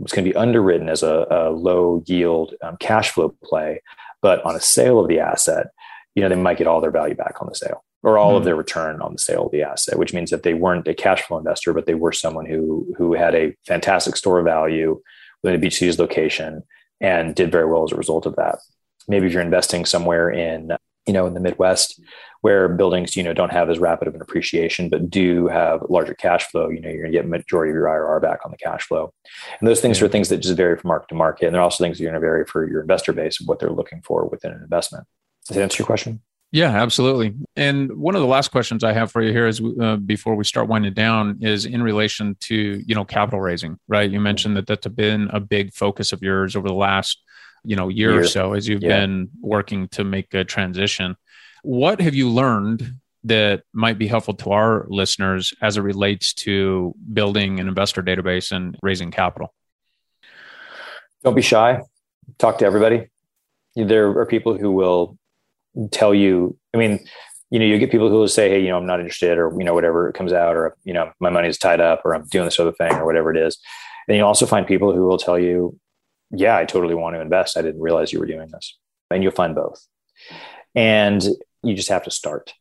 it's 0.00 0.12
going 0.12 0.24
to 0.24 0.30
be 0.30 0.36
underwritten 0.36 0.88
as 0.88 1.02
a, 1.02 1.26
a 1.30 1.50
low 1.50 2.02
yield 2.06 2.54
um, 2.62 2.76
cash 2.78 3.10
flow 3.10 3.34
play 3.44 3.82
but 4.20 4.42
on 4.44 4.56
a 4.56 4.60
sale 4.60 4.98
of 4.98 5.08
the 5.08 5.20
asset 5.20 5.68
you 6.14 6.22
know 6.22 6.28
they 6.28 6.34
might 6.34 6.58
get 6.58 6.66
all 6.66 6.80
their 6.80 6.90
value 6.90 7.14
back 7.14 7.40
on 7.40 7.48
the 7.48 7.54
sale 7.54 7.84
or 8.02 8.18
all 8.18 8.32
mm. 8.32 8.36
of 8.36 8.42
hmm. 8.42 8.46
their 8.46 8.56
return 8.56 9.00
on 9.00 9.12
the 9.12 9.18
sale 9.18 9.46
of 9.46 9.52
the 9.52 9.62
asset 9.62 9.98
which 9.98 10.12
means 10.12 10.30
that 10.30 10.42
they 10.42 10.54
weren't 10.54 10.88
a 10.88 10.94
cash 10.94 11.22
flow 11.22 11.38
investor 11.38 11.72
but 11.72 11.86
they 11.86 11.94
were 11.94 12.12
someone 12.12 12.46
who 12.46 12.92
who 12.96 13.12
had 13.14 13.34
a 13.34 13.54
fantastic 13.66 14.16
store 14.16 14.38
of 14.38 14.44
value 14.44 15.00
within 15.42 15.56
a 15.56 15.60
beach 15.60 15.78
cities 15.78 15.98
location 15.98 16.62
and 17.02 17.34
did 17.34 17.50
very 17.50 17.66
well 17.66 17.84
as 17.84 17.92
a 17.92 17.96
result 17.96 18.24
of 18.24 18.36
that. 18.36 18.60
Maybe 19.08 19.26
if 19.26 19.32
you're 19.32 19.42
investing 19.42 19.84
somewhere 19.84 20.30
in 20.30 20.72
you 21.06 21.12
know, 21.12 21.26
in 21.26 21.34
the 21.34 21.40
Midwest, 21.40 22.00
where 22.42 22.68
buildings, 22.68 23.16
you 23.16 23.22
know, 23.22 23.32
don't 23.32 23.52
have 23.52 23.70
as 23.70 23.78
rapid 23.78 24.08
of 24.08 24.14
an 24.14 24.22
appreciation, 24.22 24.88
but 24.88 25.10
do 25.10 25.46
have 25.48 25.80
larger 25.88 26.14
cash 26.14 26.46
flow, 26.46 26.68
you 26.68 26.80
know, 26.80 26.88
you're 26.88 27.02
going 27.02 27.12
to 27.12 27.18
get 27.18 27.28
majority 27.28 27.70
of 27.70 27.74
your 27.74 27.86
IRR 27.86 28.20
back 28.20 28.40
on 28.44 28.50
the 28.50 28.56
cash 28.56 28.86
flow. 28.86 29.12
And 29.60 29.68
those 29.68 29.80
things 29.80 30.00
are 30.02 30.08
things 30.08 30.28
that 30.28 30.38
just 30.38 30.56
vary 30.56 30.76
from 30.76 30.88
market 30.88 31.08
to 31.08 31.14
market. 31.14 31.46
And 31.46 31.54
they're 31.54 31.62
also 31.62 31.82
things 31.82 31.98
that 31.98 32.04
are 32.04 32.10
going 32.10 32.20
to 32.20 32.20
vary 32.20 32.44
for 32.44 32.68
your 32.68 32.80
investor 32.80 33.12
base 33.12 33.40
of 33.40 33.48
what 33.48 33.58
they're 33.58 33.70
looking 33.70 34.02
for 34.02 34.26
within 34.26 34.52
an 34.52 34.62
investment. 34.62 35.06
Does 35.46 35.56
that 35.56 35.62
answer 35.62 35.82
your 35.82 35.86
question? 35.86 36.20
Yeah, 36.52 36.70
absolutely. 36.70 37.34
And 37.56 37.96
one 37.96 38.14
of 38.14 38.20
the 38.20 38.26
last 38.26 38.50
questions 38.50 38.84
I 38.84 38.92
have 38.92 39.10
for 39.10 39.22
you 39.22 39.32
here 39.32 39.48
is 39.48 39.62
uh, 39.80 39.96
before 39.96 40.34
we 40.34 40.44
start 40.44 40.68
winding 40.68 40.92
down 40.92 41.38
is 41.40 41.64
in 41.64 41.82
relation 41.82 42.36
to 42.40 42.82
you 42.86 42.94
know 42.94 43.06
capital 43.06 43.40
raising, 43.40 43.78
right? 43.88 44.10
You 44.10 44.20
mentioned 44.20 44.58
that 44.58 44.66
that's 44.66 44.86
been 44.88 45.30
a 45.32 45.40
big 45.40 45.72
focus 45.72 46.12
of 46.12 46.22
yours 46.22 46.54
over 46.54 46.68
the 46.68 46.74
last 46.74 47.22
you 47.64 47.76
know 47.76 47.88
year, 47.88 48.12
year. 48.12 48.20
or 48.20 48.26
so 48.26 48.54
as 48.54 48.68
you've 48.68 48.82
yeah. 48.82 49.00
been 49.00 49.30
working 49.40 49.88
to 49.88 50.04
make 50.04 50.32
a 50.34 50.44
transition. 50.44 51.16
What 51.62 52.00
have 52.00 52.14
you 52.14 52.28
learned 52.28 52.96
that 53.24 53.62
might 53.72 53.98
be 53.98 54.08
helpful 54.08 54.34
to 54.34 54.50
our 54.50 54.84
listeners 54.88 55.54
as 55.62 55.76
it 55.76 55.82
relates 55.82 56.34
to 56.34 56.94
building 57.12 57.60
an 57.60 57.68
investor 57.68 58.02
database 58.02 58.50
and 58.50 58.76
raising 58.82 59.10
capital? 59.10 59.54
Don't 61.22 61.36
be 61.36 61.42
shy. 61.42 61.80
Talk 62.38 62.58
to 62.58 62.64
everybody. 62.66 63.08
There 63.76 64.08
are 64.18 64.26
people 64.26 64.58
who 64.58 64.72
will 64.72 65.16
tell 65.92 66.12
you. 66.12 66.58
I 66.74 66.78
mean, 66.78 67.04
you 67.50 67.58
know, 67.58 67.64
you 67.64 67.78
get 67.78 67.90
people 67.90 68.08
who 68.08 68.16
will 68.16 68.28
say, 68.28 68.48
"Hey, 68.48 68.60
you 68.60 68.68
know, 68.68 68.78
I'm 68.78 68.86
not 68.86 68.98
interested," 68.98 69.38
or 69.38 69.52
you 69.56 69.64
know, 69.64 69.74
whatever 69.74 70.08
it 70.08 70.14
comes 70.14 70.32
out, 70.32 70.56
or 70.56 70.76
you 70.84 70.92
know, 70.92 71.12
my 71.20 71.30
money's 71.30 71.58
tied 71.58 71.80
up, 71.80 72.02
or 72.04 72.14
I'm 72.14 72.26
doing 72.28 72.46
this 72.46 72.58
other 72.58 72.72
thing, 72.72 72.92
or 72.94 73.06
whatever 73.06 73.30
it 73.30 73.36
is. 73.36 73.58
And 74.08 74.16
you 74.16 74.24
also 74.24 74.46
find 74.46 74.66
people 74.66 74.92
who 74.92 75.06
will 75.06 75.18
tell 75.18 75.38
you, 75.38 75.78
"Yeah, 76.32 76.56
I 76.56 76.64
totally 76.64 76.94
want 76.94 77.16
to 77.16 77.20
invest. 77.20 77.56
I 77.56 77.62
didn't 77.62 77.80
realize 77.80 78.12
you 78.12 78.18
were 78.20 78.26
doing 78.26 78.48
this," 78.48 78.78
and 79.10 79.22
you'll 79.22 79.32
find 79.32 79.54
both. 79.54 79.86
And 80.74 81.22
you 81.62 81.74
just 81.74 81.88
have 81.88 82.04
to 82.04 82.10
start. 82.10 82.54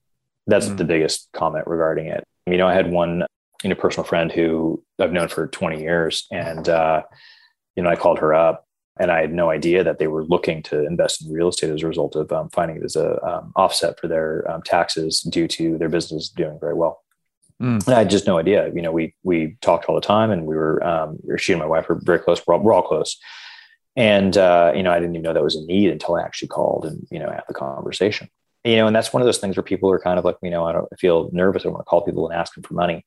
That's 0.48 0.68
mm-hmm. 0.68 0.76
the 0.78 0.84
biggest 0.86 1.30
comment 1.34 1.66
regarding 1.68 2.08
it. 2.08 2.24
You 2.48 2.58
know, 2.58 2.68
I 2.68 2.74
had 2.74 2.92
one, 2.92 3.26
you 3.64 3.70
know, 3.70 3.76
personal 3.76 4.06
friend 4.06 4.32
who 4.32 4.84
I've 5.00 5.14
known 5.14 5.28
for 5.28 5.48
20 5.48 5.82
years, 5.82 6.28
and 6.32 6.68
uh, 6.68 7.04
you 7.76 7.84
know, 7.84 7.90
I 7.90 7.96
called 7.96 8.20
her 8.20 8.34
up, 8.34 8.66
and 9.00 9.12
I 9.12 9.22
had 9.22 9.34
no 9.34 9.50
idea 9.50 9.84
that 9.84 10.00
they 10.00 10.08
were 10.08 10.24
looking 10.26 10.62
to 10.64 10.86
invest 10.86 11.26
in 11.26 11.32
real 11.32 11.48
estate 11.48 11.72
as 11.72 11.84
a 11.84 11.88
result 11.88 12.16
of 12.16 12.32
um, 12.32 12.50
finding 12.50 12.78
it 12.78 12.84
as 12.84 12.96
a 12.96 13.24
um, 13.24 13.52
offset 13.56 14.00
for 14.00 14.08
their 14.08 14.50
um, 14.52 14.62
taxes 14.62 15.22
due 15.22 15.48
to 15.48 15.78
their 15.78 15.90
business 15.90 16.30
doing 16.30 16.60
very 16.60 16.74
well. 16.74 17.04
Mm. 17.62 17.86
And 17.86 17.96
I 17.96 18.00
had 18.00 18.10
just 18.10 18.28
no 18.28 18.38
idea. 18.38 18.72
You 18.74 18.82
know, 18.82 18.92
we 18.92 19.14
we 19.24 19.58
talked 19.62 19.86
all 19.86 19.96
the 19.96 20.02
time, 20.02 20.32
and 20.32 20.46
we 20.46 20.56
were 20.56 20.84
um, 20.86 21.20
she 21.38 21.54
and 21.54 21.60
my 21.60 21.68
wife 21.68 21.88
were 21.88 22.00
very 22.02 22.20
close. 22.20 22.46
We're 22.46 22.56
all, 22.56 22.60
we're 22.62 22.74
all 22.74 22.82
close, 22.82 23.18
and 23.95 24.38
uh, 24.38 24.71
you 24.75 24.84
know, 24.84 24.91
I 24.91 24.99
didn't 24.99 25.15
even 25.15 25.23
know 25.23 25.34
that 25.34 25.43
was 25.43 25.56
a 25.56 25.65
need 25.65 25.89
until 25.89 26.15
I 26.15 26.21
actually 26.21 26.49
called 26.49 26.86
and 26.86 27.08
you 27.12 27.19
know 27.19 27.30
had 27.30 27.43
the 27.47 27.54
conversation 27.54 28.30
you 28.63 28.75
know, 28.75 28.88
and 28.88 28.95
that's 28.95 29.12
one 29.12 29.21
of 29.21 29.25
those 29.25 29.39
things 29.39 29.58
where 29.58 29.63
people 29.63 29.89
are 29.89 29.99
kind 29.99 30.19
of 30.19 30.25
like, 30.25 30.38
you 30.41 30.49
know, 30.49 30.65
I 30.65 30.71
don't 30.71 30.88
I 30.91 30.95
feel 30.95 31.30
nervous. 31.32 31.65
I 31.65 31.69
want 31.69 31.82
to 31.82 31.86
call 31.86 32.01
people 32.01 32.30
and 32.30 32.39
ask 32.39 32.54
them 32.54 32.63
for 32.63 32.73
money. 32.73 33.04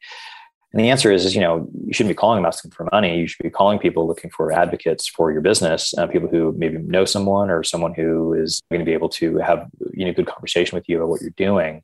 And 0.73 0.83
the 0.83 0.91
answer 0.91 1.13
is, 1.13 1.25
is, 1.25 1.37
you 1.37 1.41
know, 1.41 1.69
you 1.87 1.93
shouldn't 1.93 2.11
be 2.11 2.19
calling 2.19 2.39
them 2.39 2.47
asking 2.47 2.73
for 2.73 2.89
money. 2.91 3.17
You 3.21 3.29
should 3.29 3.45
be 3.45 3.51
calling 3.51 3.79
people 3.79 4.09
looking 4.09 4.31
for 4.31 4.51
advocates 4.51 5.07
for 5.07 5.31
your 5.31 5.41
business, 5.41 5.95
uh, 5.97 6.09
people 6.09 6.29
who 6.29 6.53
maybe 6.59 6.79
know 6.79 7.05
someone 7.05 7.49
or 7.49 7.63
someone 7.63 7.95
who 7.95 8.35
is 8.35 8.61
going 8.73 8.81
to 8.81 8.85
be 8.85 8.93
able 8.93 9.09
to 9.11 9.37
have, 9.39 9.69
you 9.93 10.05
know, 10.05 10.13
good 10.13 10.27
conversation 10.27 10.75
with 10.75 10.89
you 10.89 10.97
about 10.97 11.11
what 11.11 11.21
you're 11.21 11.31
doing 11.37 11.83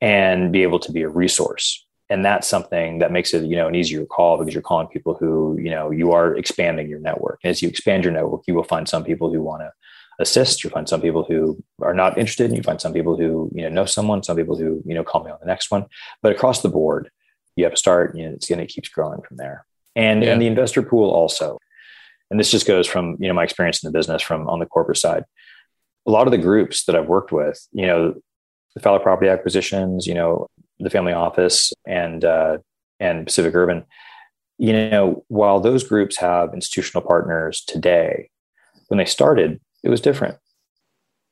and 0.00 0.52
be 0.52 0.62
able 0.62 0.78
to 0.78 0.92
be 0.92 1.02
a 1.02 1.08
resource. 1.08 1.84
And 2.10 2.24
that's 2.24 2.46
something 2.46 2.98
that 2.98 3.12
makes 3.12 3.32
it, 3.32 3.44
you 3.44 3.56
know, 3.56 3.68
an 3.68 3.74
easier 3.74 4.04
call 4.04 4.36
because 4.36 4.52
you're 4.52 4.62
calling 4.62 4.88
people 4.88 5.14
who, 5.14 5.58
you 5.58 5.70
know, 5.70 5.90
you 5.90 6.12
are 6.12 6.36
expanding 6.36 6.88
your 6.88 7.00
network. 7.00 7.40
And 7.42 7.50
as 7.50 7.62
you 7.62 7.68
expand 7.68 8.04
your 8.04 8.12
network, 8.12 8.42
you 8.46 8.54
will 8.54 8.64
find 8.64 8.88
some 8.88 9.04
people 9.04 9.32
who 9.32 9.40
want 9.40 9.62
to 9.62 9.72
assist. 10.18 10.64
You 10.64 10.70
find 10.70 10.88
some 10.88 11.00
people 11.00 11.24
who 11.24 11.62
are 11.80 11.94
not 11.94 12.18
interested, 12.18 12.46
and 12.46 12.56
you 12.56 12.62
find 12.62 12.80
some 12.80 12.92
people 12.92 13.16
who 13.16 13.50
you 13.54 13.62
know 13.62 13.68
know 13.68 13.84
someone, 13.84 14.22
some 14.22 14.36
people 14.36 14.56
who 14.56 14.82
you 14.84 14.94
know 14.94 15.04
call 15.04 15.24
me 15.24 15.30
on 15.30 15.38
the 15.40 15.46
next 15.46 15.70
one. 15.70 15.86
But 16.22 16.32
across 16.32 16.62
the 16.62 16.68
board, 16.68 17.10
you 17.56 17.64
have 17.64 17.74
to 17.74 17.78
start. 17.78 18.16
You 18.16 18.28
know, 18.28 18.34
it's 18.34 18.48
going 18.48 18.58
to 18.58 18.66
keep 18.66 18.90
growing 18.92 19.22
from 19.22 19.36
there. 19.36 19.66
And 19.94 20.22
yeah. 20.22 20.32
and 20.32 20.40
the 20.40 20.46
investor 20.46 20.82
pool 20.82 21.10
also. 21.10 21.58
And 22.30 22.40
this 22.40 22.50
just 22.50 22.66
goes 22.66 22.86
from 22.86 23.16
you 23.20 23.28
know 23.28 23.34
my 23.34 23.44
experience 23.44 23.82
in 23.82 23.88
the 23.88 23.98
business 23.98 24.22
from 24.22 24.48
on 24.48 24.58
the 24.58 24.66
corporate 24.66 24.98
side. 24.98 25.24
A 26.06 26.10
lot 26.10 26.26
of 26.26 26.30
the 26.30 26.38
groups 26.38 26.84
that 26.86 26.96
I've 26.96 27.06
worked 27.06 27.30
with, 27.30 27.64
you 27.72 27.86
know, 27.86 28.14
the 28.74 28.80
Fowler 28.80 28.98
Property 28.98 29.28
Acquisitions, 29.28 30.06
you 30.06 30.14
know, 30.14 30.48
the 30.82 30.90
Family 30.90 31.12
Office, 31.12 31.72
and 31.86 32.24
uh, 32.24 32.58
and 33.00 33.26
Pacific 33.26 33.54
Urban. 33.54 33.84
You 34.58 34.72
know, 34.72 35.24
while 35.28 35.60
those 35.60 35.82
groups 35.84 36.18
have 36.18 36.54
institutional 36.54 37.06
partners 37.06 37.62
today, 37.66 38.30
when 38.88 38.98
they 38.98 39.04
started, 39.04 39.60
it 39.82 39.88
was 39.88 40.00
different. 40.00 40.38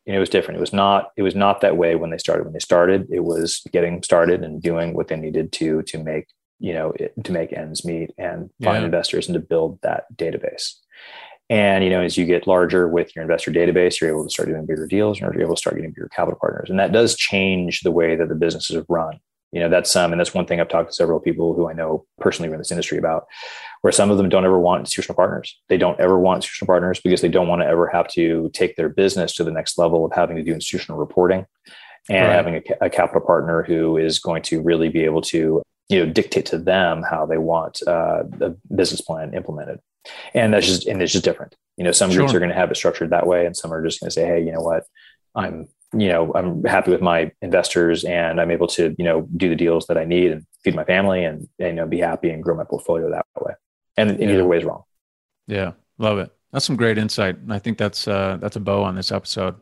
You 0.07 0.13
know, 0.13 0.17
it 0.17 0.21
was 0.21 0.31
different. 0.31 0.59
It 0.59 0.61
was 0.61 0.73
not. 0.73 1.11
It 1.17 1.23
was 1.23 1.35
not 1.35 1.61
that 1.61 1.77
way 1.77 1.95
when 1.95 2.11
they 2.11 2.19
started. 2.19 2.45
When 2.45 2.53
they 2.53 2.59
started, 2.59 3.07
it 3.11 3.25
was 3.25 3.63
getting 3.73 4.03
started 4.03 4.43
and 4.43 4.63
doing 4.63 4.95
what 4.95 5.09
they 5.09 5.17
needed 5.17 5.53
to 5.53 5.83
to 5.83 5.99
make 5.99 6.27
you 6.59 6.73
know 6.73 6.93
to 7.23 7.33
make 7.33 7.53
ends 7.53 7.85
meet 7.85 8.11
and 8.19 8.51
find 8.63 8.81
yeah. 8.81 8.85
investors 8.85 9.29
and 9.29 9.35
to 9.35 9.41
build 9.41 9.79
that 9.83 10.05
database. 10.17 10.75
And 11.49 11.85
you 11.85 11.91
know, 11.91 12.01
as 12.01 12.17
you 12.17 12.25
get 12.25 12.47
larger 12.47 12.89
with 12.89 13.15
your 13.15 13.23
investor 13.23 13.51
database, 13.51 14.01
you're 14.01 14.11
able 14.11 14.25
to 14.25 14.31
start 14.31 14.49
doing 14.49 14.67
bigger 14.67 14.87
deals, 14.87 15.21
and 15.21 15.33
you're 15.35 15.43
able 15.43 15.57
to 15.57 15.61
start 15.61 15.77
getting 15.77 15.91
bigger 15.91 16.09
capital 16.09 16.39
partners, 16.41 16.71
and 16.71 16.79
that 16.79 16.93
does 16.93 17.17
change 17.17 17.81
the 17.81 17.91
way 17.91 18.17
that 18.17 18.29
the 18.29 18.35
businesses 18.35 18.77
are 18.77 18.87
run 18.89 19.21
you 19.53 19.61
know 19.61 19.69
that's 19.69 19.95
um, 19.97 20.13
and 20.13 20.21
that's 20.21 20.35
one 20.35 20.47
thing 20.47 20.61
i've 20.61 20.69
talked 20.69 20.91
to 20.91 20.95
several 20.95 21.21
people 21.21 21.55
who 21.55 21.69
i 21.69 21.73
know 21.73 22.05
personally 22.19 22.53
in 22.53 22.59
this 22.59 22.71
industry 22.71 22.99
about 22.99 23.27
where 23.83 23.93
some 23.93 24.11
of 24.11 24.17
them 24.17 24.29
don't 24.29 24.45
ever 24.45 24.59
want 24.59 24.81
institutional 24.81 25.17
partners 25.17 25.59
they 25.69 25.79
don't 25.79 25.99
ever 26.01 26.19
want 26.19 26.39
institutional 26.39 26.67
partners 26.67 27.01
because 27.01 27.21
they 27.21 27.29
don't 27.29 27.49
want 27.49 27.63
to 27.63 27.67
ever 27.67 27.87
have 27.87 28.09
to 28.09 28.51
take 28.53 28.77
their 28.77 28.89
business 28.89 29.35
to 29.35 29.45
the 29.45 29.51
next 29.51 29.79
level 29.79 30.05
of 30.05 30.13
having 30.13 30.37
to 30.37 30.43
do 30.43 30.53
institutional 30.53 30.99
reporting 30.99 31.47
and 32.09 32.27
right. 32.27 32.35
having 32.35 32.55
a, 32.57 32.87
a, 32.87 32.91
capital 32.91 33.21
partner 33.21 33.63
who 33.63 33.97
is 33.97 34.19
going 34.19 34.43
to 34.43 34.63
really 34.63 34.89
be 34.89 35.05
able 35.05 35.21
to 35.21 35.63
you 35.89 35.99
know 35.99 36.13
dictate 36.13 36.47
to 36.47 36.59
them 36.59 37.03
how 37.03 37.27
they 37.27 37.39
want 37.39 37.83
uh, 37.87 38.23
the 38.23 38.57
business 38.75 39.01
plan 39.01 39.35
implemented 39.35 39.81
and 40.35 40.55
that's 40.55 40.67
just 40.67 40.87
and 40.87 41.03
it's 41.03 41.13
just 41.13 41.25
different 41.25 41.57
you 41.77 41.85
know 41.85 41.93
some 41.93 42.11
sure. 42.11 42.21
groups 42.21 42.35
are 42.35 42.39
going 42.39 42.51
to 42.51 42.55
have 42.55 42.71
it 42.71 42.77
structured 42.77 43.11
that 43.11 43.27
way 43.27 43.45
and 43.45 43.57
some 43.57 43.73
are 43.73 43.85
just 43.85 44.01
going 44.01 44.09
to 44.09 44.15
say 44.15 44.25
hey 44.25 44.43
you 44.43 44.53
know 44.53 44.63
what 44.63 44.85
i'm 45.35 45.69
you 45.93 46.09
know 46.09 46.33
i'm 46.35 46.63
happy 46.65 46.91
with 46.91 47.01
my 47.01 47.31
investors 47.43 48.05
and 48.05 48.41
i'm 48.41 48.51
able 48.51 48.67
to 48.67 48.95
you 48.97 49.05
know 49.05 49.27
do 49.37 49.49
the 49.49 49.57
deals 49.57 49.87
that 49.87 49.99
i 49.99 50.05
need 50.05 50.31
and 50.31 50.47
feed 50.63 50.75
my 50.75 50.85
family 50.85 51.25
and, 51.25 51.49
and 51.59 51.69
you 51.69 51.75
know 51.75 51.87
be 51.87 51.99
happy 51.99 52.31
and 52.31 52.43
grow 52.43 52.57
my 52.57 52.65
portfolio 52.65 53.11
that 53.11 53.27
way. 53.41 53.55
And 53.97 54.19
yeah. 54.19 54.31
either 54.31 54.45
way 54.45 54.59
is 54.59 54.65
wrong. 54.65 54.85
Yeah. 55.47 55.73
Love 55.99 56.19
it. 56.19 56.31
That's 56.53 56.65
some 56.65 56.77
great 56.77 56.99
insight. 56.99 57.39
And 57.39 57.53
i 57.53 57.59
think 57.59 57.79
that's 57.79 58.07
uh 58.09 58.39
that's 58.41 58.57
a 58.57 58.61
bow 58.61 58.83
on 58.83 58.95
this 58.95 59.13
episode. 59.13 59.57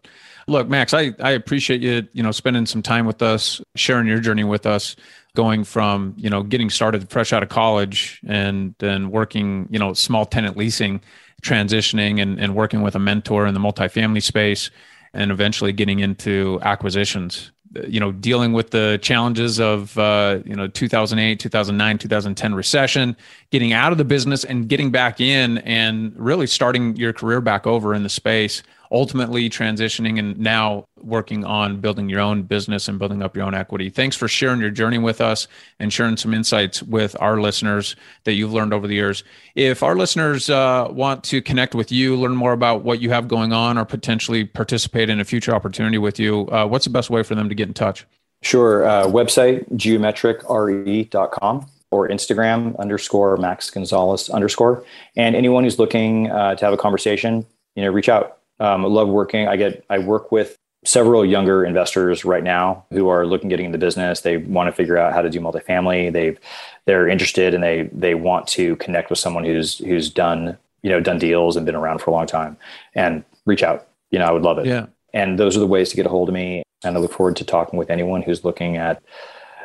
Look 0.46 0.68
max 0.68 0.94
i 0.94 1.12
i 1.20 1.32
appreciate 1.32 1.82
you 1.82 2.08
you 2.12 2.22
know 2.22 2.32
spending 2.32 2.66
some 2.66 2.82
time 2.82 3.04
with 3.06 3.22
us 3.22 3.60
sharing 3.76 4.06
your 4.06 4.18
journey 4.18 4.44
with 4.44 4.66
us 4.66 4.96
going 5.36 5.62
from 5.62 6.14
you 6.16 6.30
know 6.30 6.42
getting 6.42 6.70
started 6.70 7.10
fresh 7.10 7.32
out 7.32 7.42
of 7.42 7.50
college 7.50 8.20
and 8.26 8.74
then 8.78 9.10
working 9.10 9.68
you 9.70 9.78
know 9.78 9.92
small 9.92 10.24
tenant 10.24 10.56
leasing 10.56 11.02
transitioning 11.42 12.20
and, 12.20 12.40
and 12.40 12.56
working 12.56 12.80
with 12.80 12.96
a 12.96 12.98
mentor 12.98 13.46
in 13.46 13.54
the 13.54 13.60
multifamily 13.60 14.22
space 14.22 14.70
and 15.12 15.30
eventually 15.30 15.72
getting 15.72 16.00
into 16.00 16.58
acquisitions. 16.62 17.52
You 17.86 18.00
know 18.00 18.12
dealing 18.12 18.54
with 18.54 18.70
the 18.70 18.98
challenges 19.02 19.60
of 19.60 19.96
uh, 19.98 20.38
you 20.46 20.56
know 20.56 20.68
2008 20.68 21.38
2009 21.38 21.98
2010 21.98 22.54
recession 22.54 23.14
getting 23.50 23.74
out 23.74 23.92
of 23.92 23.98
the 23.98 24.06
business 24.06 24.42
and 24.42 24.70
getting 24.70 24.90
back 24.90 25.20
in 25.20 25.58
and 25.58 26.14
really 26.16 26.46
starting 26.46 26.96
your 26.96 27.12
career 27.12 27.42
back 27.42 27.66
over 27.66 27.92
in 27.92 28.04
the 28.04 28.08
space 28.08 28.62
ultimately 28.90 29.50
transitioning 29.50 30.18
and 30.18 30.38
now 30.38 30.86
working 31.02 31.44
on 31.44 31.80
building 31.80 32.08
your 32.08 32.20
own 32.20 32.42
business 32.42 32.88
and 32.88 32.98
building 32.98 33.22
up 33.22 33.36
your 33.36 33.44
own 33.46 33.54
equity. 33.54 33.90
Thanks 33.90 34.16
for 34.16 34.28
sharing 34.28 34.60
your 34.60 34.70
journey 34.70 34.98
with 34.98 35.20
us 35.20 35.48
and 35.78 35.92
sharing 35.92 36.16
some 36.16 36.34
insights 36.34 36.82
with 36.82 37.16
our 37.20 37.40
listeners 37.40 37.96
that 38.24 38.34
you've 38.34 38.52
learned 38.52 38.72
over 38.72 38.86
the 38.86 38.94
years. 38.94 39.24
If 39.54 39.82
our 39.82 39.96
listeners 39.96 40.50
uh, 40.50 40.88
want 40.90 41.24
to 41.24 41.42
connect 41.42 41.74
with 41.74 41.90
you, 41.92 42.16
learn 42.16 42.36
more 42.36 42.52
about 42.52 42.82
what 42.82 43.00
you 43.00 43.10
have 43.10 43.28
going 43.28 43.52
on, 43.52 43.78
or 43.78 43.84
potentially 43.84 44.44
participate 44.44 45.10
in 45.10 45.20
a 45.20 45.24
future 45.24 45.54
opportunity 45.54 45.98
with 45.98 46.18
you, 46.18 46.48
uh, 46.48 46.66
what's 46.66 46.84
the 46.84 46.90
best 46.90 47.10
way 47.10 47.22
for 47.22 47.34
them 47.34 47.48
to 47.48 47.54
get 47.54 47.68
in 47.68 47.74
touch? 47.74 48.06
Sure. 48.42 48.86
Uh, 48.86 49.04
website, 49.06 49.68
geometricre.com 49.74 51.66
or 51.90 52.08
Instagram 52.08 52.78
underscore 52.78 53.36
Max 53.36 53.70
Gonzales 53.70 54.28
underscore. 54.30 54.84
And 55.16 55.34
anyone 55.34 55.64
who's 55.64 55.78
looking 55.78 56.30
uh, 56.30 56.54
to 56.54 56.64
have 56.64 56.74
a 56.74 56.76
conversation, 56.76 57.46
you 57.74 57.84
know, 57.84 57.90
reach 57.90 58.08
out. 58.08 58.38
Um, 58.60 58.84
I 58.84 58.88
love 58.88 59.08
working. 59.08 59.48
I 59.48 59.56
get 59.56 59.84
I 59.88 59.98
work 59.98 60.32
with 60.32 60.56
several 60.88 61.22
younger 61.22 61.66
investors 61.66 62.24
right 62.24 62.42
now 62.42 62.82
who 62.90 63.08
are 63.08 63.26
looking 63.26 63.50
getting 63.50 63.66
into 63.66 63.76
business. 63.76 64.22
They 64.22 64.38
want 64.38 64.68
to 64.68 64.72
figure 64.72 64.96
out 64.96 65.12
how 65.12 65.20
to 65.20 65.28
do 65.28 65.38
multifamily. 65.38 66.10
They've 66.10 66.38
they're 66.86 67.06
interested 67.06 67.52
and 67.52 67.62
they 67.62 67.90
they 67.92 68.14
want 68.14 68.48
to 68.48 68.74
connect 68.76 69.10
with 69.10 69.18
someone 69.18 69.44
who's 69.44 69.76
who's 69.78 70.08
done 70.08 70.56
you 70.82 70.88
know 70.88 70.98
done 70.98 71.18
deals 71.18 71.56
and 71.56 71.66
been 71.66 71.74
around 71.74 72.00
for 72.00 72.10
a 72.10 72.14
long 72.14 72.26
time 72.26 72.56
and 72.94 73.22
reach 73.44 73.62
out. 73.62 73.86
You 74.10 74.18
know, 74.18 74.24
I 74.24 74.30
would 74.30 74.42
love 74.42 74.58
it. 74.58 74.66
Yeah. 74.66 74.86
And 75.12 75.38
those 75.38 75.56
are 75.56 75.60
the 75.60 75.66
ways 75.66 75.90
to 75.90 75.96
get 75.96 76.06
a 76.06 76.08
hold 76.08 76.30
of 76.30 76.34
me. 76.34 76.62
And 76.82 76.96
I 76.96 77.00
look 77.00 77.12
forward 77.12 77.36
to 77.36 77.44
talking 77.44 77.78
with 77.78 77.90
anyone 77.90 78.22
who's 78.22 78.42
looking 78.42 78.78
at 78.78 79.02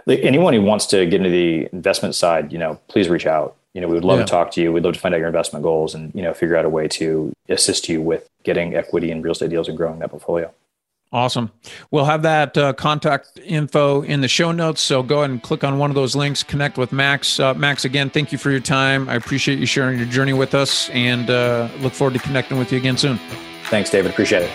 anyone 0.08 0.54
who 0.54 0.62
wants 0.62 0.86
to 0.88 1.06
get 1.06 1.16
into 1.16 1.30
the 1.30 1.70
investment 1.72 2.16
side. 2.16 2.52
You 2.52 2.60
know, 2.60 2.82
please 2.90 3.08
reach 3.08 3.26
out 3.26 3.56
you 3.74 3.82
know, 3.82 3.88
we 3.88 3.96
would 3.96 4.06
love 4.06 4.20
yeah. 4.20 4.26
to 4.26 4.30
talk 4.30 4.52
to 4.52 4.62
you. 4.62 4.72
We'd 4.72 4.84
love 4.84 4.94
to 4.94 5.00
find 5.00 5.16
out 5.16 5.18
your 5.18 5.28
investment 5.28 5.64
goals 5.64 5.96
and, 5.96 6.14
you 6.14 6.22
know, 6.22 6.34
figure 6.34 6.56
out 6.56 6.64
a 6.64 6.70
way 6.70 6.88
to 6.90 7.34
assist 7.50 7.90
you 7.90 8.02
with 8.02 8.30
getting 8.44 8.76
equity 8.76 9.10
in 9.10 9.24
real 9.24 9.32
estate 9.32 9.50
deals 9.50 9.68
and 9.68 9.76
growing 9.76 9.98
that 10.00 10.12
portfolio. 10.12 10.54
Awesome. 11.14 11.52
We'll 11.92 12.06
have 12.06 12.24
that 12.24 12.58
uh, 12.58 12.74
contact 12.74 13.38
info 13.46 14.02
in 14.02 14.22
the 14.22 14.28
show 14.28 14.52
notes. 14.52 14.82
So 14.82 15.04
go 15.04 15.20
ahead 15.20 15.30
and 15.30 15.44
click 15.44 15.64
on 15.64 15.78
one 15.78 15.92
of 15.92 15.96
those 15.96 16.16
links, 16.16 16.42
connect 16.42 16.76
with 16.76 16.92
Max. 16.92 17.40
Uh, 17.40 17.54
Max, 17.54 17.86
again, 17.86 18.10
thank 18.10 18.32
you 18.32 18.40
for 18.40 18.50
your 18.50 18.60
time. 18.60 19.08
I 19.08 19.14
appreciate 19.14 19.60
you 19.60 19.68
sharing 19.68 20.00
your 20.00 20.08
journey 20.08 20.34
with 20.34 20.56
us 20.56 20.90
and 20.90 21.30
uh, 21.30 21.70
look 21.82 21.94
forward 21.94 22.16
to 22.16 22.20
connecting 22.20 22.58
with 22.58 22.72
you 22.72 22.80
again 22.80 22.98
soon. 22.98 23.20
Thanks, 23.66 23.92
David. 23.92 24.10
Appreciate 24.10 24.42
it. 24.42 24.50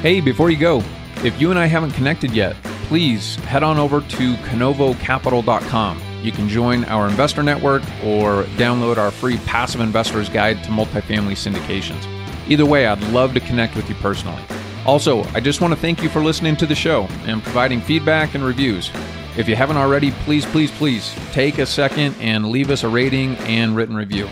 Hey, 0.00 0.22
before 0.22 0.50
you 0.50 0.56
go, 0.56 0.82
if 1.22 1.38
you 1.38 1.50
and 1.50 1.58
I 1.58 1.66
haven't 1.66 1.92
connected 1.92 2.30
yet, 2.30 2.56
please 2.88 3.36
head 3.36 3.62
on 3.62 3.78
over 3.78 4.00
to 4.00 4.34
canovocapital.com. 4.34 6.00
You 6.22 6.32
can 6.32 6.48
join 6.48 6.84
our 6.84 7.06
investor 7.06 7.42
network 7.42 7.82
or 8.02 8.44
download 8.56 8.96
our 8.96 9.10
free 9.10 9.36
passive 9.38 9.82
investor's 9.82 10.30
guide 10.30 10.64
to 10.64 10.70
multifamily 10.70 11.34
syndications. 11.34 12.21
Either 12.48 12.66
way, 12.66 12.86
I'd 12.86 13.02
love 13.12 13.34
to 13.34 13.40
connect 13.40 13.76
with 13.76 13.88
you 13.88 13.94
personally. 13.96 14.42
Also, 14.84 15.22
I 15.34 15.40
just 15.40 15.60
want 15.60 15.72
to 15.72 15.80
thank 15.80 16.02
you 16.02 16.08
for 16.08 16.22
listening 16.22 16.56
to 16.56 16.66
the 16.66 16.74
show 16.74 17.04
and 17.24 17.42
providing 17.42 17.80
feedback 17.80 18.34
and 18.34 18.44
reviews. 18.44 18.90
If 19.36 19.48
you 19.48 19.56
haven't 19.56 19.76
already, 19.76 20.10
please, 20.10 20.44
please, 20.44 20.70
please 20.72 21.14
take 21.32 21.58
a 21.58 21.66
second 21.66 22.14
and 22.20 22.50
leave 22.50 22.70
us 22.70 22.82
a 22.82 22.88
rating 22.88 23.36
and 23.38 23.74
written 23.76 23.96
review. 23.96 24.28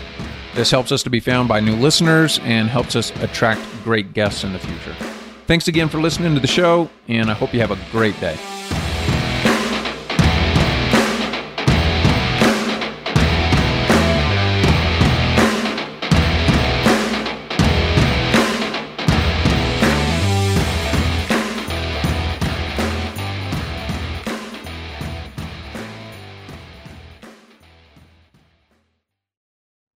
This 0.53 0.69
helps 0.69 0.91
us 0.91 1.01
to 1.03 1.09
be 1.09 1.21
found 1.21 1.47
by 1.47 1.61
new 1.61 1.75
listeners 1.75 2.39
and 2.43 2.69
helps 2.69 2.95
us 2.95 3.11
attract 3.21 3.61
great 3.83 4.13
guests 4.13 4.43
in 4.43 4.51
the 4.51 4.59
future. 4.59 4.93
Thanks 5.47 5.67
again 5.67 5.89
for 5.89 5.99
listening 5.99 6.33
to 6.35 6.41
the 6.41 6.47
show, 6.47 6.89
and 7.07 7.31
I 7.31 7.33
hope 7.33 7.53
you 7.53 7.61
have 7.61 7.71
a 7.71 7.79
great 7.91 8.19
day. 8.19 8.37